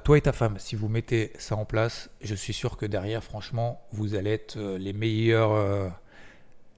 toi 0.04 0.18
et 0.18 0.20
ta 0.20 0.32
femme, 0.32 0.58
si 0.58 0.76
vous 0.76 0.88
mettez 0.88 1.32
ça 1.38 1.56
en 1.56 1.64
place, 1.64 2.10
je 2.20 2.34
suis 2.34 2.52
sûr 2.52 2.76
que 2.76 2.86
derrière, 2.86 3.24
franchement, 3.24 3.82
vous 3.90 4.14
allez 4.14 4.30
être 4.30 4.56
les 4.58 4.92
meilleurs, 4.92 5.90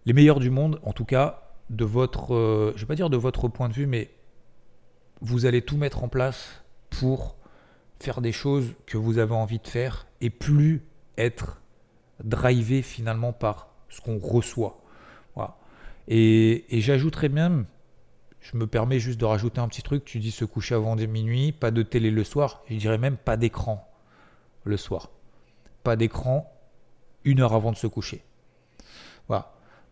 les 0.07 0.13
meilleurs 0.13 0.41
du 0.41 0.51
monde, 0.51 0.81
en 0.85 0.93
tout 0.93 1.05
cas 1.05 1.51
de 1.69 1.85
votre, 1.85 2.73
je 2.75 2.81
vais 2.81 2.87
pas 2.87 2.95
dire 2.95 3.11
de 3.11 3.19
votre 3.19 3.49
point 3.49 3.69
de 3.69 3.75
vue, 3.75 3.87
mais 3.87 4.11
vous 5.21 5.45
allez 5.45 5.61
tout 5.61 5.77
mettre 5.77 6.03
en 6.03 6.09
place 6.09 6.63
pour 6.89 7.37
faire 8.03 8.21
des 8.21 8.33
choses 8.33 8.75
que 8.87 8.99
vous 8.99 9.19
avez 9.19 9.35
envie 9.35 9.59
de 9.59 9.67
faire 9.67 10.07
et 10.21 10.31
plus 10.31 10.83
être 11.17 11.61
drivé 12.23 12.83
finalement 12.83 13.33
par 13.33 13.69
ce 13.89 14.01
qu'on 14.01 14.19
reçoit. 14.19 14.79
Et, 16.09 16.77
et 16.77 16.81
j'ajouterais 16.81 17.29
même, 17.29 17.65
je 18.41 18.57
me 18.57 18.67
permets 18.67 18.99
juste 18.99 19.21
de 19.21 19.25
rajouter 19.25 19.61
un 19.61 19.69
petit 19.69 19.83
truc, 19.83 20.05
tu 20.05 20.19
dis 20.19 20.33
se 20.33 20.45
coucher 20.45 20.75
avant 20.75 20.97
minuit, 20.97 21.53
pas 21.53 21.71
de 21.71 21.83
télé 21.83 22.11
le 22.11 22.25
soir, 22.25 22.65
je 22.69 22.75
dirais 22.75 22.99
même 22.99 23.17
pas 23.17 23.37
d'écran 23.37 23.89
le 24.65 24.77
soir. 24.77 25.11
Pas 25.85 25.95
d'écran 25.95 26.53
une 27.25 27.41
heure 27.41 27.55
avant 27.55 27.71
de 27.71 27.77
se 27.77 27.87
coucher. 27.87 28.25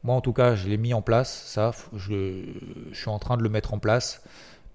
Moi 0.02 0.14
en 0.14 0.20
tout 0.20 0.32
cas, 0.32 0.54
je 0.54 0.68
l'ai 0.68 0.78
mis 0.78 0.94
en 0.94 1.02
place, 1.02 1.44
ça, 1.46 1.72
je 1.94 2.44
suis 2.92 3.10
en 3.10 3.18
train 3.18 3.36
de 3.36 3.42
le 3.42 3.48
mettre 3.48 3.74
en 3.74 3.78
place 3.78 4.22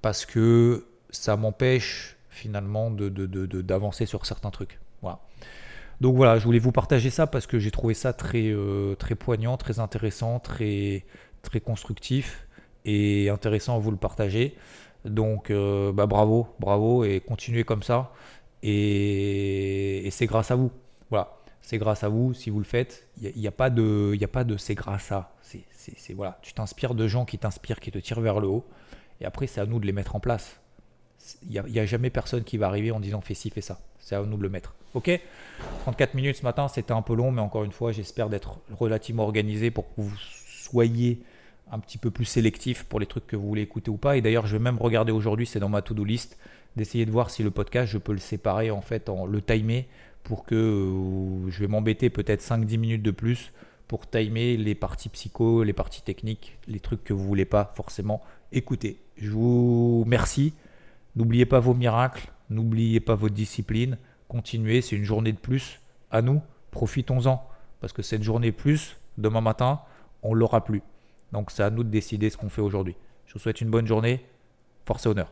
parce 0.01 0.25
que 0.25 0.85
ça 1.09 1.35
m'empêche 1.35 2.14
finalement 2.35 2.91
d'avancer 2.91 4.03
de, 4.03 4.09
sur 4.09 4.25
certains 4.25 4.51
trucs. 4.51 4.79
Voilà. 5.01 5.19
Donc 6.01 6.15
voilà, 6.15 6.37
je 6.37 6.43
voulais 6.43 6.59
vous 6.59 6.73
partager 6.73 7.09
ça 7.09 7.25
parce 7.25 7.47
que 7.47 7.57
j'ai 7.57 7.71
trouvé 7.71 7.93
ça 7.93 8.13
très, 8.13 8.49
euh, 8.49 8.95
très 8.95 9.15
poignant, 9.15 9.57
très 9.57 9.79
intéressant, 9.79 10.39
très, 10.39 11.05
très 11.41 11.61
constructif 11.61 12.47
et 12.83 13.29
intéressant 13.29 13.77
à 13.77 13.79
vous 13.79 13.91
le 13.91 13.97
partager. 13.97 14.55
Donc 15.05 15.49
euh, 15.49 15.93
bah, 15.93 16.05
bravo, 16.05 16.47
bravo 16.59 17.05
et 17.05 17.21
continuez 17.21 17.63
comme 17.63 17.83
ça. 17.83 18.11
Et, 18.61 20.09
c'est 20.11 20.25
grâce 20.25 20.51
à 20.51 20.55
vous. 20.55 20.71
Voilà, 21.09 21.37
c'est 21.61 21.77
grâce 21.77 22.03
à 22.03 22.09
vous 22.09 22.33
si 22.33 22.49
vous 22.49 22.59
le 22.59 22.65
faites. 22.65 23.07
Il 23.21 23.31
n'y 23.39 23.47
a, 23.47 23.49
a, 23.49 23.51
pas 23.51 23.69
de, 23.69 24.17
a 24.21 24.27
pas 24.27 24.43
de 24.43 24.57
c'est 24.57 24.75
grâce 24.75 25.11
à. 25.11 25.33
C'est 25.41 26.13
voilà, 26.13 26.39
tu 26.41 26.53
t'inspires 26.53 26.95
de 26.95 27.07
gens 27.07 27.25
qui 27.25 27.37
t'inspirent, 27.37 27.79
qui 27.79 27.91
te 27.91 27.99
tirent 27.99 28.21
vers 28.21 28.39
le 28.39 28.47
haut. 28.47 28.65
Et 29.21 29.25
après, 29.25 29.47
c'est 29.47 29.61
à 29.61 29.65
nous 29.65 29.79
de 29.79 29.85
les 29.85 29.93
mettre 29.93 30.15
en 30.15 30.19
place 30.19 30.59
il 31.49 31.63
n'y 31.67 31.79
a, 31.79 31.85
jamais 31.85 32.09
personne 32.09 32.43
qui 32.43 32.57
va 32.57 32.67
arriver 32.67 32.91
en 32.91 32.99
disant 32.99 33.21
fais 33.21 33.33
ci, 33.33 33.49
fais 33.49 33.61
ça. 33.61 33.79
C'est 33.99 34.15
à 34.15 34.21
nous 34.21 34.37
de 34.37 34.43
le 34.43 34.49
mettre. 34.49 34.75
Ok? 34.93 35.09
34 35.81 36.13
minutes 36.13 36.37
ce 36.37 36.43
matin, 36.43 36.67
c'était 36.67 36.93
un 36.93 37.01
peu 37.01 37.15
long, 37.15 37.31
mais 37.31 37.41
encore 37.41 37.63
une 37.63 37.71
fois, 37.71 37.91
j'espère 37.91 38.29
d'être 38.29 38.59
relativement 38.77 39.23
organisé 39.23 39.71
pour 39.71 39.85
que 39.85 40.01
vous 40.01 40.13
soyez 40.17 41.21
un 41.71 41.79
petit 41.79 41.97
peu 41.97 42.11
plus 42.11 42.25
sélectif 42.25 42.83
pour 42.83 42.99
les 42.99 43.05
trucs 43.05 43.25
que 43.27 43.35
vous 43.35 43.47
voulez 43.47 43.63
écouter 43.63 43.89
ou 43.89 43.97
pas. 43.97 44.17
Et 44.17 44.21
d'ailleurs, 44.21 44.45
je 44.45 44.57
vais 44.57 44.63
même 44.63 44.77
regarder 44.77 45.11
aujourd'hui, 45.11 45.45
c'est 45.45 45.59
dans 45.59 45.69
ma 45.69 45.81
to-do 45.81 46.03
list, 46.03 46.37
d'essayer 46.75 47.05
de 47.05 47.11
voir 47.11 47.29
si 47.29 47.43
le 47.43 47.51
podcast, 47.51 47.91
je 47.91 47.97
peux 47.97 48.13
le 48.13 48.19
séparer 48.19 48.71
en 48.71 48.81
fait, 48.81 49.09
en 49.09 49.25
le 49.25 49.41
timer 49.41 49.87
pour 50.23 50.45
que 50.45 50.55
euh, 50.55 51.49
je 51.49 51.59
vais 51.59 51.67
m'embêter 51.67 52.09
peut-être 52.09 52.41
5-10 52.41 52.77
minutes 52.77 53.03
de 53.03 53.11
plus 53.11 53.51
pour 53.87 54.09
timer 54.09 54.57
les 54.57 54.75
parties 54.75 55.09
psycho, 55.09 55.63
les 55.63 55.73
parties 55.73 56.01
techniques, 56.01 56.57
les 56.67 56.79
trucs 56.79 57.03
que 57.03 57.13
vous 57.13 57.23
voulez 57.23 57.45
pas 57.45 57.71
forcément 57.75 58.21
écouter. 58.51 58.97
Je 59.17 59.29
vous 59.29 60.01
remercie. 60.01 60.53
N'oubliez 61.15 61.45
pas 61.45 61.59
vos 61.59 61.73
miracles, 61.73 62.31
n'oubliez 62.49 62.99
pas 62.99 63.15
votre 63.15 63.33
discipline, 63.33 63.97
continuez, 64.27 64.81
c'est 64.81 64.95
une 64.95 65.03
journée 65.03 65.31
de 65.31 65.37
plus 65.37 65.79
à 66.11 66.21
nous, 66.21 66.41
profitons-en, 66.71 67.47
parce 67.79 67.93
que 67.93 68.01
cette 68.01 68.23
journée 68.23 68.51
plus, 68.51 68.97
demain 69.17 69.41
matin, 69.41 69.81
on 70.23 70.33
l'aura 70.33 70.63
plus. 70.63 70.81
Donc 71.31 71.51
c'est 71.51 71.63
à 71.63 71.69
nous 71.69 71.83
de 71.83 71.89
décider 71.89 72.29
ce 72.29 72.37
qu'on 72.37 72.49
fait 72.49 72.61
aujourd'hui. 72.61 72.95
Je 73.25 73.33
vous 73.33 73.39
souhaite 73.39 73.61
une 73.61 73.69
bonne 73.69 73.87
journée. 73.87 74.25
Force 74.85 75.05
et 75.05 75.09
honneur. 75.09 75.31